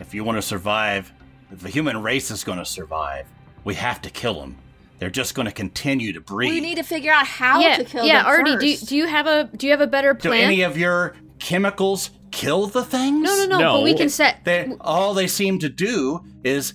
If 0.00 0.12
you 0.14 0.24
want 0.24 0.36
to 0.38 0.42
survive, 0.42 1.12
if 1.52 1.60
the 1.60 1.68
human 1.68 2.02
race 2.02 2.30
is 2.30 2.42
going 2.42 2.58
to 2.58 2.64
survive, 2.64 3.26
we 3.62 3.74
have 3.74 4.02
to 4.02 4.10
kill 4.10 4.40
them. 4.40 4.56
They're 4.98 5.10
just 5.10 5.34
going 5.34 5.46
to 5.46 5.52
continue 5.52 6.12
to 6.12 6.20
breed. 6.20 6.50
We 6.50 6.60
need 6.60 6.76
to 6.76 6.82
figure 6.82 7.12
out 7.12 7.26
how 7.26 7.60
yeah, 7.60 7.76
to 7.76 7.84
kill 7.84 8.04
yeah, 8.04 8.22
them 8.22 8.26
Yeah, 8.26 8.30
Artie, 8.30 8.56
do, 8.56 8.72
first. 8.76 8.88
do 8.88 8.96
you 8.96 9.06
have 9.06 9.26
a 9.26 9.44
do 9.56 9.66
you 9.66 9.72
have 9.72 9.80
a 9.80 9.86
better 9.86 10.14
plan? 10.14 10.38
Do 10.40 10.44
any 10.44 10.62
of 10.62 10.76
your 10.76 11.14
chemicals 11.38 12.10
kill 12.32 12.66
the 12.66 12.84
things? 12.84 13.22
no, 13.22 13.36
no, 13.36 13.46
no, 13.46 13.58
No. 13.58 13.72
But 13.74 13.84
we 13.84 13.94
can 13.94 14.08
set. 14.08 14.44
They, 14.44 14.72
all 14.80 15.14
they 15.14 15.26
seem 15.28 15.58
to 15.60 15.68
do 15.68 16.24
is 16.42 16.74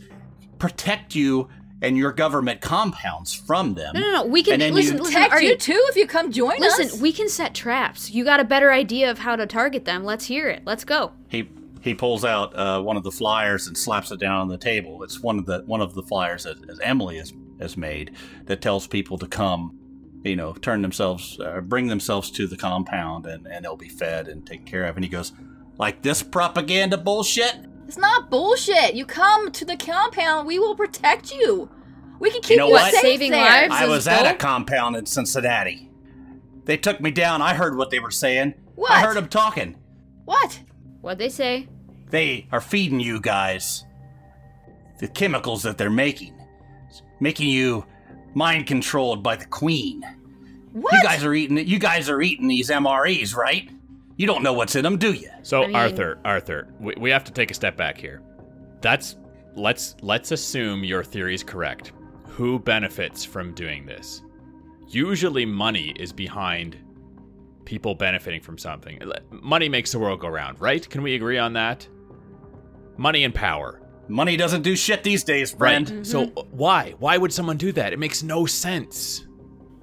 protect 0.57 1.16
you 1.16 1.49
and 1.82 1.97
your 1.97 2.11
government 2.11 2.61
compounds 2.61 3.34
from 3.34 3.73
them. 3.75 3.93
No, 3.95 4.01
no, 4.01 4.11
no. 4.11 4.25
We 4.25 4.43
can 4.43 4.53
And 4.53 4.61
then 4.61 4.73
listen. 4.73 4.97
you- 4.97 5.03
listen, 5.03 5.13
Protect 5.13 5.34
Artie, 5.34 5.45
you 5.47 5.55
too 5.57 5.86
if 5.89 5.95
you 5.95 6.05
come 6.07 6.32
join 6.32 6.61
us. 6.63 6.77
Listen, 6.77 7.01
we 7.01 7.11
can 7.11 7.30
set 7.30 7.53
traps. 7.55 8.11
You 8.11 8.23
got 8.25 8.39
a 8.39 8.43
better 8.43 8.71
idea 8.71 9.09
of 9.09 9.19
how 9.19 9.36
to 9.36 9.45
target 9.45 9.86
them. 9.86 10.03
Let's 10.03 10.25
hear 10.25 10.47
it. 10.49 10.63
Let's 10.65 10.84
go. 10.84 11.11
He 11.30 11.49
he 11.82 11.93
pulls 11.93 12.25
out 12.25 12.53
uh, 12.57 12.82
one 12.82 12.97
of 12.97 13.03
the 13.03 13.11
flyers 13.11 13.67
and 13.67 13.77
slaps 13.77 14.11
it 14.11 14.19
down 14.19 14.41
on 14.41 14.47
the 14.49 14.57
table. 14.57 15.01
It's 15.03 15.21
one 15.21 15.39
of 15.39 15.45
the 15.45 15.63
one 15.65 15.80
of 15.82 15.93
the 15.93 16.03
flyers 16.03 16.43
that, 16.43 16.61
that 16.67 16.80
Emily 16.84 17.17
has 17.17 17.32
has 17.61 17.77
made 17.77 18.11
that 18.45 18.61
tells 18.61 18.86
people 18.88 19.17
to 19.17 19.27
come, 19.27 19.77
you 20.23 20.36
know, 20.36 20.53
turn 20.53 20.82
themselves, 20.82 21.39
uh, 21.39 21.61
bring 21.61 21.88
themselves 21.88 22.30
to 22.32 22.47
the 22.47 22.57
compound, 22.57 23.25
and 23.25 23.47
and 23.47 23.63
they'll 23.63 23.77
be 23.77 23.88
fed 23.89 24.27
and 24.27 24.45
taken 24.45 24.65
care 24.65 24.86
of. 24.86 24.97
And 24.97 25.05
he 25.05 25.09
goes, 25.09 25.32
like 25.77 26.01
this 26.01 26.21
propaganda 26.21 26.97
bullshit. 26.97 27.55
It's 27.89 27.97
not 27.97 28.29
bullshit. 28.29 28.93
You 28.93 29.03
come 29.03 29.51
to 29.51 29.65
the 29.65 29.75
compound, 29.75 30.45
we 30.45 30.59
will 30.59 30.75
protect 30.75 31.33
you. 31.33 31.71
We 32.19 32.29
can 32.29 32.41
keep 32.41 32.51
you, 32.51 32.57
know 32.57 32.69
what? 32.69 32.91
safe 32.91 33.01
Saving 33.01 33.31
there. 33.31 33.41
lives? 33.41 33.73
I 33.73 33.87
was 33.87 34.07
at 34.07 34.31
a 34.31 34.37
compound 34.37 34.95
in 34.95 35.07
Cincinnati. 35.07 35.89
They 36.65 36.77
took 36.77 37.01
me 37.01 37.09
down. 37.09 37.41
I 37.41 37.55
heard 37.55 37.75
what 37.75 37.89
they 37.89 37.97
were 37.97 38.11
saying. 38.11 38.53
What? 38.75 38.91
I 38.91 39.01
heard 39.01 39.17
them 39.17 39.27
talking. 39.27 39.75
What? 40.25 40.59
What'd 41.01 41.17
they 41.17 41.29
say? 41.29 41.67
They 42.11 42.47
are 42.51 42.61
feeding 42.61 42.99
you 42.99 43.19
guys 43.19 43.85
the 44.99 45.07
chemicals 45.07 45.63
that 45.63 45.79
they're 45.79 45.89
making, 45.89 46.39
it's 46.89 47.01
making 47.19 47.49
you 47.49 47.85
mind 48.35 48.67
controlled 48.67 49.23
by 49.23 49.35
the 49.35 49.47
queen. 49.47 50.03
What? 50.73 50.93
You 50.93 51.01
guys 51.01 51.23
are 51.23 51.33
eating. 51.33 51.57
You 51.57 51.79
guys 51.79 52.07
are 52.07 52.21
eating 52.21 52.49
these 52.49 52.69
MREs, 52.69 53.35
right? 53.35 53.67
You 54.20 54.28
don't 54.28 54.43
know 54.43 54.51
what's 54.51 54.76
in 54.76 54.84
them, 54.84 54.97
do 54.97 55.13
you? 55.13 55.30
So 55.43 55.63
I 55.63 55.67
mean- 55.67 55.76
Arthur, 55.78 56.20
Arthur, 56.26 56.67
we, 56.78 56.93
we 56.99 57.09
have 57.09 57.24
to 57.24 57.32
take 57.32 57.51
a 57.51 57.53
step 57.53 57.78
back 57.78 57.97
here. 57.97 58.22
That's 58.82 59.15
let's 59.55 59.95
let's 60.01 60.34
assume 60.34 60.84
your 60.84 61.05
theory 61.05 61.34
is 61.34 61.41
correct. 61.41 61.93
Who 62.28 62.59
benefits 62.59 63.24
from 63.24 63.53
doing 63.53 63.86
this? 63.86 64.22
Usually 64.89 65.45
money 65.45 65.93
is 65.97 66.11
behind 66.11 66.76
people 67.63 67.95
benefiting 67.95 68.41
from 68.41 68.57
something. 68.57 69.01
Money 69.32 69.70
makes 69.70 69.93
the 69.93 69.99
world 69.99 70.20
go 70.20 70.28
round, 70.28 70.59
right? 70.59 70.88
Can 70.89 71.01
we 71.01 71.15
agree 71.15 71.38
on 71.38 71.53
that? 71.53 71.88
Money 72.97 73.24
and 73.24 73.34
power. 73.34 73.80
Money 74.09 74.36
doesn't 74.36 74.63
do 74.63 74.76
shit 74.76 75.01
these 75.01 75.24
days, 75.24 75.51
friend. 75.51 75.89
Right. 75.89 76.05
So 76.05 76.26
mm-hmm. 76.26 76.39
uh, 76.39 76.43
why? 76.51 76.93
Why 76.99 77.17
would 77.17 77.32
someone 77.32 77.55
do 77.55 77.72
that? 77.72 77.93
It 77.93 77.99
makes 77.99 78.22
no 78.22 78.45
sense. 78.45 79.26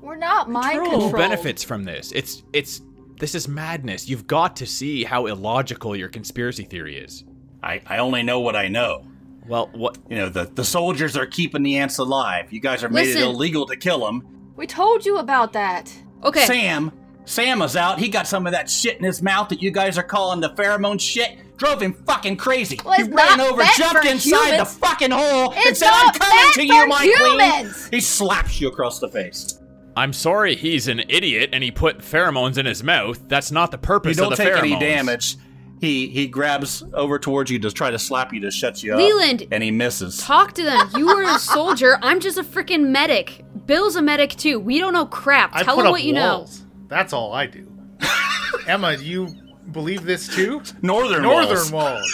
We're 0.03 0.16
not 0.16 0.51
mind 0.51 0.87
Who 0.89 1.11
benefits 1.11 1.64
from 1.64 1.84
this? 1.84 2.12
It's 2.12 2.43
it's 2.53 2.82
this 3.19 3.35
is 3.35 3.49
madness. 3.49 4.09
You've 4.09 4.27
got 4.27 4.57
to 4.57 4.67
see 4.67 5.05
how 5.05 5.27
illogical 5.27 5.97
your 5.97 6.09
conspiracy 6.09 6.64
theory 6.64 6.97
is. 6.99 7.25
I, 7.62 7.81
I 7.87 7.99
only 7.99 8.23
know 8.23 8.41
what 8.41 8.57
I 8.57 8.69
know. 8.69 9.07
Well, 9.47 9.71
what 9.73 9.99
You 10.09 10.17
know, 10.17 10.29
the, 10.29 10.45
the 10.45 10.64
soldiers 10.64 11.17
are 11.17 11.27
keeping 11.27 11.62
the 11.62 11.77
ants 11.79 11.99
alive. 11.99 12.53
You 12.53 12.61
guys 12.61 12.83
are 12.85 12.89
made 12.89 13.07
Listen. 13.09 13.23
it 13.23 13.27
illegal 13.27 13.67
to 13.67 13.77
kill 13.77 14.05
them. 14.05 14.27
We 14.57 14.67
told 14.67 15.05
you 15.07 15.19
about 15.19 15.53
that. 15.53 15.93
Okay. 16.25 16.47
Sam, 16.47 16.93
Sam 17.25 17.59
was 17.61 17.77
out. 17.77 17.99
He 17.99 18.09
got 18.09 18.27
some 18.27 18.47
of 18.47 18.53
that 18.53 18.69
shit 18.71 18.99
in 18.99 19.05
his 19.05 19.23
mouth 19.23 19.49
that 19.51 19.62
you 19.62 19.71
guys 19.71 19.99
are 19.99 20.03
calling 20.03 20.41
the 20.41 20.51
pheromone 20.51 21.01
shit. 21.01 21.39
Drove 21.59 21.81
him 21.81 21.95
fucking 22.07 22.37
crazy. 22.37 22.79
Well, 22.85 22.95
he 22.95 23.03
it's 23.03 23.09
ran 23.14 23.39
not 23.39 23.41
over, 23.49 23.59
meant 23.62 23.77
jumped 23.77 24.03
for 24.05 24.09
inside 24.11 24.49
humans. 24.51 24.75
the 24.75 24.79
fucking 24.87 25.11
hole, 25.11 25.53
and 25.53 25.61
It's 25.64 25.79
said, 25.79 25.89
"I'm 25.91 26.07
not 26.07 26.19
coming 26.21 26.37
meant 26.37 26.55
to 26.55 26.67
you, 26.67 26.81
for 26.83 26.87
my 26.87 27.03
humans." 27.05 27.89
queen." 27.89 27.93
He 27.93 28.01
slaps 28.01 28.61
you 28.61 28.69
across 28.69 28.99
the 29.01 29.09
face. 29.09 29.59
I'm 29.97 30.12
sorry 30.12 30.55
he's 30.55 30.88
an 30.88 31.01
idiot 31.09 31.51
and 31.53 31.64
he 31.64 31.70
put 31.70 31.99
pheromones 31.99 32.59
in 32.59 32.66
his 32.66 32.82
mouth. 32.84 33.18
That's 33.28 33.51
not 33.51 33.70
the 33.70 33.78
purpose 33.78 34.18
of 34.18 34.28
the 34.30 34.36
pheromones. 34.36 34.38
You 34.38 34.51
don't 34.51 34.53
of 34.53 34.59
the 34.61 34.64
take 34.66 34.80
pheromones. 34.80 34.82
any 34.82 34.94
damage. 34.94 35.36
He 35.80 36.09
he 36.09 36.26
grabs 36.26 36.82
over 36.94 37.18
towards 37.18 37.51
you 37.51 37.59
to 37.59 37.70
try 37.70 37.90
to 37.90 37.99
slap 37.99 38.32
you 38.32 38.40
to 38.40 38.51
shut 38.51 38.82
you 38.82 38.97
Leland! 38.97 39.42
up, 39.42 39.49
and 39.53 39.62
he 39.62 39.70
misses. 39.70 40.18
Talk 40.18 40.53
to 40.55 40.62
them. 40.62 40.88
You 40.97 41.07
were 41.07 41.22
a 41.22 41.38
soldier. 41.38 41.99
I'm 42.03 42.20
just 42.20 42.38
a 42.38 42.42
freaking 42.42 42.88
medic. 42.88 43.44
Bill's 43.66 43.97
a 43.97 44.03
medic 44.03 44.30
too. 44.30 44.59
We 44.59 44.78
don't 44.78 44.92
know 44.94 45.05
crap. 45.07 45.51
I 45.55 45.62
Tell 45.62 45.74
put 45.74 45.80
him 45.82 45.86
up 45.88 45.92
what 45.92 46.03
you 46.03 46.14
walls. 46.14 46.64
That's 46.88 47.12
all 47.12 47.32
I 47.32 47.47
do. 47.47 47.70
Emma, 48.66 48.97
do 48.97 49.05
you 49.05 49.28
believe 49.72 50.05
this 50.05 50.28
too? 50.34 50.62
Northern 50.82 51.22
Northern 51.22 51.70
walls. 51.72 52.11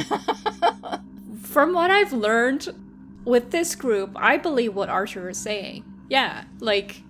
walls. 0.00 0.08
from 1.42 1.72
what 1.74 1.90
I've 1.90 2.12
learned 2.12 2.68
with 3.24 3.50
this 3.50 3.74
group, 3.74 4.12
I 4.16 4.36
believe 4.36 4.74
what 4.74 4.88
Archer 4.88 5.28
is 5.28 5.38
saying. 5.38 5.84
Yeah, 6.08 6.44
like 6.60 7.02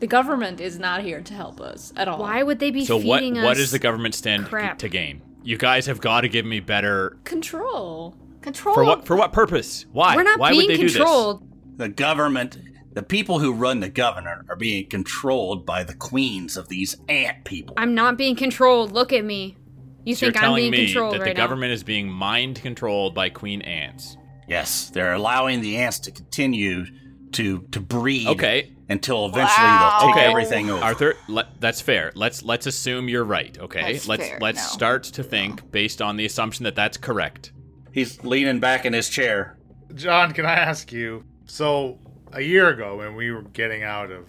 the 0.00 0.06
government 0.06 0.60
is 0.60 0.78
not 0.78 1.02
here 1.02 1.20
to 1.20 1.34
help 1.34 1.60
us 1.60 1.92
at 1.96 2.08
all. 2.08 2.18
Why 2.18 2.42
would 2.42 2.58
they 2.58 2.70
be 2.70 2.84
So 2.84 2.96
what 2.96 3.20
feeding 3.20 3.38
us? 3.38 3.44
what 3.44 3.56
does 3.56 3.70
the 3.70 3.78
government 3.78 4.14
stand 4.14 4.46
crap. 4.46 4.78
to 4.78 4.88
gain? 4.88 5.22
You 5.42 5.56
guys 5.56 5.86
have 5.86 6.00
got 6.00 6.22
to 6.22 6.28
give 6.28 6.44
me 6.44 6.60
better 6.60 7.18
control? 7.24 8.16
Control. 8.42 8.74
for 8.74 8.84
what 8.84 9.06
for 9.06 9.16
what 9.16 9.32
purpose? 9.32 9.86
Why? 9.92 10.16
We're 10.16 10.22
not 10.22 10.38
Why 10.38 10.50
being 10.50 10.66
would 10.68 10.76
they 10.76 10.78
controlled. 10.78 11.46
The 11.76 11.88
government, 11.88 12.58
the 12.92 13.02
people 13.02 13.38
who 13.38 13.52
run 13.52 13.80
the 13.80 13.88
governor, 13.90 14.44
are 14.48 14.56
being 14.56 14.88
controlled 14.88 15.64
by 15.66 15.84
the 15.84 15.94
queens 15.94 16.56
of 16.56 16.68
these 16.68 16.96
ant 17.08 17.44
people. 17.44 17.74
I'm 17.78 17.94
not 17.94 18.16
being 18.18 18.36
controlled. 18.36 18.92
Look 18.92 19.12
at 19.12 19.24
me. 19.24 19.56
You 20.04 20.14
do 20.14 20.16
this? 20.16 20.18
So 20.20 20.26
think 20.26 20.34
you're 20.34 20.42
I'm 20.42 20.46
telling 20.48 20.70
being 20.70 20.70
me 20.72 20.86
controlled 20.86 21.14
that 21.14 21.20
right 21.20 21.34
the 21.34 21.40
government 21.40 21.72
is 21.72 21.82
being 21.82 22.08
mind 22.08 22.56
controlled 22.62 23.14
by 23.14 23.28
queen 23.28 23.60
ants. 23.62 24.16
yes, 24.48 24.90
they're 24.90 25.12
allowing 25.12 25.60
the 25.60 25.76
ants 25.76 25.98
to 26.00 26.10
continue 26.10 26.86
to 27.32 27.60
to 27.72 27.80
breed. 27.80 28.26
Okay. 28.28 28.72
Until 28.90 29.26
eventually 29.26 29.66
Wow. 29.66 29.98
they'll 30.00 30.08
take 30.08 30.16
Okay. 30.16 30.26
everything 30.28 30.68
over. 30.70 30.82
Arthur, 30.82 31.14
let, 31.28 31.60
that's 31.60 31.80
fair. 31.80 32.10
Let's 32.16 32.42
let's 32.42 32.66
assume 32.66 33.08
you're 33.08 33.24
right. 33.24 33.56
Okay, 33.58 33.92
That's 33.92 34.08
let's 34.08 34.26
fair, 34.28 34.38
let's 34.40 34.58
no. 34.58 34.64
start 34.74 35.04
to 35.04 35.22
think 35.22 35.70
based 35.70 36.02
on 36.02 36.16
the 36.16 36.26
assumption 36.26 36.64
that 36.64 36.74
that's 36.74 36.96
correct. 36.96 37.52
He's 37.92 38.22
leaning 38.24 38.58
back 38.60 38.84
in 38.84 38.92
his 38.92 39.08
chair. 39.08 39.56
John, 39.94 40.32
can 40.32 40.44
I 40.44 40.54
ask 40.54 40.92
you? 40.92 41.24
So, 41.46 41.98
a 42.32 42.40
year 42.40 42.68
ago, 42.68 42.96
when 42.98 43.14
we 43.16 43.30
were 43.30 43.42
getting 43.42 43.82
out 43.84 44.10
of 44.10 44.28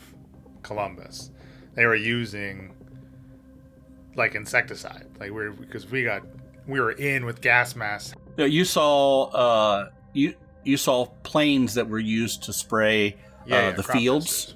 Columbus, 0.64 1.32
they 1.76 1.86
were 1.86 1.95
using 1.95 2.74
like 4.16 4.36
insecticide, 4.36 5.07
like 5.20 5.32
we're 5.32 5.51
because 5.51 5.89
we 5.89 6.03
got 6.03 6.22
we 6.68 6.80
were 6.80 6.91
in 6.91 7.26
with 7.26 7.41
gas 7.41 7.76
masks. 7.76 8.14
No, 8.38 8.45
You 8.45 8.66
saw 8.66 9.24
uh, 9.26 9.89
you 10.14 10.36
you 10.64 10.78
saw 10.78 11.05
planes 11.24 11.74
that 11.74 11.88
were 11.89 11.99
used 11.99 12.43
to 12.43 12.53
spray 12.53 13.18
Yeah, 13.45 13.55
uh, 13.55 13.61
yeah, 13.61 13.71
the 13.71 13.83
fields, 13.83 14.55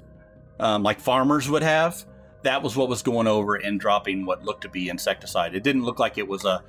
um, 0.60 0.82
like 0.82 1.00
farmers 1.00 1.48
would 1.48 1.62
have. 1.62 2.04
That 2.42 2.62
was 2.62 2.76
what 2.76 2.88
was 2.88 3.02
going 3.02 3.26
over 3.26 3.56
and 3.56 3.80
dropping 3.80 4.24
what 4.24 4.44
looked 4.44 4.62
to 4.62 4.68
be 4.68 4.88
insecticide. 4.88 5.54
It 5.54 5.64
didn't 5.64 5.84
look 5.84 5.98
like 5.98 6.18
it 6.18 6.28
was 6.28 6.44
a 6.44 6.62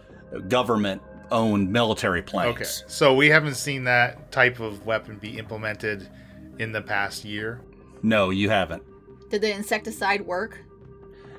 government-owned 0.47 1.71
military 1.71 2.21
planes. 2.21 2.55
Okay, 2.55 2.65
so 2.87 3.13
we 3.13 3.29
haven't 3.29 3.55
seen 3.55 3.83
that 3.83 4.31
type 4.31 4.59
of 4.59 4.85
weapon 4.85 5.17
be 5.17 5.37
implemented 5.37 6.09
in 6.57 6.71
the 6.71 6.81
past 6.81 7.23
year. 7.23 7.61
No, 8.01 8.31
you 8.31 8.49
haven't. 8.49 8.83
Did 9.29 9.41
the 9.41 9.53
insecticide 9.53 10.25
work? 10.25 10.59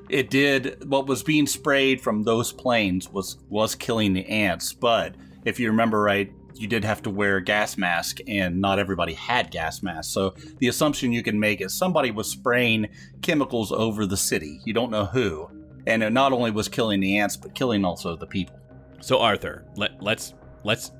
It 0.08 0.30
did. 0.30 0.88
What 0.88 1.06
was 1.06 1.22
being 1.22 1.46
sprayed 1.46 2.00
from 2.00 2.22
those 2.22 2.52
planes 2.52 3.10
was 3.10 3.38
was 3.48 3.74
killing 3.74 4.12
the 4.12 4.26
ants. 4.26 4.72
But 4.72 5.16
if 5.44 5.58
you 5.58 5.68
remember 5.68 6.00
right, 6.00 6.32
you 6.58 6.68
did 6.68 6.84
have 6.84 7.02
to 7.02 7.10
wear 7.10 7.36
a 7.36 7.44
gas 7.44 7.76
mask, 7.76 8.18
and 8.26 8.60
not 8.60 8.78
everybody 8.78 9.14
had 9.14 9.50
gas 9.50 9.82
masks. 9.82 10.12
So 10.12 10.34
the 10.58 10.68
assumption 10.68 11.12
you 11.12 11.22
can 11.22 11.38
make 11.38 11.60
is 11.60 11.72
somebody 11.72 12.10
was 12.10 12.30
spraying 12.30 12.88
chemicals 13.22 13.72
over 13.72 14.06
the 14.06 14.16
city. 14.16 14.60
You 14.64 14.72
don't 14.72 14.90
know 14.90 15.06
who, 15.06 15.48
and 15.86 16.02
it 16.02 16.10
not 16.10 16.32
only 16.32 16.50
was 16.50 16.68
killing 16.68 17.00
the 17.00 17.18
ants, 17.18 17.36
but 17.36 17.54
killing 17.54 17.84
also 17.84 18.16
the 18.16 18.26
people. 18.26 18.58
So 19.00 19.20
Arthur, 19.20 19.64
let 19.76 20.02
let's 20.02 20.34
let's 20.64 20.92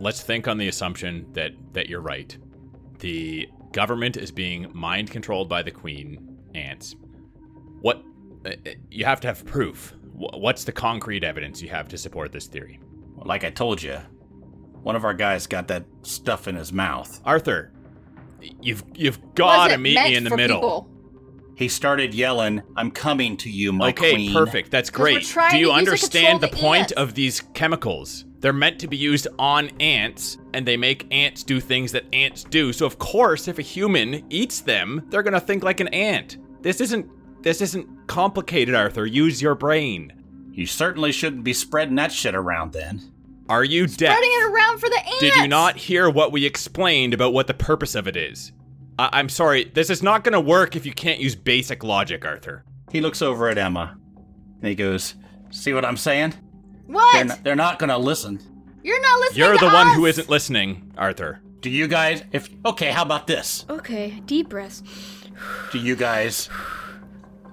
let's 0.00 0.22
think 0.22 0.48
on 0.48 0.58
the 0.58 0.68
assumption 0.68 1.26
that 1.32 1.52
that 1.72 1.88
you're 1.88 2.00
right. 2.00 2.36
The 2.98 3.48
government 3.72 4.16
is 4.16 4.30
being 4.30 4.70
mind 4.72 5.10
controlled 5.10 5.48
by 5.48 5.62
the 5.62 5.70
queen 5.70 6.38
ants. 6.54 6.94
What 7.80 8.02
uh, 8.46 8.50
uh, 8.50 8.70
you 8.90 9.04
have 9.04 9.20
to 9.20 9.28
have 9.28 9.44
proof. 9.44 9.94
What's 10.12 10.64
the 10.64 10.72
concrete 10.72 11.24
evidence 11.24 11.60
you 11.60 11.68
have 11.70 11.88
to 11.88 11.98
support 11.98 12.30
this 12.30 12.46
theory? 12.46 12.78
Like 13.16 13.42
I 13.42 13.50
told 13.50 13.82
you, 13.82 13.98
one 14.84 14.96
of 14.96 15.04
our 15.04 15.14
guys 15.14 15.46
got 15.46 15.66
that 15.68 15.84
stuff 16.02 16.46
in 16.46 16.54
his 16.54 16.72
mouth. 16.72 17.20
Arthur, 17.24 17.72
you've 18.60 18.84
you've 18.94 19.34
got 19.34 19.68
to 19.68 19.78
meet 19.78 19.94
me 20.00 20.14
in 20.14 20.24
the 20.24 20.30
for 20.30 20.36
middle. 20.36 20.56
people. 20.60 20.90
He 21.56 21.68
started 21.68 22.12
yelling, 22.14 22.62
"I'm 22.76 22.90
coming 22.90 23.36
to 23.38 23.50
you, 23.50 23.72
my 23.72 23.88
okay, 23.90 24.12
queen." 24.12 24.32
perfect. 24.32 24.70
That's 24.70 24.90
great. 24.90 25.22
Do 25.22 25.26
you 25.26 25.32
to 25.50 25.56
use 25.58 25.68
it 25.68 25.70
to 25.70 25.72
understand 25.72 26.40
the 26.42 26.48
the 26.48 26.56
point 26.56 26.80
ants. 26.80 26.92
of 26.92 27.14
these 27.14 27.40
chemicals? 27.54 28.26
They're 28.40 28.52
meant 28.52 28.78
to 28.80 28.86
be 28.86 28.98
used 28.98 29.26
on 29.38 29.70
ants, 29.80 30.36
and 30.52 30.66
they 30.66 30.76
make 30.76 31.06
ants 31.10 31.42
do 31.44 31.60
things 31.60 31.90
that 31.92 32.04
ants 32.12 32.44
do. 32.44 32.70
So 32.74 32.84
of 32.84 32.98
course, 32.98 33.48
if 33.48 33.58
a 33.58 33.62
human 33.62 34.22
eats 34.28 34.60
them, 34.60 35.06
they're 35.08 35.22
gonna 35.22 35.40
think 35.40 35.64
like 35.64 35.80
an 35.80 35.88
ant. 35.88 36.36
This 36.60 36.82
isn't 36.82 37.08
this 37.42 37.62
isn't 37.62 38.06
complicated, 38.06 38.74
Arthur. 38.74 39.06
Use 39.06 39.40
your 39.40 39.54
brain. 39.54 40.12
You 40.52 40.66
certainly 40.66 41.10
shouldn't 41.10 41.42
be 41.42 41.54
spreading 41.54 41.94
that 41.94 42.12
shit 42.12 42.34
around 42.34 42.74
then. 42.74 43.13
Are 43.48 43.64
you 43.64 43.86
deaf? 43.86 44.16
Spreading 44.16 44.30
it 44.32 44.50
around 44.52 44.78
for 44.78 44.88
the 44.88 44.98
ants. 44.98 45.20
Did 45.20 45.36
you 45.36 45.48
not 45.48 45.76
hear 45.76 46.08
what 46.08 46.32
we 46.32 46.44
explained 46.46 47.12
about 47.14 47.32
what 47.32 47.46
the 47.46 47.54
purpose 47.54 47.94
of 47.94 48.06
it 48.08 48.16
is? 48.16 48.52
I- 48.98 49.10
I'm 49.12 49.28
sorry, 49.28 49.64
this 49.64 49.90
is 49.90 50.02
not 50.02 50.24
gonna 50.24 50.40
work 50.40 50.76
if 50.76 50.86
you 50.86 50.92
can't 50.92 51.20
use 51.20 51.34
basic 51.34 51.82
logic, 51.84 52.24
Arthur. 52.24 52.64
He 52.90 53.00
looks 53.00 53.20
over 53.22 53.48
at 53.48 53.58
Emma 53.58 53.96
and 54.60 54.68
he 54.68 54.74
goes, 54.74 55.14
See 55.50 55.72
what 55.72 55.84
I'm 55.84 55.96
saying? 55.96 56.34
What? 56.86 57.12
They're 57.14 57.24
not, 57.24 57.44
they're 57.44 57.56
not 57.56 57.78
going 57.78 57.90
to 57.90 57.96
listen. 57.96 58.40
You're 58.82 59.00
not 59.00 59.20
listening. 59.20 59.38
You're 59.38 59.52
to 59.56 59.64
the 59.64 59.72
one 59.72 59.94
who 59.94 60.04
us. 60.06 60.10
isn't 60.18 60.28
listening, 60.28 60.92
Arthur. 60.98 61.40
Do 61.60 61.70
you 61.70 61.86
guys, 61.86 62.24
if, 62.32 62.50
okay, 62.66 62.90
how 62.90 63.02
about 63.02 63.26
this? 63.28 63.64
Okay, 63.70 64.20
deep 64.26 64.48
breath. 64.48 64.82
Do 65.70 65.78
you 65.78 65.94
guys 65.96 66.48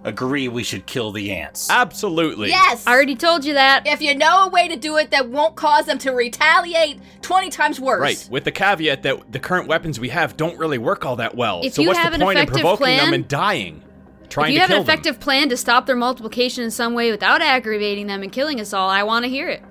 agree 0.03 0.47
we 0.47 0.63
should 0.63 0.85
kill 0.85 1.11
the 1.11 1.31
ants? 1.31 1.69
Absolutely. 1.69 2.49
Yes. 2.49 2.85
I 2.87 2.93
already 2.93 3.15
told 3.15 3.45
you 3.45 3.53
that. 3.53 3.85
If 3.85 4.01
you 4.01 4.15
know 4.15 4.45
a 4.45 4.49
way 4.49 4.67
to 4.67 4.75
do 4.75 4.97
it 4.97 5.11
that 5.11 5.29
won't 5.29 5.55
cause 5.55 5.85
them 5.85 5.97
to 5.99 6.11
retaliate 6.11 6.99
20 7.21 7.49
times 7.49 7.79
worse. 7.79 8.01
Right, 8.01 8.27
with 8.31 8.43
the 8.43 8.51
caveat 8.51 9.03
that 9.03 9.31
the 9.31 9.39
current 9.39 9.67
weapons 9.67 9.99
we 9.99 10.09
have 10.09 10.37
don't 10.37 10.57
really 10.57 10.77
work 10.77 11.05
all 11.05 11.15
that 11.17 11.35
well. 11.35 11.61
If 11.63 11.75
so 11.75 11.81
you 11.81 11.89
what's 11.89 11.99
have 11.99 12.11
the 12.11 12.15
an 12.15 12.21
point 12.21 12.39
in 12.39 12.43
effective 12.43 12.61
provoking 12.61 12.97
them 12.97 13.13
and 13.13 13.27
dying? 13.27 13.83
Trying 14.29 14.47
If 14.47 14.53
you 14.53 14.57
to 14.57 14.61
have 14.61 14.69
kill 14.69 14.77
an 14.77 14.83
effective 14.83 15.19
plan 15.19 15.49
to 15.49 15.57
stop 15.57 15.85
their 15.85 15.95
multiplication 15.95 16.63
in 16.63 16.71
some 16.71 16.93
way 16.93 17.11
without 17.11 17.41
aggravating 17.41 18.07
them 18.07 18.23
and 18.23 18.31
killing 18.31 18.61
us 18.61 18.73
all, 18.73 18.89
I 18.89 19.03
want 19.03 19.25
to 19.25 19.29
hear 19.29 19.49
it. 19.49 19.61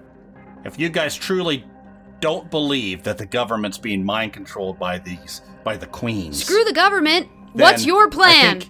If 0.65 0.79
you 0.79 0.91
guys 0.91 1.15
truly 1.15 1.65
don't 2.21 2.51
believe 2.51 3.03
that 3.05 3.17
the 3.17 3.25
government's 3.25 3.79
being 3.79 4.05
mind 4.05 4.35
controlled 4.35 4.79
by 4.79 4.99
these, 4.99 5.41
by 5.65 5.79
the 5.79 5.87
queens. 5.87 6.45
Screw 6.45 6.63
the 6.65 6.75
government. 6.75 7.29
What's 7.55 7.87
your 7.87 8.07
I 8.07 8.11
plan? 8.11 8.63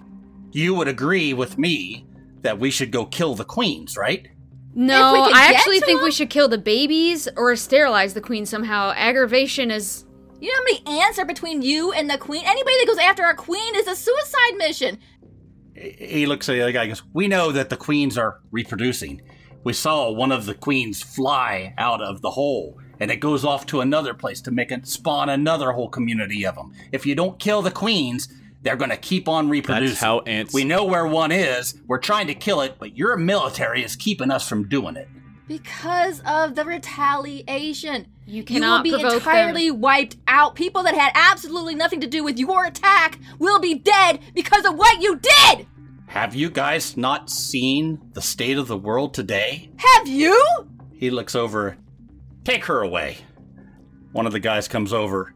Think 0.52 0.54
you 0.54 0.74
would 0.74 0.88
agree 0.88 1.32
with 1.34 1.58
me 1.58 2.06
that 2.42 2.58
we 2.58 2.70
should 2.70 2.90
go 2.90 3.04
kill 3.06 3.34
the 3.34 3.44
queens, 3.44 3.96
right? 3.96 4.28
No, 4.74 5.14
If 5.14 5.26
we 5.26 5.32
can 5.32 5.36
I 5.42 5.52
actually 5.54 5.80
think 5.80 5.98
them? 5.98 6.04
we 6.04 6.12
should 6.12 6.30
kill 6.30 6.48
the 6.48 6.58
babies 6.58 7.28
or 7.36 7.54
sterilize 7.56 8.14
the 8.14 8.20
queen 8.20 8.46
somehow. 8.46 8.92
Aggravation 8.96 9.70
is. 9.70 10.04
You 10.40 10.48
know 10.48 10.54
how 10.56 10.64
many 10.64 11.00
ants 11.02 11.18
are 11.18 11.26
between 11.26 11.60
you 11.60 11.92
and 11.92 12.08
the 12.08 12.16
queen? 12.16 12.42
Anybody 12.46 12.74
that 12.78 12.86
goes 12.86 12.98
after 12.98 13.24
our 13.24 13.34
queen 13.34 13.74
is 13.76 13.86
a 13.86 13.94
suicide 13.94 14.56
mission. 14.56 14.98
he 15.76 16.24
looks 16.24 16.48
at 16.48 16.52
the 16.54 16.62
other 16.62 16.72
guy 16.72 16.82
and 16.84 16.90
goes, 16.92 17.02
We 17.12 17.28
know 17.28 17.52
that 17.52 17.68
the 17.68 17.76
queens 17.76 18.16
are 18.16 18.40
reproducing. 18.50 19.20
We 19.64 19.74
saw 19.74 20.10
one 20.10 20.32
of 20.32 20.46
the 20.46 20.54
queens 20.54 21.02
fly 21.02 21.74
out 21.76 22.00
of 22.00 22.22
the 22.22 22.30
hole, 22.30 22.78
and 23.00 23.10
it 23.10 23.16
goes 23.16 23.44
off 23.44 23.66
to 23.66 23.82
another 23.82 24.14
place 24.14 24.40
to 24.42 24.50
make 24.50 24.70
it 24.72 24.86
spawn 24.86 25.28
another 25.28 25.72
whole 25.72 25.90
community 25.90 26.46
of 26.46 26.54
them. 26.54 26.72
If 26.90 27.04
you 27.04 27.14
don't 27.14 27.38
kill 27.38 27.60
the 27.60 27.70
queens, 27.70 28.28
they're 28.62 28.76
going 28.76 28.90
to 28.90 28.96
keep 28.96 29.28
on 29.28 29.48
reproducing. 29.48 29.88
That's 29.94 30.00
how 30.00 30.20
ants. 30.20 30.52
We 30.54 30.64
know 30.64 30.84
where 30.84 31.06
one 31.06 31.32
is. 31.32 31.74
We're 31.86 31.98
trying 31.98 32.26
to 32.28 32.34
kill 32.34 32.60
it, 32.60 32.76
but 32.78 32.96
your 32.96 33.16
military 33.16 33.82
is 33.84 33.96
keeping 33.96 34.30
us 34.30 34.48
from 34.48 34.68
doing 34.68 34.96
it. 34.96 35.08
Because 35.48 36.20
of 36.26 36.54
the 36.54 36.64
retaliation. 36.64 38.06
You 38.26 38.44
cannot 38.44 38.86
You 38.86 38.92
will 38.92 38.98
be 39.10 39.14
entirely 39.16 39.68
them. 39.70 39.80
wiped 39.80 40.16
out. 40.28 40.54
People 40.54 40.82
that 40.84 40.94
had 40.94 41.10
absolutely 41.14 41.74
nothing 41.74 42.00
to 42.00 42.06
do 42.06 42.22
with 42.22 42.38
your 42.38 42.64
attack 42.66 43.18
will 43.38 43.58
be 43.58 43.74
dead 43.74 44.20
because 44.34 44.64
of 44.64 44.76
what 44.76 45.00
you 45.02 45.16
did! 45.18 45.66
Have 46.06 46.34
you 46.34 46.50
guys 46.50 46.96
not 46.96 47.30
seen 47.30 48.00
the 48.12 48.22
state 48.22 48.58
of 48.58 48.68
the 48.68 48.76
world 48.76 49.14
today? 49.14 49.70
Have 49.76 50.06
you? 50.08 50.40
He 50.92 51.10
looks 51.10 51.34
over. 51.34 51.76
Take 52.44 52.64
her 52.66 52.82
away. 52.82 53.18
One 54.12 54.26
of 54.26 54.32
the 54.32 54.40
guys 54.40 54.68
comes 54.68 54.92
over 54.92 55.34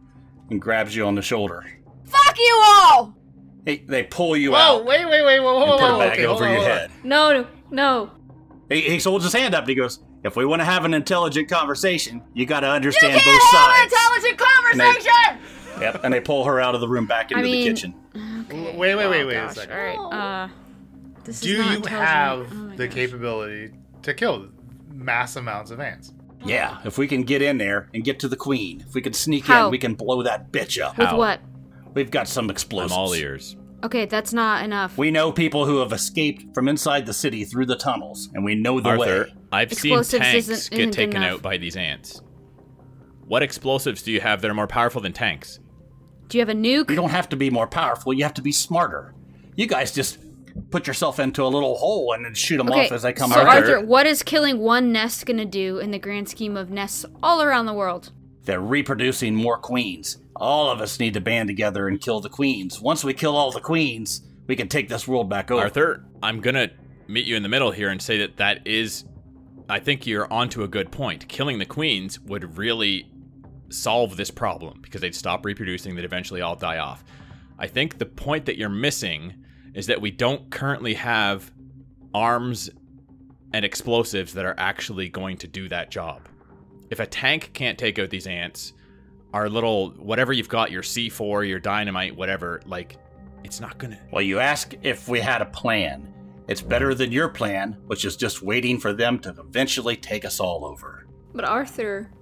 and 0.51 0.61
grabs 0.61 0.95
you 0.95 1.07
on 1.07 1.15
the 1.15 1.23
shoulder. 1.23 1.65
Fuck 2.05 2.39
you 2.39 2.61
all! 2.65 3.17
They, 3.65 3.79
they 3.79 4.03
pull 4.05 4.37
you 4.37 4.53
Whoa! 4.53 4.59
out 4.59 4.85
Wait, 4.85 5.05
wait, 5.07 5.25
wait! 5.25 5.41
Whoa, 5.41 5.55
whoa, 5.55 5.63
and 5.63 5.71
whoa! 5.71 5.79
put 5.79 5.95
a 5.95 5.99
bag 5.99 6.13
okay, 6.13 6.27
over 6.27 6.45
on, 6.45 6.51
your 6.51 6.59
hold 6.61 6.71
head. 6.71 6.91
No, 7.03 7.47
no. 7.71 8.11
He, 8.69 8.81
he 8.83 8.99
holds 8.99 9.25
his 9.25 9.33
hand 9.33 9.55
up 9.55 9.63
and 9.63 9.69
he 9.71 9.75
goes, 9.75 10.01
"If 10.23 10.37
we 10.37 10.45
want 10.45 10.61
to 10.61 10.65
have 10.67 10.85
an 10.85 10.93
intelligent 10.95 11.49
conversation, 11.49 12.23
you 12.35 12.45
got 12.47 12.61
to 12.61 12.69
understand 12.69 13.15
You 13.15 13.21
can't 13.21 13.41
both 13.41 13.51
have 13.61 13.69
an 13.71 13.91
sides." 13.91 13.93
intelligent 13.93 14.41
And 14.73 14.81
they- 14.81 14.85
conversation! 14.85 15.81
Yep, 15.81 16.05
and 16.05 16.15
they 16.15 16.21
pull 16.21 16.45
her 16.45 16.61
out 16.61 16.75
of 16.75 16.81
the 16.81 16.89
room 16.89 17.07
back 17.07 17.31
into 17.33 17.43
I 17.43 17.45
mean- 17.45 17.65
the 17.65 17.71
kitchen. 17.71 17.95
Okay. 18.47 18.77
Wait, 18.77 18.95
wait, 18.95 19.09
wait, 19.09 19.23
Oh, 19.23 19.27
wait 19.27 19.37
a 19.37 19.53
second. 19.55 19.73
All 19.73 20.11
right. 20.11 20.45
Uh, 20.45 20.49
this 21.25 21.41
Do 21.41 21.49
you 21.49 21.63
have 21.63 21.81
Oh 22.51 22.71
the 22.77 22.87
gosh. 22.87 22.95
capability 22.95 23.73
to 24.03 24.15
kill 24.15 24.49
mass 24.93 25.37
amounts 25.37 25.71
of 25.71 25.81
ants? 25.81 26.13
Yeah, 26.45 26.79
if 26.85 26.99
we 26.99 27.09
can 27.09 27.23
get 27.23 27.41
in 27.41 27.57
there 27.57 27.89
and 27.95 28.05
get 28.05 28.21
to 28.21 28.29
the 28.29 28.37
queen, 28.37 28.85
if 28.87 28.95
we 28.95 29.01
can 29.01 29.15
sneak 29.15 29.47
How? 29.47 29.65
in, 29.67 29.71
we 29.71 29.79
can 29.79 29.95
blow 29.95 30.23
that 30.23 30.53
bitch 30.53 30.81
up. 30.81 30.99
With 30.99 31.09
How? 31.09 31.17
what? 31.17 31.41
We've 31.95 32.11
got 32.11 32.29
some 32.29 32.51
explosives. 32.51 32.93
I'm 32.93 33.03
explosives. 33.05 33.23
all 33.23 33.29
ears. 33.31 33.57
Okay, 33.85 34.07
that's 34.07 34.33
not 34.33 34.65
enough. 34.65 34.97
We 34.97 35.11
know 35.11 35.31
people 35.31 35.67
who 35.67 35.79
have 35.79 35.93
escaped 35.93 36.55
from 36.55 36.69
inside 36.69 37.05
the 37.07 37.13
city 37.13 37.45
through 37.45 37.67
the 37.67 37.77
tunnels, 37.77 38.31
and 38.35 38.45
we 38.45 38.55
know 38.55 38.81
the 38.81 38.89
Arthur, 38.91 39.25
way. 39.25 39.35
I've 39.53 39.73
seen 39.73 39.93
Explosives 39.99 40.23
tanks 40.23 40.49
isn't- 40.49 40.71
get 40.71 40.81
isn't 40.81 40.93
taken 40.93 41.17
enough. 41.23 41.35
out 41.35 41.43
by 41.43 41.59
these 41.59 41.77
ants. 41.77 42.23
What 43.27 43.43
explosives 43.43 44.03
do 44.03 44.11
you 44.13 44.21
have 44.21 44.41
that 44.43 44.51
are 44.51 44.55
more 44.55 44.67
powerful 44.67 45.01
than 45.01 45.13
tanks? 45.13 45.61
Do 46.29 46.39
you 46.39 46.43
have 46.43 46.49
a 46.49 46.55
nuke? 46.59 46.91
You 46.91 46.97
don't 46.97 47.11
have 47.11 47.29
to 47.31 47.37
be 47.37 47.51
more 47.51 47.67
powerful. 47.67 48.13
You 48.13 48.25
have 48.25 48.35
to 48.35 48.43
be 48.43 48.53
smarter. 48.53 49.15
You 49.57 49.67
guys 49.67 49.93
just 49.93 50.19
put 50.71 50.87
yourself 50.87 51.19
into 51.21 51.43
a 51.45 51.49
little 51.49 51.77
hole 51.77 52.13
and 52.13 52.25
then 52.25 52.35
shoot 52.35 52.57
them 52.59 52.71
Okay, 52.71 52.87
off 52.87 52.93
as 52.93 53.03
they 53.03 53.13
come 53.13 53.33
out 53.33 53.37
there. 53.37 53.45
so 53.45 53.51
out. 53.51 53.57
Arthur, 53.57 53.81
what 53.87 54.07
is 54.07 54.23
killing 54.23 54.59
one 54.59 54.93
nest 54.93 55.27
gonna 55.27 55.45
do 55.45 55.79
in 55.79 55.91
the 55.91 55.99
grand 55.99 56.29
scheme 56.29 56.57
of 56.57 56.71
nests 56.71 57.05
all 57.23 57.43
around 57.43 57.67
the 57.67 57.73
world? 57.75 58.13
They're 58.45 58.61
reproducing 58.61 59.35
more 59.35 59.59
queens. 59.59 60.19
All 60.37 60.71
of 60.71 60.81
us 60.81 60.99
need 60.99 61.15
to 61.15 61.21
band 61.21 61.49
together 61.49 61.89
and 61.89 62.01
kill 62.01 62.21
the 62.21 62.29
queens. 62.29 62.81
Once 62.81 63.05
we 63.05 63.15
kill 63.15 63.37
all 63.37 63.53
the 63.53 63.61
queens, 63.61 64.23
we 64.47 64.57
can 64.57 64.69
take 64.69 64.89
this 64.89 65.07
world 65.07 65.29
back 65.29 65.51
over. 65.51 65.63
Arthur, 65.63 66.05
I'm 66.23 66.41
gonna 66.41 66.71
meet 67.07 67.27
you 67.27 67.37
in 67.37 67.43
the 67.43 67.49
middle 67.49 67.71
here 67.71 67.89
and 67.89 68.01
say 68.01 68.19
that 68.19 68.37
that 68.39 68.67
is, 68.67 69.05
I 69.69 69.79
think 69.79 70.07
you're 70.07 70.33
onto 70.33 70.63
a 70.63 70.69
good 70.69 70.91
point. 70.91 71.29
Killing 71.29 71.59
the 71.59 71.67
queens 71.67 72.19
would 72.21 72.59
really 72.59 73.11
solve 73.71 74.17
this 74.17 74.31
problem 74.31 74.81
because 74.83 75.01
they'd 75.01 75.15
stop 75.15 75.45
reproducing, 75.45 75.95
they'd 75.95 76.05
eventually 76.05 76.41
all 76.41 76.57
die 76.57 76.79
off. 76.79 77.05
I 77.59 77.67
think 77.67 77.99
the 77.99 78.07
point 78.07 78.47
that 78.47 78.59
you're 78.59 78.69
missing 78.69 79.35
is 79.75 79.87
that 79.87 80.01
we 80.01 80.11
don't 80.11 80.51
currently 80.51 80.95
have 80.95 81.53
arms 82.13 82.71
and 83.53 83.65
explosives 83.65 84.35
that 84.35 84.45
are 84.45 84.55
actually 84.59 85.09
going 85.09 85.37
to 85.39 85.47
do 85.47 85.69
that 85.69 85.91
job. 85.91 86.29
If 86.91 87.01
a 87.01 87.07
tank 87.07 87.51
can't 87.55 87.79
take 87.79 87.99
out 87.99 88.11
these 88.11 88.27
ants, 88.27 88.73
our 89.35 89.49
little 89.51 89.91
whatever 89.91 90.33
you've 90.33 90.49
got, 90.49 90.71
your 90.71 90.83
C4, 90.83 91.47
your 91.47 91.59
dynamite, 91.59 92.17
whatever, 92.17 92.63
like 92.67 92.97
it's 93.43 93.61
not 93.61 93.77
gonna 93.79 93.99
Well, 94.13 94.23
you 94.23 94.39
ask 94.39 94.75
if 94.83 95.09
we 95.09 95.19
had 95.19 95.43
a 95.43 95.47
plan. 95.47 96.15
It's 96.47 96.63
better 96.63 96.95
than 96.95 97.11
your 97.11 97.29
plan, 97.29 97.77
which 97.87 98.05
is 98.05 98.17
just 98.17 98.43
waiting 98.43 98.79
for 98.79 98.93
them 98.93 99.19
to 99.21 99.31
eventually 99.31 99.97
take 99.97 100.25
us 100.25 100.39
all 100.39 100.65
over. 100.65 101.09
But 101.35 101.45
Arthur, 101.45 102.13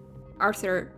Arthur, 0.41 0.91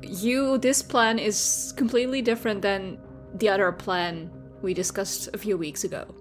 you 0.00 0.58
this 0.58 0.80
plan 0.80 1.18
is 1.18 1.74
completely 1.76 2.22
different 2.22 2.62
than 2.62 2.98
the 3.34 3.48
other 3.48 3.72
plan 3.72 4.30
we 4.62 4.74
discussed 4.74 5.28
a 5.34 5.38
few 5.38 5.56
weeks 5.56 5.82
ago. 5.82 6.14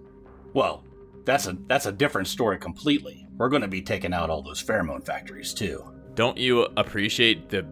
Well, 0.53 0.83
that's 1.25 1.45
a 1.45 1.55
that's 1.67 1.85
a 1.85 1.91
different 1.91 2.27
story 2.27 2.57
completely. 2.57 3.27
We're 3.37 3.49
going 3.49 3.61
to 3.61 3.67
be 3.67 3.83
taking 3.83 4.13
out 4.13 4.31
all 4.31 4.41
those 4.41 4.63
pheromone 4.63 5.05
factories 5.05 5.53
too. 5.53 5.83
don't 6.15 6.37
you 6.37 6.63
appreciate 6.75 7.49
the 7.49 7.67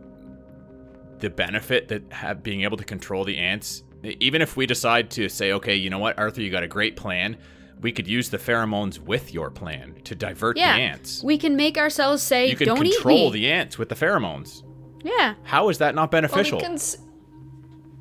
the 1.19 1.29
benefit 1.29 1.87
that 1.89 2.03
have 2.11 2.43
being 2.43 2.61
able 2.61 2.77
to 2.77 2.83
control 2.83 3.23
the 3.23 3.37
ants 3.37 3.83
even 4.03 4.41
if 4.41 4.55
we 4.55 4.65
decide 4.65 5.09
to 5.11 5.27
say 5.29 5.51
okay 5.53 5.75
you 5.75 5.89
know 5.89 5.99
what 5.99 6.17
arthur 6.19 6.41
you 6.41 6.49
got 6.51 6.63
a 6.63 6.67
great 6.67 6.95
plan 6.95 7.37
we 7.81 7.91
could 7.91 8.07
use 8.07 8.29
the 8.29 8.37
pheromones 8.37 8.97
with 8.99 9.33
your 9.33 9.51
plan 9.51 9.93
to 10.03 10.15
divert 10.15 10.57
Yeah, 10.57 10.75
the 10.77 10.81
ants 10.83 11.23
we 11.23 11.37
can 11.37 11.55
make 11.55 11.77
ourselves 11.77 12.23
say, 12.23 12.49
you 12.49 12.55
can 12.55 12.67
"Don't 12.67 12.81
control 12.81 13.17
eat 13.29 13.33
me." 13.33 13.39
the 13.39 13.51
ants 13.51 13.77
with 13.77 13.89
the 13.89 13.95
pheromones 13.95 14.63
Yeah, 15.03 15.35
how 15.43 15.69
is 15.69 15.77
that 15.79 15.93
not 15.95 16.11
Well, 16.11 16.21
beneficial 16.21 16.57
we 16.59 16.63
can 16.63 16.73
s- 16.73 16.97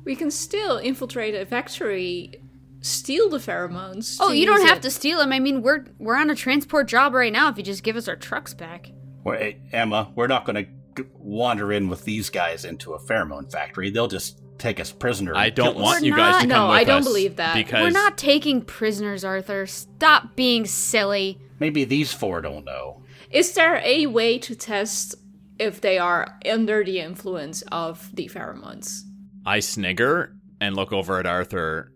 we 0.05 0.15
can 0.15 0.31
still 0.31 0.77
infiltrate 0.77 1.35
a 1.35 1.45
factory, 1.45 2.31
steal 2.79 3.27
the 3.29 3.39
pheromones. 3.39 4.15
Oh, 4.21 4.31
you 4.31 4.45
don't 4.45 4.65
have 4.65 4.77
it. 4.77 4.83
to 4.83 4.89
steal 4.89 5.19
them. 5.19 5.33
I 5.33 5.39
mean, 5.39 5.61
we're 5.61 5.83
we're 5.99 6.15
on 6.15 6.29
a 6.29 6.35
transport 6.35 6.87
job 6.87 7.13
right 7.13 7.33
now. 7.33 7.49
If 7.49 7.57
you 7.57 7.63
just 7.63 7.83
give 7.83 7.97
us 7.97 8.07
our 8.07 8.15
trucks 8.15 8.53
back. 8.53 8.89
Well, 9.25 9.37
hey, 9.37 9.57
Emma, 9.73 10.09
we're 10.15 10.27
not 10.27 10.45
going 10.45 10.63
to 10.63 10.71
wander 11.13 11.71
in 11.71 11.89
with 11.89 12.03
these 12.05 12.29
guys 12.29 12.65
into 12.65 12.93
a 12.93 12.99
pheromone 12.99 13.51
factory. 13.51 13.89
They'll 13.89 14.07
just 14.07 14.41
take 14.57 14.79
us 14.79 14.91
prisoner. 14.91 15.35
i 15.35 15.51
don't 15.51 15.73
kill 15.73 15.81
us. 15.81 15.83
want 15.85 16.03
you 16.03 16.15
guys 16.15 16.41
to 16.41 16.47
not- 16.47 16.55
come 16.55 16.67
No, 16.67 16.71
with 16.71 16.79
I 16.79 16.83
don't 16.83 17.03
believe 17.03 17.35
that. 17.35 17.53
because 17.53 17.81
we're 17.83 17.89
not 17.91 18.17
taking 18.17 18.61
prisoners, 18.63 19.23
Arthur. 19.23 19.67
Stop 19.67 20.35
being 20.35 20.65
silly. 20.65 21.39
Maybe 21.59 21.83
these 21.83 22.11
four 22.11 22.41
don't 22.41 22.65
know. 22.65 23.03
Is 23.29 23.53
there 23.53 23.79
a 23.83 24.07
way 24.07 24.39
to 24.39 24.55
test 24.55 25.13
if 25.59 25.79
they 25.81 25.99
are 25.99 26.39
under 26.49 26.83
the 26.83 26.99
influence 26.99 27.61
of 27.71 28.15
the 28.15 28.27
pheromones? 28.29 29.01
I 29.45 29.59
snigger 29.59 30.33
and 30.59 30.75
look 30.75 30.91
over 30.91 31.19
at 31.19 31.25
Arthur 31.27 31.91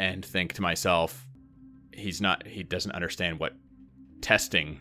and 0.00 0.24
think 0.24 0.54
to 0.54 0.62
myself, 0.62 1.28
he's 1.92 2.20
not, 2.20 2.46
he 2.46 2.64
doesn't 2.64 2.92
understand 2.92 3.38
what 3.38 3.52
testing 4.20 4.80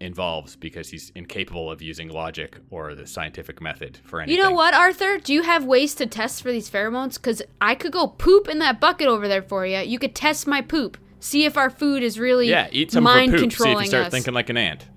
involves 0.00 0.56
because 0.56 0.88
he's 0.88 1.10
incapable 1.14 1.70
of 1.70 1.82
using 1.82 2.08
logic 2.08 2.58
or 2.70 2.94
the 2.94 3.06
scientific 3.06 3.60
method 3.60 3.98
for 4.04 4.20
anything. 4.20 4.36
You 4.38 4.42
know 4.42 4.50
what, 4.50 4.72
Arthur? 4.74 5.18
Do 5.18 5.32
you 5.34 5.42
have 5.42 5.64
ways 5.64 5.94
to 5.96 6.06
test 6.06 6.42
for 6.42 6.50
these 6.50 6.70
pheromones? 6.70 7.14
Because 7.14 7.42
I 7.60 7.74
could 7.74 7.92
go 7.92 8.06
poop 8.08 8.48
in 8.48 8.58
that 8.60 8.80
bucket 8.80 9.06
over 9.08 9.28
there 9.28 9.42
for 9.42 9.66
you. 9.66 9.78
You 9.78 9.98
could 9.98 10.14
test 10.14 10.46
my 10.46 10.62
poop. 10.62 10.96
See 11.20 11.44
if 11.44 11.58
our 11.58 11.68
food 11.68 12.02
is 12.02 12.18
really 12.18 12.48
Yeah, 12.48 12.68
eat 12.72 12.92
some 12.92 13.06
of 13.06 13.14
mind 13.14 13.32
her 13.32 13.38
poop. 13.38 13.52
See 13.52 13.70
if 13.70 13.80
you 13.80 13.86
start 13.86 14.06
us. 14.06 14.10
thinking 14.12 14.32
like 14.32 14.48
an 14.48 14.56
ant. 14.56 14.88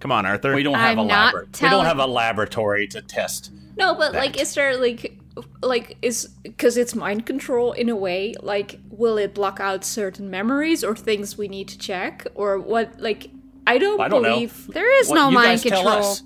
Come 0.00 0.12
on, 0.12 0.26
Arthur. 0.26 0.54
We 0.54 0.62
don't 0.62 0.74
have 0.74 0.98
I'm 0.98 1.06
a 1.06 1.08
not 1.08 1.34
labor- 1.34 1.48
We 1.62 1.68
don't 1.70 1.86
have 1.86 1.98
a 1.98 2.06
laboratory 2.06 2.86
to 2.88 3.00
test. 3.00 3.50
No, 3.78 3.94
but 3.94 4.12
like, 4.12 4.38
is 4.38 4.54
there 4.54 4.76
like, 4.76 5.18
like 5.62 5.96
is 6.02 6.28
because 6.42 6.76
it's 6.76 6.94
mind 6.94 7.24
control 7.24 7.72
in 7.72 7.88
a 7.88 7.96
way? 7.96 8.34
Like, 8.42 8.78
will 8.90 9.16
it 9.16 9.34
block 9.34 9.58
out 9.60 9.82
certain 9.84 10.28
memories 10.28 10.84
or 10.84 10.94
things 10.94 11.38
we 11.38 11.48
need 11.48 11.68
to 11.68 11.78
check 11.78 12.26
or 12.34 12.58
what? 12.58 13.00
Like, 13.00 13.30
I 13.66 13.78
don't, 13.78 14.00
I 14.00 14.08
don't 14.08 14.22
know. 14.22 14.34
believe. 14.34 14.66
There 14.72 15.00
is 15.00 15.08
What- 15.08 15.14
no 15.16 15.28
you 15.28 15.34
mind 15.34 15.46
guys 15.46 15.62
tell 15.62 15.82
control. 15.82 16.10
us. 16.10 16.22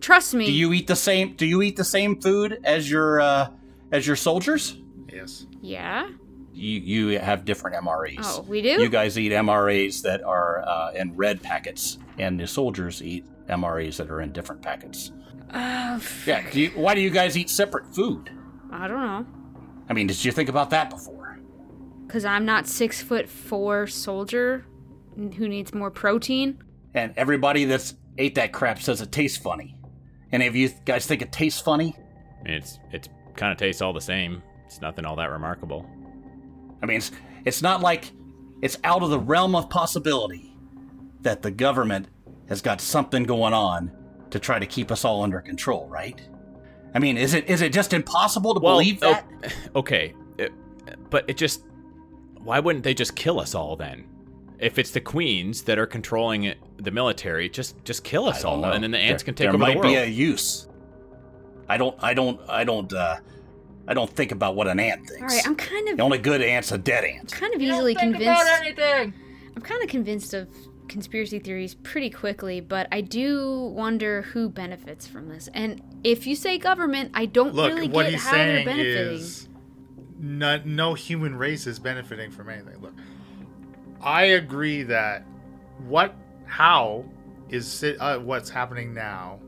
Trust 0.00 0.34
me. 0.34 0.46
Do 0.46 0.52
you 0.52 0.72
eat 0.72 0.86
the 0.88 0.96
same? 0.96 1.34
Do 1.34 1.46
you 1.46 1.62
eat 1.62 1.76
the 1.76 1.84
same 1.84 2.20
food 2.20 2.58
as 2.64 2.90
your 2.90 3.20
uh, 3.20 3.48
as 3.92 4.06
your 4.06 4.16
soldiers? 4.16 4.76
Yes. 5.12 5.46
yeah. 5.60 6.08
You 6.54 6.80
you 7.12 7.18
have 7.18 7.44
different 7.44 7.76
MREs. 7.76 8.18
Oh, 8.22 8.42
we 8.42 8.60
do? 8.62 8.68
You 8.82 8.88
guys 8.88 9.18
eat 9.18 9.32
MREs 9.32 10.02
that 10.02 10.22
are 10.22 10.62
uh, 10.66 10.90
in 10.94 11.14
red 11.16 11.40
packets, 11.42 11.98
and 12.18 12.38
the 12.38 12.46
soldiers 12.46 13.00
eat 13.02 13.24
MREs 13.48 13.96
that 13.96 14.10
are 14.10 14.20
in 14.20 14.32
different 14.32 14.60
packets. 14.60 15.12
Uh, 15.50 15.98
Yeah. 16.26 16.42
Do 16.50 16.60
you, 16.60 16.70
why 16.70 16.94
do 16.94 17.00
you 17.00 17.10
guys 17.10 17.36
eat 17.38 17.48
separate 17.48 17.86
food? 17.94 18.30
I 18.70 18.88
don't 18.88 19.00
know. 19.00 19.26
I 19.88 19.92
mean, 19.92 20.06
did 20.08 20.22
you 20.24 20.32
think 20.32 20.48
about 20.48 20.70
that 20.70 20.90
before? 20.90 21.38
Because 22.06 22.24
I'm 22.24 22.44
not 22.44 22.66
six 22.66 23.00
foot 23.02 23.28
four 23.28 23.86
soldier 23.86 24.64
who 25.16 25.48
needs 25.48 25.72
more 25.72 25.90
protein. 25.90 26.62
And 26.94 27.14
everybody 27.16 27.64
that's 27.64 27.94
ate 28.18 28.34
that 28.34 28.52
crap 28.52 28.80
says 28.80 29.00
it 29.00 29.12
tastes 29.12 29.38
funny. 29.38 29.76
Any 30.32 30.46
of 30.46 30.56
you 30.56 30.70
guys 30.84 31.06
think 31.06 31.22
it 31.22 31.32
tastes 31.32 31.60
funny? 31.60 31.96
I 32.40 32.44
mean, 32.44 32.54
it's 32.54 32.78
it's 32.90 33.08
kind 33.36 33.52
of 33.52 33.58
tastes 33.58 33.82
all 33.82 33.92
the 33.92 34.00
same. 34.00 34.42
It's 34.66 34.80
nothing 34.80 35.04
all 35.04 35.16
that 35.16 35.30
remarkable. 35.30 35.86
I 36.82 36.86
mean, 36.86 36.96
it's, 36.98 37.12
it's 37.44 37.62
not 37.62 37.80
like 37.80 38.10
it's 38.62 38.78
out 38.84 39.02
of 39.02 39.10
the 39.10 39.18
realm 39.18 39.54
of 39.54 39.68
possibility 39.70 40.56
that 41.20 41.42
the 41.42 41.50
government 41.50 42.08
has 42.48 42.60
got 42.60 42.80
something 42.80 43.24
going 43.24 43.54
on 43.54 43.92
to 44.30 44.38
try 44.38 44.58
to 44.58 44.66
keep 44.66 44.90
us 44.90 45.04
all 45.04 45.22
under 45.22 45.40
control, 45.40 45.86
right? 45.88 46.20
I 46.94 46.98
mean, 46.98 47.16
is 47.16 47.34
it 47.34 47.48
is 47.48 47.62
it 47.62 47.72
just 47.72 47.92
impossible 47.92 48.54
to 48.54 48.60
believe 48.60 48.98
oh, 49.02 49.12
that? 49.12 49.54
okay, 49.76 50.14
it- 50.38 50.52
but 51.10 51.24
it 51.28 51.36
just 51.36 51.64
why 52.42 52.58
wouldn't 52.58 52.84
they 52.84 52.94
just 52.94 53.14
kill 53.14 53.38
us 53.38 53.54
all 53.54 53.76
then? 53.76 54.04
If 54.58 54.78
it's 54.78 54.90
the 54.90 55.00
queens 55.00 55.62
that 55.62 55.78
are 55.78 55.86
controlling 55.86 56.44
it, 56.44 56.58
the 56.82 56.90
military, 56.90 57.48
just 57.48 57.82
just 57.84 58.04
kill 58.04 58.26
us 58.26 58.44
all, 58.44 58.58
know. 58.58 58.72
and 58.72 58.82
then 58.84 58.90
the 58.90 58.98
ants 58.98 59.22
There- 59.22 59.26
can 59.26 59.34
take 59.34 59.44
there 59.46 59.50
over 59.50 59.58
might 59.58 59.74
the 59.74 59.78
world. 59.80 59.92
be 59.92 59.94
a 59.96 60.06
use. 60.06 60.68
I 61.68 61.76
don't. 61.76 61.96
I 62.02 62.14
don't. 62.14 62.40
I 62.48 62.64
don't. 62.64 62.92
uh 62.92 63.16
I 63.88 63.94
don't 63.94 64.08
think 64.10 64.30
about 64.30 64.54
what 64.54 64.68
an 64.68 64.78
ant 64.78 65.08
thinks. 65.08 65.20
All 65.22 65.26
right, 65.28 65.46
I'm 65.46 65.56
kind 65.56 65.88
of 65.88 65.96
the 65.96 66.02
only 66.04 66.18
good 66.18 66.40
ant's 66.40 66.70
a 66.70 66.78
dead 66.78 67.04
ant. 67.04 67.32
kind 67.32 67.52
of 67.54 67.60
easily 67.60 67.94
convinced. 67.96 68.28
I'm 68.78 69.60
kind 69.62 69.82
of 69.82 69.88
convinced 69.88 70.34
of 70.34 70.48
conspiracy 70.88 71.38
theories 71.40 71.74
pretty 71.74 72.08
quickly, 72.10 72.60
but 72.60 72.86
I 72.92 73.00
do 73.00 73.72
wonder 73.74 74.22
who 74.22 74.48
benefits 74.48 75.06
from 75.06 75.28
this. 75.28 75.48
And 75.52 75.82
if 76.04 76.26
you 76.26 76.36
say 76.36 76.58
government, 76.58 77.10
I 77.14 77.26
don't 77.26 77.54
Look, 77.54 77.72
really 77.74 77.88
what 77.88 78.04
get 78.04 78.12
he's 78.12 78.22
how 78.24 78.32
they're 78.32 78.56
saying 78.56 78.66
benefiting. 78.66 79.14
is 79.14 79.48
no, 80.20 80.60
no 80.64 80.94
human 80.94 81.34
race 81.34 81.66
is 81.66 81.78
benefiting 81.80 82.30
from 82.30 82.50
anything. 82.50 82.80
Look, 82.80 82.94
I 84.00 84.24
agree 84.24 84.82
that 84.84 85.24
what, 85.88 86.14
how 86.52 87.04
is 87.48 87.82
uh, 87.82 88.18
what's 88.18 88.50
happening 88.50 88.92
now 88.92 89.40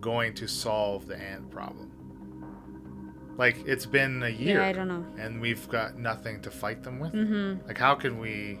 going 0.00 0.32
to 0.34 0.48
solve 0.48 1.06
the 1.06 1.16
ant 1.16 1.50
problem? 1.50 1.90
Like 3.36 3.56
it's 3.66 3.84
been 3.86 4.22
a 4.22 4.28
year, 4.28 4.58
Yeah, 4.60 4.66
I 4.66 4.72
don't 4.72 4.88
know. 4.88 5.04
and 5.18 5.40
we've 5.40 5.68
got 5.68 5.96
nothing 5.98 6.40
to 6.42 6.50
fight 6.50 6.82
them 6.82 6.98
with. 7.00 7.12
Mm-hmm. 7.12 7.66
Like, 7.66 7.78
how 7.78 7.94
can 7.94 8.18
we? 8.18 8.60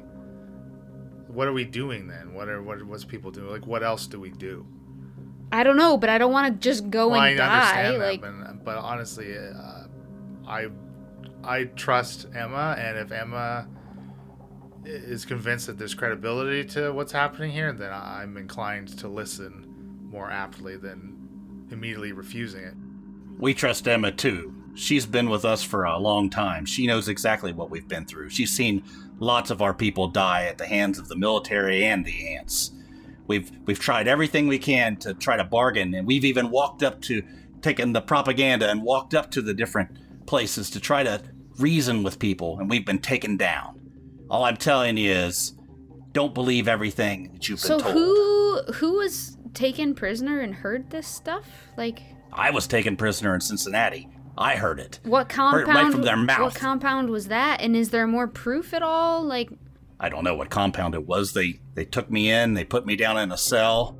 What 1.28 1.48
are 1.48 1.52
we 1.54 1.64
doing 1.64 2.06
then? 2.08 2.34
What 2.34 2.48
are 2.48 2.62
what 2.62 2.82
what's 2.84 3.04
people 3.04 3.30
doing? 3.30 3.50
Like, 3.50 3.66
what 3.66 3.82
else 3.82 4.06
do 4.06 4.20
we 4.20 4.30
do? 4.30 4.66
I 5.50 5.62
don't 5.64 5.76
know, 5.76 5.96
but 5.96 6.08
I 6.10 6.18
don't 6.18 6.32
want 6.32 6.52
to 6.52 6.58
just 6.68 6.90
go 6.90 7.08
Well, 7.08 7.20
and 7.22 7.40
I 7.40 7.46
die. 7.46 7.84
understand 7.86 7.98
Like, 8.02 8.20
that, 8.22 8.64
but, 8.64 8.64
but 8.64 8.76
honestly, 8.78 9.34
uh, 9.36 9.86
I 10.46 10.68
I 11.44 11.64
trust 11.64 12.26
Emma, 12.34 12.74
and 12.78 12.98
if 12.98 13.12
Emma 13.12 13.66
is 14.84 15.24
convinced 15.24 15.66
that 15.66 15.78
there's 15.78 15.94
credibility 15.94 16.64
to 16.64 16.92
what's 16.92 17.12
happening 17.12 17.52
here, 17.52 17.72
then 17.72 17.92
I'm 17.92 18.36
inclined 18.36 18.98
to 18.98 19.08
listen 19.08 19.68
more 20.10 20.30
aptly 20.30 20.76
than 20.76 21.66
immediately 21.70 22.12
refusing 22.12 22.64
it. 22.64 22.74
We 23.38 23.54
trust 23.54 23.88
Emma 23.88 24.12
too. 24.12 24.54
She's 24.74 25.06
been 25.06 25.28
with 25.28 25.44
us 25.44 25.62
for 25.62 25.84
a 25.84 25.98
long 25.98 26.30
time. 26.30 26.64
She 26.64 26.86
knows 26.86 27.08
exactly 27.08 27.52
what 27.52 27.70
we've 27.70 27.88
been 27.88 28.06
through. 28.06 28.30
She's 28.30 28.50
seen 28.50 28.82
lots 29.18 29.50
of 29.50 29.60
our 29.60 29.74
people 29.74 30.08
die 30.08 30.44
at 30.44 30.58
the 30.58 30.66
hands 30.66 30.98
of 30.98 31.08
the 31.08 31.16
military 31.16 31.84
and 31.84 32.04
the 32.04 32.36
ants. 32.36 32.72
We've 33.26 33.50
we've 33.66 33.78
tried 33.78 34.08
everything 34.08 34.48
we 34.48 34.58
can 34.58 34.96
to 34.96 35.14
try 35.14 35.36
to 35.36 35.44
bargain, 35.44 35.94
and 35.94 36.06
we've 36.06 36.24
even 36.24 36.50
walked 36.50 36.82
up 36.82 37.00
to 37.02 37.22
taken 37.60 37.92
the 37.92 38.00
propaganda 38.00 38.68
and 38.68 38.82
walked 38.82 39.14
up 39.14 39.30
to 39.30 39.42
the 39.42 39.54
different 39.54 40.26
places 40.26 40.70
to 40.70 40.80
try 40.80 41.02
to 41.02 41.22
reason 41.58 42.02
with 42.02 42.18
people, 42.18 42.58
and 42.58 42.68
we've 42.68 42.86
been 42.86 42.98
taken 42.98 43.36
down. 43.36 43.81
All 44.32 44.44
I'm 44.44 44.56
telling 44.56 44.96
you 44.96 45.10
is, 45.12 45.52
don't 46.12 46.32
believe 46.32 46.66
everything 46.66 47.30
that 47.34 47.50
you've 47.50 47.60
So 47.60 47.76
been 47.76 47.84
told. 47.84 47.94
So 47.94 48.00
who 48.00 48.72
who 48.72 48.92
was 48.94 49.36
taken 49.52 49.94
prisoner 49.94 50.40
and 50.40 50.54
heard 50.54 50.88
this 50.88 51.06
stuff? 51.06 51.46
Like 51.76 52.00
I 52.32 52.50
was 52.50 52.66
taken 52.66 52.96
prisoner 52.96 53.34
in 53.34 53.42
Cincinnati. 53.42 54.08
I 54.38 54.56
heard 54.56 54.80
it. 54.80 55.00
what 55.02 55.30
Heard 55.30 55.66
compound? 55.66 55.68
it 55.68 55.82
right 55.82 55.92
from 55.92 56.02
their 56.02 56.16
mouth. 56.16 56.40
What 56.40 56.54
compound 56.54 57.10
was 57.10 57.28
that? 57.28 57.60
And 57.60 57.76
is 57.76 57.90
there 57.90 58.06
more 58.06 58.26
proof 58.26 58.72
at 58.72 58.82
all? 58.82 59.22
Like 59.22 59.50
I 60.00 60.08
don't 60.08 60.24
know 60.24 60.34
what 60.34 60.48
compound 60.48 60.94
it 60.94 61.06
was. 61.06 61.34
They 61.34 61.60
they 61.74 61.84
took 61.84 62.10
me 62.10 62.30
in. 62.30 62.54
They 62.54 62.64
put 62.64 62.86
me 62.86 62.96
down 62.96 63.18
in 63.18 63.32
a 63.32 63.36
cell. 63.36 63.98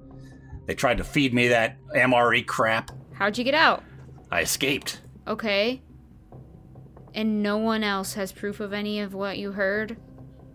They 0.64 0.74
tried 0.74 0.96
to 0.96 1.04
feed 1.04 1.34
me 1.34 1.48
that 1.48 1.76
MRE 1.94 2.46
crap. 2.46 2.90
how'd 3.12 3.36
you 3.36 3.44
get 3.44 3.54
out? 3.54 3.82
I 4.30 4.40
escaped. 4.40 5.02
Okay. 5.28 5.82
And 7.14 7.42
no 7.42 7.58
one 7.58 7.84
else 7.84 8.14
has 8.14 8.32
proof 8.32 8.60
of 8.60 8.72
any 8.72 8.98
of 8.98 9.12
what 9.12 9.36
you 9.36 9.52
heard? 9.52 9.98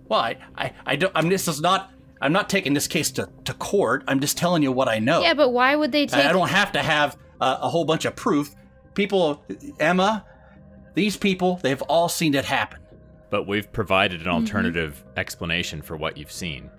Well, 0.09 0.19
I, 0.19 0.37
I, 0.57 0.73
I 0.85 0.95
don't. 0.95 1.11
I'm. 1.15 1.29
This 1.29 1.47
is 1.47 1.61
not. 1.61 1.91
I'm 2.21 2.33
not 2.33 2.49
taking 2.49 2.73
this 2.73 2.87
case 2.87 3.11
to, 3.11 3.29
to 3.45 3.53
court. 3.53 4.03
I'm 4.07 4.19
just 4.19 4.37
telling 4.37 4.63
you 4.63 4.71
what 4.71 4.87
I 4.87 4.97
know. 4.99 5.21
Yeah, 5.21 5.33
but 5.35 5.49
why 5.49 5.75
would 5.75 5.91
they 5.91 6.07
take 6.07 6.25
I, 6.25 6.29
I 6.29 6.31
don't 6.31 6.49
have 6.49 6.71
to 6.71 6.81
have 6.81 7.15
a, 7.39 7.57
a 7.61 7.69
whole 7.69 7.85
bunch 7.85 8.05
of 8.05 8.15
proof. 8.15 8.55
People, 8.95 9.43
Emma, 9.79 10.25
these 10.95 11.15
people, 11.15 11.59
they've 11.61 11.81
all 11.83 12.09
seen 12.09 12.33
it 12.33 12.43
happen. 12.45 12.79
But 13.29 13.45
we've 13.45 13.71
provided 13.71 14.21
Mm-hmm. 14.21 14.29
an 14.29 14.35
alternative 14.35 15.03
explanation 15.15 15.81
for 15.83 15.95
what 15.95 16.17
you've 16.17 16.31
seen. 16.31 16.71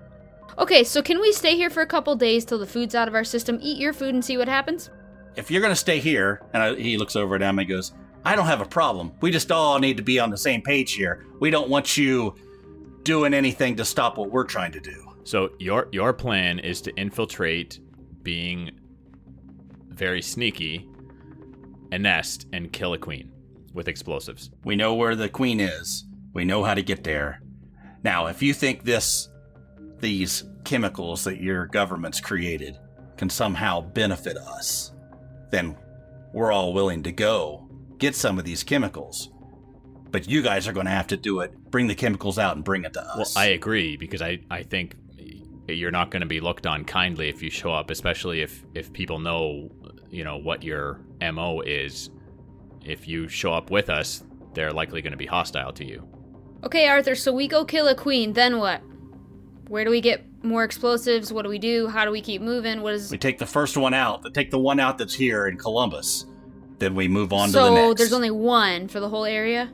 Okay, 0.59 0.83
so 0.83 1.03
can 1.03 1.21
we 1.21 1.31
stay 1.33 1.55
here 1.55 1.71
for 1.71 1.83
a 1.83 1.87
couple 1.87 2.17
days 2.17 2.45
till 2.45 2.59
the 2.59 2.67
food's 2.67 2.97
out 2.97 3.07
of 3.07 3.15
our 3.15 3.23
system, 3.23 3.59
eat 3.63 3.79
your 3.79 3.93
food 3.93 4.15
and 4.15 4.25
see 4.25 4.37
what 4.37 4.49
happens? 4.49 4.91
If 5.37 5.53
you're 5.53 5.63
gonna 5.63 5.77
stay 5.77 6.01
here, 6.01 6.43
and 6.53 6.61
I, 6.63 6.75
he 6.75 6.97
looks 6.99 7.15
over 7.15 7.37
at 7.37 7.43
Emma 7.43 7.61
and 7.61 7.69
goes, 7.69 7.93
"I 8.25 8.35
don't 8.35 8.47
have 8.47 8.61
a 8.61 8.65
problem. 8.67 9.13
We 9.21 9.31
just 9.31 9.53
all 9.53 9.79
need 9.79 9.99
to 9.99 10.03
be 10.03 10.19
on 10.19 10.31
the 10.31 10.37
same 10.39 10.63
page 10.63 10.95
here. 10.95 11.25
We 11.39 11.51
don't 11.51 11.69
want 11.69 11.97
you 11.97 12.35
doing 13.09 13.33
anything 13.33 13.75
to 13.75 13.85
stop 13.85 14.19
what 14.19 14.31
we're 14.31 14.45
trying 14.45 14.73
to 14.73 14.81
do." 14.81 15.15
So 15.25 15.51
your 15.59 15.89
your 15.93 16.13
plan 16.13 16.59
is 16.59 16.83
to 16.83 16.95
infiltrate, 16.95 17.81
being 18.23 18.71
very 19.89 20.21
sneaky, 20.23 20.87
a 21.91 21.99
nest 21.99 22.47
and 22.53 22.71
kill 22.73 22.93
a 22.93 22.99
queen 22.99 23.31
with 23.73 23.89
explosives. 23.89 24.51
We 24.65 24.77
know 24.77 24.95
where 24.95 25.17
the 25.17 25.29
queen 25.29 25.59
is. 25.59 26.07
We 26.35 26.45
know 26.45 26.63
how 26.63 26.75
to 26.75 26.83
get 26.83 27.03
there. 27.03 27.43
Now, 28.05 28.27
if 28.27 28.43
you 28.43 28.53
think 28.55 28.85
this 28.85 29.29
these 30.01 30.45
chemicals 30.65 31.25
that 31.25 31.41
your 31.41 31.67
government's 31.67 32.21
created 32.21 32.77
can 33.17 33.31
somehow 33.31 33.81
benefit 33.81 34.37
us, 34.37 34.93
then 35.51 35.77
we're 36.35 36.53
all 36.53 36.73
willing 36.75 37.03
to 37.03 37.13
go 37.13 37.69
get 37.99 38.15
some 38.15 38.39
of 38.39 38.45
these 38.45 38.63
chemicals. 38.63 39.31
But 40.11 40.29
you 40.29 40.43
guys 40.43 40.67
are 40.67 40.73
going 40.73 40.87
to 40.87 40.93
have 40.93 41.09
to 41.09 41.17
do 41.17 41.41
it. 41.41 41.53
Bring 41.71 41.87
the 41.87 41.95
chemicals 41.95 42.39
out 42.39 42.57
and 42.57 42.65
bring 42.65 42.85
it 42.85 42.95
to 42.95 43.03
us. 43.03 43.35
Well. 43.35 43.45
I 43.45 43.49
agree 43.49 43.97
because 43.97 44.23
I, 44.23 44.41
I 44.51 44.63
think 44.63 44.95
you're 45.69 45.91
not 45.91 46.11
going 46.11 46.21
to 46.21 46.27
be 46.27 46.41
looked 46.41 46.67
on 46.67 46.85
kindly 46.85 47.29
if 47.29 47.43
you 47.43 47.51
show 47.51 47.73
up, 47.73 47.91
especially 47.91 48.41
if 48.41 48.65
if 48.75 48.93
people 48.93 49.19
know, 49.19 49.71
you 50.11 50.25
know, 50.25 50.37
what 50.37 50.63
your 50.63 51.01
MO 51.21 51.61
is. 51.61 52.11
If 52.85 53.07
you 53.07 53.29
show 53.29 53.53
up 53.53 53.71
with 53.71 53.91
us, 53.91 54.25
they're 54.55 54.73
likely 54.73 55.03
going 55.03 55.13
to 55.13 55.19
be 55.19 55.27
hostile 55.27 55.73
to 55.75 55.85
you. 55.85 56.09
Okay, 56.65 56.89
Arthur, 56.89 57.15
so 57.15 57.33
we 57.33 57.47
go 57.47 57.65
kill 57.65 57.87
a 57.89 57.95
queen, 57.95 58.33
then 58.33 58.59
what? 58.59 58.81
Where 59.69 59.85
do 59.85 59.91
we 59.91 60.01
get 60.01 60.25
more 60.43 60.65
explosives? 60.65 61.33
What 61.33 61.43
do 61.43 61.49
we 61.49 61.59
do? 61.59 61.89
How 61.89 62.05
do 62.05 62.11
we 62.11 62.21
keep 62.23 62.41
moving? 62.41 62.81
What 62.81 62.95
is 62.95 63.11
we 63.11 63.19
take 63.19 63.39
the 63.39 63.47
first 63.47 63.77
one 63.77 63.95
out. 63.95 64.33
Take 64.33 64.51
the 64.51 64.59
one 64.59 64.81
out 64.81 64.99
that's 64.99 65.15
here 65.15 65.47
in 65.47 65.59
Columbus. 65.59 66.25
Then 66.79 66.95
we 66.95 67.09
move 67.09 67.33
on 67.33 67.49
to 67.49 67.53
the 67.53 67.59
next. 67.59 67.69
So 67.69 67.89
next. 67.89 67.99
there's 67.99 68.13
only 68.13 68.31
one 68.31 68.89
for 68.89 69.01
the 69.01 69.09
whole 69.09 69.25
area? 69.25 69.71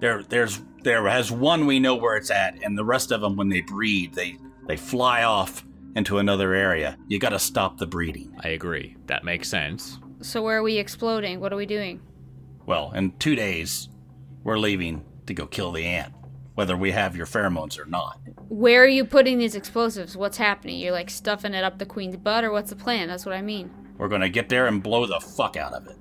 There, 0.00 0.22
there's 0.22 0.62
there 0.82 1.06
has 1.08 1.32
one 1.32 1.66
we 1.66 1.80
know 1.80 1.94
where 1.96 2.16
it's 2.16 2.30
at, 2.30 2.62
and 2.62 2.76
the 2.76 2.84
rest 2.84 3.10
of 3.10 3.20
them, 3.20 3.36
when 3.36 3.48
they 3.48 3.60
breed, 3.62 4.14
they 4.14 4.36
they 4.66 4.76
fly 4.76 5.22
off 5.24 5.64
into 5.94 6.18
another 6.18 6.52
area. 6.54 6.98
You 7.08 7.18
got 7.18 7.30
to 7.30 7.38
stop 7.38 7.78
the 7.78 7.86
breeding. 7.86 8.36
I 8.40 8.48
agree. 8.50 8.96
That 9.06 9.24
makes 9.24 9.48
sense. 9.48 9.98
So 10.20 10.42
where 10.42 10.58
are 10.58 10.62
we 10.62 10.76
exploding? 10.76 11.40
What 11.40 11.52
are 11.52 11.56
we 11.56 11.66
doing? 11.66 12.00
Well, 12.66 12.92
in 12.92 13.12
two 13.18 13.34
days, 13.34 13.88
we're 14.44 14.58
leaving 14.58 15.04
to 15.26 15.34
go 15.34 15.46
kill 15.46 15.72
the 15.72 15.84
ant, 15.84 16.12
whether 16.54 16.76
we 16.76 16.90
have 16.92 17.16
your 17.16 17.26
pheromones 17.26 17.78
or 17.78 17.86
not. 17.86 18.20
Where 18.48 18.82
are 18.84 18.88
you 18.88 19.04
putting 19.04 19.38
these 19.38 19.54
explosives? 19.54 20.16
What's 20.16 20.36
happening? 20.36 20.78
You're 20.78 20.92
like 20.92 21.10
stuffing 21.10 21.54
it 21.54 21.64
up 21.64 21.78
the 21.78 21.86
queen's 21.86 22.16
butt, 22.16 22.44
or 22.44 22.52
what's 22.52 22.70
the 22.70 22.76
plan? 22.76 23.08
That's 23.08 23.24
what 23.24 23.34
I 23.34 23.42
mean. 23.42 23.70
We're 23.98 24.08
gonna 24.08 24.28
get 24.28 24.48
there 24.48 24.66
and 24.66 24.82
blow 24.82 25.06
the 25.06 25.20
fuck 25.20 25.56
out 25.56 25.72
of 25.72 25.86
it. 25.86 25.96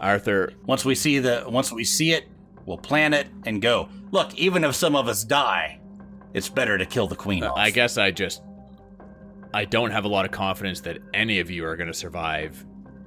Arthur, 0.00 0.52
Once 0.66 0.84
we 0.84 0.94
see 0.94 1.18
the 1.18 1.44
once 1.46 1.70
we 1.72 1.84
see 1.84 2.12
it, 2.12 2.26
we'll 2.66 2.78
plan 2.78 3.14
it 3.14 3.28
and 3.46 3.60
go. 3.60 3.88
Look, 4.10 4.34
even 4.34 4.64
if 4.64 4.74
some 4.74 4.96
of 4.96 5.08
us 5.08 5.24
die, 5.24 5.80
it's 6.32 6.48
better 6.48 6.78
to 6.78 6.86
kill 6.86 7.06
the 7.06 7.16
queen 7.16 7.42
uh, 7.42 7.50
off. 7.50 7.58
I 7.58 7.70
guess 7.70 7.98
I 7.98 8.10
just 8.10 8.42
I 9.52 9.64
don't 9.64 9.92
have 9.92 10.04
a 10.04 10.08
lot 10.08 10.24
of 10.24 10.32
confidence 10.32 10.80
that 10.80 10.98
any 11.12 11.38
of 11.38 11.50
you 11.50 11.64
are 11.64 11.76
going 11.76 11.86
to 11.86 11.94
survive 11.94 12.64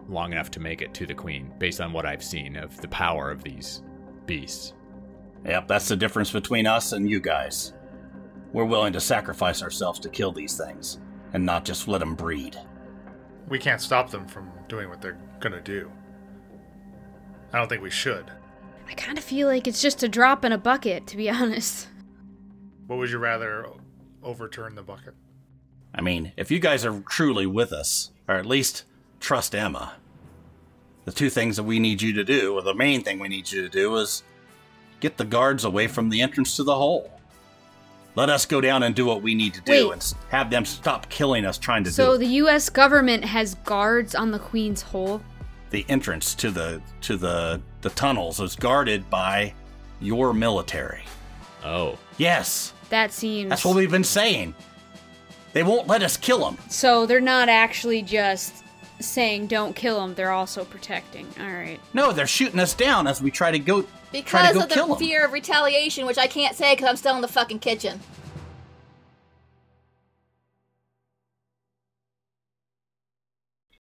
long 0.08 0.32
enough 0.32 0.49
to 0.51 0.62
make 0.62 0.82
it 0.82 0.93
to 0.93 1.05
the 1.05 1.14
queen 1.14 1.51
based 1.58 1.82
on 1.82 1.91
what 1.91 2.05
I've 2.05 2.24
seen 2.24 2.55
of 2.55 2.80
the 2.80 2.88
power 2.88 3.30
of 3.30 3.43
these 3.43 3.84
beasts. 4.26 4.74
Yep, 5.45 5.68
that's 5.68 5.88
the 5.88 5.95
difference 5.95 6.32
between 6.32 6.66
us 6.66 6.93
and 6.93 7.10
you 7.10 7.20
guys. 7.20 7.74
We're 8.53 8.66
willing 8.66 8.93
to 8.93 9.01
sacrifice 9.01 9.62
ourselves 9.62 9.99
to 9.99 10.10
kill 10.10 10.32
these 10.32 10.58
things, 10.58 10.99
and 11.34 11.45
not 11.45 11.66
just 11.66 11.88
let 11.88 11.99
them 11.99 12.16
breed. 12.16 12.58
We 13.49 13.60
can't 13.60 13.82
stop 13.82 14.10
them 14.10 14.28
from 14.28 14.49
doing 14.68 14.89
what 14.89 15.01
they're 15.01 15.20
gonna 15.39 15.62
do. 15.62 15.91
I 17.53 17.58
don't 17.58 17.68
think 17.68 17.82
we 17.82 17.89
should. 17.89 18.32
I 18.88 18.94
kind 18.94 19.18
of 19.18 19.24
feel 19.24 19.48
like 19.48 19.68
it's 19.68 19.82
just 19.82 20.04
a 20.04 20.08
drop 20.08 20.46
in 20.46 20.52
a 20.52 20.58
bucket, 20.58 21.08
to 21.08 21.18
be 21.18 21.30
honest. 21.30 21.88
What 22.88 22.98
would 23.00 23.10
you 23.10 23.18
rather 23.18 23.68
overturn 24.24 24.76
the 24.76 24.84
bucket? 24.84 25.14
I 25.94 26.02
mean, 26.02 26.32
if 26.38 26.52
you 26.52 26.60
guys 26.60 26.86
are 26.86 27.02
truly 27.10 27.46
with 27.46 27.74
us, 27.74 28.12
or 28.28 28.36
at 28.36 28.46
least 28.46 28.84
trust 29.20 29.56
Emma, 29.56 29.94
the 31.06 31.12
two 31.12 31.30
things 31.30 31.56
that 31.58 31.64
we 31.64 31.80
need 31.80 32.02
you 32.02 32.14
to 32.14 32.24
do, 32.24 32.54
or 32.54 32.62
the 32.62 32.74
main 32.74 33.02
thing 33.04 33.20
we 33.20 33.28
need 33.28 33.52
you 33.52 33.62
to 33.62 33.70
do, 33.70 33.96
is 33.98 34.24
get 35.00 35.18
the 35.18 35.26
guards 35.26 35.64
away 35.64 35.88
from 35.88 36.10
the 36.10 36.22
entrance 36.22 36.56
to 36.58 36.64
the 36.64 36.76
hole. 36.76 37.12
Let 38.16 38.30
us 38.30 38.46
go 38.46 38.62
down 38.62 38.84
and 38.84 38.96
do 38.96 39.06
what 39.06 39.22
we 39.22 39.36
need 39.36 39.54
to 39.56 39.62
do, 39.62 39.90
Wait. 39.90 39.94
and 39.94 40.14
have 40.30 40.50
them 40.50 40.66
stop 40.66 41.08
killing 41.10 41.46
us 41.46 41.58
trying 41.58 41.84
to 41.84 41.92
So 41.92 42.14
do 42.14 42.20
the 42.20 42.34
U.S. 42.38 42.70
government 42.70 43.24
has 43.26 43.56
guards 43.56 44.16
on 44.16 44.32
the 44.32 44.40
queen's 44.40 44.82
hole. 44.82 45.22
The 45.70 45.86
entrance 45.89 46.34
to 46.36 46.51
the 46.51 46.82
to 47.01 47.18
the 47.18 47.61
the 47.82 47.89
tunnels 47.91 48.39
is 48.39 48.55
guarded 48.55 49.09
by 49.09 49.53
your 49.99 50.34
military. 50.34 51.03
Oh, 51.63 51.97
Yes, 52.18 52.74
That 52.89 53.11
seems. 53.11 53.49
that's 53.49 53.65
what 53.65 53.76
we've 53.76 53.91
been 53.91 54.03
saying. 54.03 54.55
They 55.53 55.63
won't 55.63 55.88
let 55.88 56.01
us 56.03 56.18
kill 56.18 56.39
them. 56.39 56.57
So 56.70 57.05
they're 57.05 57.20
not 57.20 57.49
actually 57.49 58.01
just 58.03 58.63
saying 58.99 59.47
don't 59.47 59.76
kill 59.76 59.99
them. 59.99 60.13
They're 60.15 60.32
also 60.32 60.63
protecting. 60.65 61.28
All 61.39 61.51
right. 61.51 61.80
No, 61.93 62.11
they're 62.11 62.28
shooting 62.28 62.59
us 62.59 62.74
down 62.74 63.07
as 63.07 63.22
we 63.22 63.30
try 63.32 63.51
to 63.51 63.59
go 63.59 63.82
try 63.82 63.89
Because 64.11 64.47
to 64.49 64.53
go 64.53 64.63
of 64.63 64.70
kill 64.70 64.88
the 64.88 64.93
'em. 64.93 64.99
fear 64.99 65.26
of 65.26 65.32
retaliation, 65.34 66.05
which 66.05 66.18
I 66.18 66.28
can't 66.28 66.55
say 66.55 66.74
because 66.76 66.88
I'm 66.89 66.95
still 66.95 67.15
in 67.15 67.22
the 67.22 67.28
fucking 67.28 67.59
kitchen. 67.59 67.99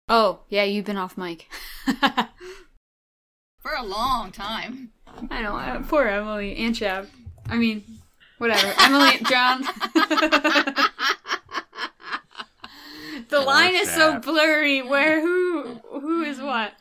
Oh 0.09 0.41
yeah, 0.49 0.65
you've 0.65 0.87
been 0.87 0.97
off 0.97 1.17
mic. 1.19 1.47
For 3.61 3.73
a 3.77 3.85
long 3.85 4.33
time. 4.33 4.91
I 5.31 5.43
know. 5.43 5.57
uh, 5.57 5.83
Poor 5.83 6.07
Emily 6.07 6.57
and 6.57 6.75
Chab. 6.75 7.09
I 7.49 7.57
mean, 7.57 7.85
whatever. 8.39 8.73
Emily, 8.81 9.19
John. 9.29 9.63
the 13.29 13.41
line 13.41 13.75
is 13.75 13.91
so 13.91 14.19
blurry. 14.21 14.81
Where 14.83 15.21
who 15.21 15.81
who 16.01 16.23
is 16.23 16.41
what? 16.41 16.73